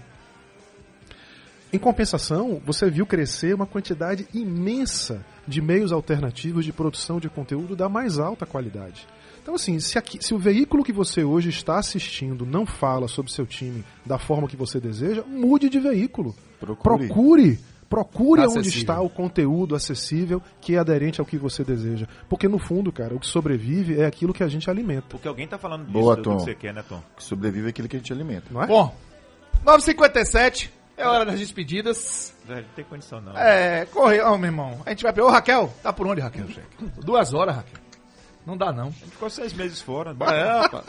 Em 1.73 1.79
compensação, 1.79 2.61
você 2.63 2.91
viu 2.91 3.07
crescer 3.07 3.55
uma 3.55 3.65
quantidade 3.65 4.27
imensa 4.35 5.25
de 5.47 5.63
meios 5.63 5.91
alternativos 5.91 6.63
de 6.63 6.71
produção 6.71 7.19
de 7.19 7.27
conteúdo 7.27 7.75
da 7.75 7.89
mais 7.89 8.19
alta 8.19 8.45
qualidade. 8.45 9.07
Então, 9.43 9.55
assim, 9.55 9.77
se, 9.79 9.97
aqui- 9.97 10.23
se 10.23 10.33
o 10.33 10.39
veículo 10.39 10.83
que 10.83 10.93
você 10.93 11.21
hoje 11.23 11.49
está 11.49 11.77
assistindo 11.77 12.45
não 12.45 12.65
fala 12.65 13.07
sobre 13.09 13.29
seu 13.31 13.45
time 13.45 13.83
da 14.05 14.17
forma 14.17 14.47
que 14.47 14.55
você 14.55 14.79
deseja, 14.79 15.21
mude 15.27 15.69
de 15.69 15.79
veículo. 15.79 16.33
Procure. 16.61 17.07
Procure, 17.07 17.59
procure 17.89 18.41
onde 18.47 18.69
está 18.69 19.01
o 19.01 19.09
conteúdo 19.09 19.75
acessível 19.75 20.41
que 20.61 20.75
é 20.75 20.79
aderente 20.79 21.19
ao 21.19 21.25
que 21.25 21.37
você 21.37 21.61
deseja. 21.63 22.07
Porque, 22.29 22.47
no 22.47 22.57
fundo, 22.57 22.89
cara, 22.89 23.13
o 23.13 23.19
que 23.19 23.27
sobrevive 23.27 23.99
é 23.99 24.05
aquilo 24.05 24.33
que 24.33 24.43
a 24.43 24.47
gente 24.47 24.69
alimenta. 24.69 25.07
Porque 25.09 25.27
alguém 25.27 25.45
tá 25.45 25.57
falando 25.57 25.81
disso, 25.87 25.91
Boa, 25.91 26.15
Tom. 26.15 26.37
que 26.37 26.43
você 26.43 26.55
quer, 26.55 26.73
né, 26.73 26.83
Tom? 26.87 27.03
Que 27.17 27.23
sobrevive 27.23 27.67
aquilo 27.67 27.89
que 27.89 27.97
a 27.97 27.99
gente 27.99 28.13
alimenta. 28.13 28.45
Não 28.49 28.63
é? 28.63 28.67
Bom, 28.67 28.95
9h57, 29.65 30.69
é 30.97 31.05
hora 31.05 31.25
das 31.25 31.39
despedidas. 31.39 32.33
Velho, 32.47 32.61
não 32.65 32.73
tem 32.75 32.85
condição 32.85 33.19
não. 33.21 33.37
É, 33.37 33.85
correr, 33.87 34.21
ó, 34.21 34.37
meu 34.37 34.47
irmão. 34.47 34.81
A 34.85 34.89
gente 34.91 35.03
vai. 35.03 35.13
Ô, 35.19 35.27
Raquel, 35.29 35.73
tá 35.83 35.91
por 35.91 36.07
onde, 36.07 36.21
Raquel? 36.21 36.45
Duas 37.03 37.33
horas, 37.33 37.55
Raquel. 37.57 37.82
Não 38.45 38.57
dá, 38.57 38.71
não. 38.71 38.87
A 38.87 38.91
gente 38.91 39.11
ficou 39.11 39.29
seis 39.29 39.53
meses 39.53 39.81
fora. 39.81 40.11
É, 40.11 40.61
rapaz. 40.61 40.85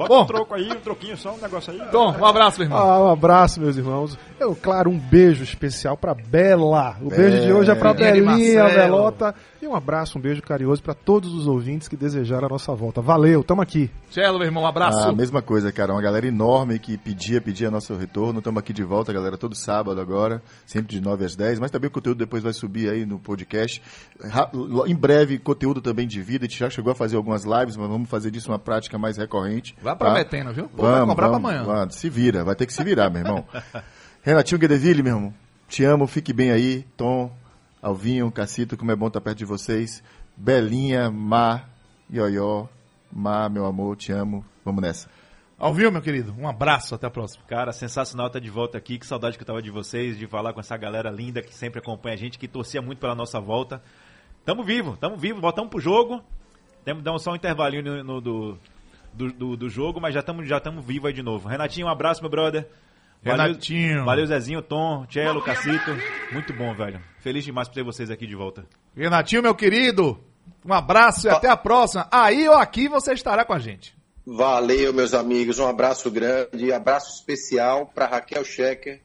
Bota 0.00 0.14
Bom. 0.14 0.22
um 0.22 0.26
troco 0.26 0.54
aí, 0.54 0.70
um 0.70 0.80
troquinho 0.80 1.16
só, 1.16 1.34
um 1.34 1.38
negócio 1.38 1.72
aí. 1.72 1.80
Tom, 1.90 2.16
um 2.18 2.24
abraço, 2.24 2.58
meu 2.58 2.66
irmão. 2.66 2.78
Ah, 2.78 3.04
um 3.04 3.08
abraço, 3.08 3.60
meus 3.60 3.76
irmãos. 3.76 4.18
Eu, 4.38 4.56
claro, 4.56 4.90
um 4.90 4.98
beijo 4.98 5.44
especial 5.44 5.96
pra 5.96 6.14
Bela. 6.14 6.96
O 7.02 7.10
beijo 7.10 7.40
de 7.42 7.52
hoje 7.52 7.70
é 7.70 7.74
pra 7.74 7.92
Belinha. 7.92 8.68
Velota. 8.68 9.34
E 9.60 9.66
um 9.66 9.74
abraço, 9.74 10.16
um 10.16 10.20
beijo 10.20 10.40
carinhoso 10.40 10.82
pra 10.82 10.94
todos 10.94 11.34
os 11.34 11.46
ouvintes 11.46 11.86
que 11.86 11.96
desejaram 11.96 12.46
a 12.46 12.48
nossa 12.48 12.74
volta. 12.74 13.02
Valeu, 13.02 13.44
tamo 13.44 13.60
aqui. 13.60 13.90
Tchelo, 14.10 14.38
meu 14.38 14.46
irmão, 14.46 14.62
um 14.62 14.66
abraço. 14.66 15.06
A 15.06 15.12
mesma 15.12 15.42
coisa, 15.42 15.70
cara. 15.70 15.92
Uma 15.92 16.00
galera 16.00 16.26
enorme 16.26 16.78
que 16.78 16.96
pedia, 16.96 17.42
pedia 17.42 17.70
nosso 17.70 17.94
retorno. 17.94 18.38
Estamos 18.38 18.58
aqui 18.58 18.72
de 18.72 18.82
volta, 18.82 19.12
galera, 19.12 19.36
todo 19.36 19.54
sábado 19.54 20.00
agora, 20.00 20.42
sempre 20.64 20.94
de 20.96 21.02
9 21.02 21.26
às 21.26 21.36
10. 21.36 21.58
Mas 21.58 21.70
também 21.70 21.88
o 21.88 21.90
conteúdo 21.90 22.16
depois 22.16 22.42
vai 22.42 22.54
subir 22.54 22.88
aí 22.88 23.04
no 23.04 23.18
podcast. 23.18 23.82
Em 24.86 24.94
breve, 24.94 25.38
conteúdo 25.38 25.82
também 25.82 26.08
de 26.08 26.22
vida. 26.22 26.46
A 26.46 26.48
gente 26.48 26.58
já 26.58 26.70
chegou 26.70 26.92
a 26.92 26.94
fazer 26.94 27.16
algumas 27.16 27.44
lives, 27.44 27.76
mas 27.76 27.88
vamos 27.88 28.08
fazer 28.08 28.30
disso 28.30 28.50
uma 28.50 28.58
prática 28.58 28.96
mais 28.96 29.18
recorrente. 29.18 29.76
Vai 29.82 29.89
tá? 29.96 30.04
prometendo, 30.04 30.52
viu? 30.52 30.68
Pô, 30.68 30.82
vai 30.82 30.92
Vamos, 30.92 31.08
cobrar 31.14 31.28
pra 31.28 31.38
vamos, 31.38 31.50
amanhã. 31.50 31.64
vamos. 31.64 31.94
Se 31.96 32.08
vira, 32.10 32.44
vai 32.44 32.54
ter 32.54 32.66
que 32.66 32.72
se 32.72 32.82
virar, 32.84 33.10
meu 33.10 33.22
irmão. 33.22 33.44
Renatinho 34.22 34.58
Guedeville, 34.58 35.02
meu 35.02 35.16
irmão. 35.16 35.34
Te 35.68 35.84
amo, 35.84 36.06
fique 36.06 36.32
bem 36.32 36.50
aí. 36.50 36.84
Tom, 36.96 37.30
Alvinho, 37.82 38.30
Cacito, 38.30 38.76
como 38.76 38.90
é 38.90 38.96
bom 38.96 39.06
estar 39.08 39.20
perto 39.20 39.38
de 39.38 39.44
vocês. 39.44 40.02
Belinha, 40.36 41.10
Má, 41.10 41.62
Ioió, 42.12 42.66
Má, 43.12 43.48
meu 43.48 43.64
amor, 43.66 43.96
te 43.96 44.12
amo. 44.12 44.44
Vamos 44.64 44.82
nessa. 44.82 45.08
Ouviu, 45.58 45.92
meu 45.92 46.00
querido? 46.00 46.34
Um 46.38 46.48
abraço, 46.48 46.94
até 46.94 47.06
a 47.06 47.10
próxima. 47.10 47.44
Cara, 47.46 47.70
sensacional 47.72 48.28
estar 48.28 48.38
de 48.40 48.48
volta 48.48 48.78
aqui. 48.78 48.98
Que 48.98 49.06
saudade 49.06 49.36
que 49.36 49.42
eu 49.42 49.46
tava 49.46 49.60
de 49.60 49.70
vocês, 49.70 50.16
de 50.18 50.26
falar 50.26 50.52
com 50.54 50.60
essa 50.60 50.76
galera 50.76 51.10
linda 51.10 51.42
que 51.42 51.54
sempre 51.54 51.80
acompanha 51.80 52.14
a 52.14 52.18
gente, 52.18 52.38
que 52.38 52.48
torcia 52.48 52.80
muito 52.80 52.98
pela 52.98 53.14
nossa 53.14 53.38
volta. 53.38 53.82
Tamo 54.44 54.64
vivo, 54.64 54.96
tamo 54.98 55.16
vivo, 55.18 55.38
voltamos 55.40 55.70
pro 55.70 55.78
jogo. 55.80 56.22
Temos 56.82 57.02
dar 57.02 57.16
só 57.18 57.32
um 57.32 57.36
intervalinho 57.36 57.82
no, 57.82 58.02
no- 58.04 58.20
do, 58.22 58.58
do, 59.12 59.32
do- 59.32 59.56
do 59.56 59.68
jogo, 59.68 60.00
mas 60.00 60.14
já 60.14 60.20
estamos 60.20 60.48
já 60.48 60.60
tamo 60.60 60.80
vivo 60.80 61.06
aí 61.06 61.12
de 61.12 61.22
novo. 61.22 61.48
Renatinho, 61.48 61.86
um 61.86 61.90
abraço, 61.90 62.20
meu 62.20 62.30
brother. 62.30 62.66
Valeu- 63.22 63.46
Renatinho. 63.48 64.04
Valeu, 64.04 64.26
Zezinho, 64.26 64.62
Tom, 64.62 65.06
Cello, 65.10 65.42
Cacito. 65.42 65.90
Muito 66.32 66.52
bom, 66.54 66.74
velho. 66.74 67.00
Feliz 67.20 67.44
demais 67.44 67.68
por 67.68 67.74
ter 67.74 67.82
vocês 67.84 68.10
aqui 68.10 68.26
de 68.26 68.34
volta. 68.34 68.64
Renatinho, 68.96 69.42
meu 69.42 69.54
querido, 69.54 70.18
um 70.64 70.72
abraço 70.72 71.26
e 71.26 71.30
até 71.30 71.48
a 71.48 71.56
próxima. 71.56 72.08
Aí 72.10 72.48
ou 72.48 72.54
aqui 72.54 72.88
você 72.88 73.12
estará 73.12 73.44
com 73.44 73.52
a 73.52 73.58
gente. 73.58 73.94
Valeu, 74.26 74.92
meus 74.94 75.12
amigos. 75.12 75.58
Um 75.58 75.66
abraço 75.66 76.10
grande, 76.10 76.72
abraço 76.72 77.14
especial 77.14 77.86
para 77.94 78.06
Raquel 78.06 78.44
Schecker, 78.44 79.00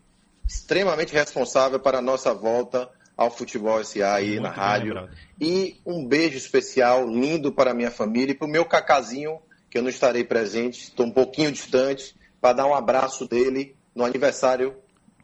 extremamente 0.47 1.13
responsável 1.13 1.79
para 1.79 1.97
a 1.97 2.01
nossa 2.01 2.33
volta 2.33 2.89
ao 3.17 3.31
Futebol 3.31 3.81
SA 3.83 4.13
aí 4.15 4.31
Muito 4.31 4.43
na 4.43 4.49
bem 4.49 4.57
rádio. 4.59 4.87
lembrado. 4.93 5.09
E 5.41 5.77
um 5.85 6.05
beijo 6.05 6.37
especial, 6.37 7.07
lindo 7.07 7.51
para 7.51 7.71
a 7.71 7.73
minha 7.73 7.91
família 7.91 8.31
e 8.33 8.35
para 8.35 8.47
o 8.47 8.51
meu 8.51 8.65
cacazinho, 8.65 9.39
que 9.75 9.79
eu 9.79 9.83
não 9.83 9.89
estarei 9.89 10.23
presente, 10.23 10.83
estou 10.83 11.05
um 11.05 11.11
pouquinho 11.11 11.51
distante, 11.51 12.15
para 12.39 12.53
dar 12.53 12.65
um 12.65 12.73
abraço 12.73 13.27
dele 13.27 13.75
no 13.93 14.05
aniversário 14.05 14.73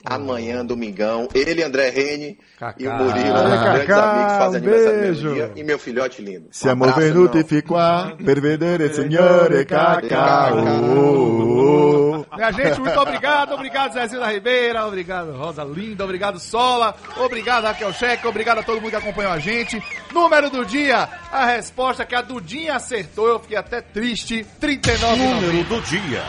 amanhã, 0.04 0.66
domingão. 0.66 1.30
Ele, 1.34 1.64
André 1.64 1.90
Rene 1.90 2.38
e 2.78 2.86
o 2.86 2.92
Murilo, 2.92 3.34
Olha, 3.34 3.56
os 3.56 3.62
grandes 3.62 3.88
Cacá, 3.88 4.12
amigos 4.12 4.34
fazem 4.34 4.62
um 4.62 4.64
aniversário 4.66 5.08
no 5.08 5.34
dia, 5.36 5.52
e 5.56 5.64
meu 5.64 5.80
filhote 5.80 6.22
lindo. 6.22 6.50
Se 6.52 6.68
Um 6.68 6.72
irmão. 7.38 7.48
fico 7.48 7.78
a 7.78 8.14
per 8.18 8.42
vedere 8.42 8.94
signore 8.94 9.64
Minha 12.34 12.52
gente, 12.52 12.80
muito 12.80 13.00
obrigado. 13.00 13.54
Obrigado, 13.54 13.94
Zezinho 13.94 14.22
da 14.22 14.32
Ribeira. 14.32 14.86
Obrigado, 14.86 15.32
Rosa 15.34 15.64
Linda. 15.64 16.04
Obrigado, 16.04 16.40
Sola. 16.40 16.96
Obrigado, 17.18 17.66
Raquel 17.66 17.94
Cheque. 17.94 18.28
Obrigado 18.28 18.60
a 18.60 18.64
todo 18.64 18.82
mundo 18.82 18.92
que 18.92 18.96
acompanhou 18.96 19.32
a 19.32 19.40
gente. 19.40 19.82
Número 20.12 20.50
do 20.50 20.66
dia. 20.66 21.08
A 21.32 21.46
resposta 21.46 22.06
que 22.06 22.16
a 22.16 22.22
Dudinha 22.22 22.76
acertou. 22.76 23.28
Eu 23.28 23.40
fiquei 23.40 23.58
até 23.58 23.82
triste. 23.82 24.46
39,90. 24.60 25.18
Número 25.18 25.64
do 25.64 25.82
dia. 25.82 26.24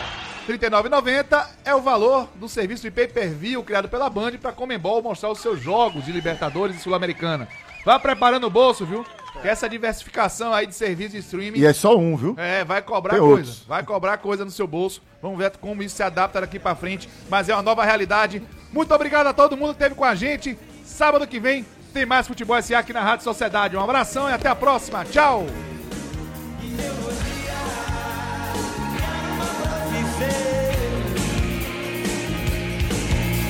39,90 0.47 1.47
é 1.65 1.75
o 1.75 1.81
valor 1.81 2.29
do 2.35 2.49
serviço 2.49 2.83
de 2.83 2.91
pay-per-view 2.91 3.63
criado 3.63 3.89
pela 3.89 4.11
Band 4.11 4.33
para 4.41 4.53
Comembol 4.53 5.01
mostrar 5.01 5.31
os 5.31 5.39
seus 5.39 5.61
jogos 5.61 6.05
de 6.05 6.13
Libertadores 6.13 6.77
e 6.77 6.81
Sul-Americana. 6.81 7.47
Vá 7.85 7.99
preparando 7.99 8.47
o 8.47 8.51
bolso, 8.51 8.85
viu? 8.85 9.05
Que 9.41 9.49
essa 9.49 9.69
diversificação 9.69 10.53
aí 10.53 10.67
de 10.67 10.75
serviço 10.75 11.11
de 11.13 11.19
streaming 11.19 11.59
E 11.59 11.65
é 11.65 11.73
só 11.73 11.97
um, 11.97 12.17
viu? 12.17 12.35
é, 12.39 12.65
vai 12.65 12.83
cobrar 12.83 13.15
Tem 13.15 13.21
coisa. 13.21 13.37
outros. 13.37 13.65
Vai 13.67 13.83
cobrar 13.83 14.19
coisa 14.19 14.45
no 14.45 14.51
seu 14.51 14.67
bolso. 14.67 15.03
Vamos 15.23 15.39
ver 15.39 15.51
como 15.57 15.83
isso 15.83 15.97
se 15.97 16.03
adapta 16.03 16.41
daqui 16.41 16.59
pra 16.59 16.75
frente. 16.75 17.09
Mas 17.31 17.49
é 17.49 17.55
uma 17.55 17.63
nova 17.63 17.85
realidade. 17.85 18.43
Muito 18.73 18.93
obrigado 18.95 19.27
a 19.29 19.33
todo 19.33 19.57
mundo 19.57 19.69
que 19.71 19.77
esteve 19.83 19.95
com 19.95 20.05
a 20.05 20.15
gente. 20.15 20.59
Sábado 20.85 21.27
que 21.27 21.41
vem 21.41 21.65
tem 21.93 22.05
mais 22.05 22.27
Futebol 22.27 22.61
SA 22.63 22.79
aqui 22.79 22.93
na 22.93 23.01
Rádio 23.03 23.25
Sociedade. 23.25 23.77
Um 23.77 23.81
abração 23.81 24.29
e 24.29 24.33
até 24.33 24.49
a 24.49 24.55
próxima. 24.55 25.05
Tchau! 25.05 25.47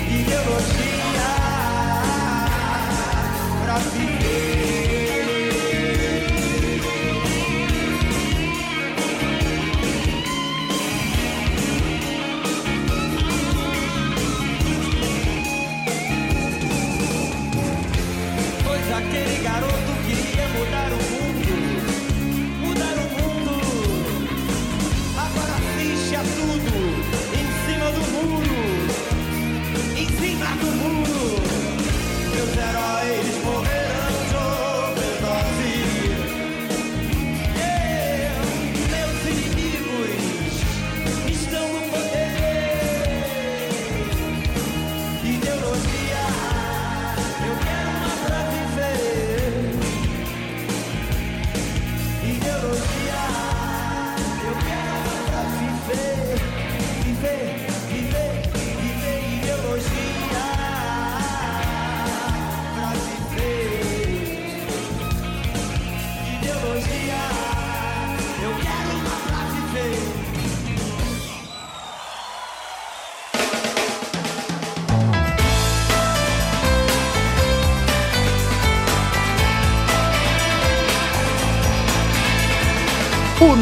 ideologia 0.08 1.28
pra 3.64 3.78
viver. 3.78 4.11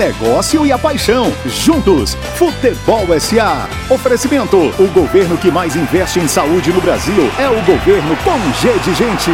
Negócio 0.01 0.65
e 0.65 0.73
a 0.73 0.79
paixão. 0.79 1.31
Juntos, 1.45 2.17
Futebol 2.37 3.07
SA. 3.21 3.69
Oferecimento: 3.91 4.57
o 4.57 4.89
governo 4.89 5.37
que 5.37 5.51
mais 5.51 5.77
investe 5.77 6.19
em 6.19 6.27
saúde 6.27 6.73
no 6.73 6.81
Brasil 6.81 7.31
é 7.39 7.49
o 7.49 7.63
governo 7.63 8.17
com 8.25 8.39
G 8.61 8.73
de 8.79 8.95
Gente. 8.95 9.31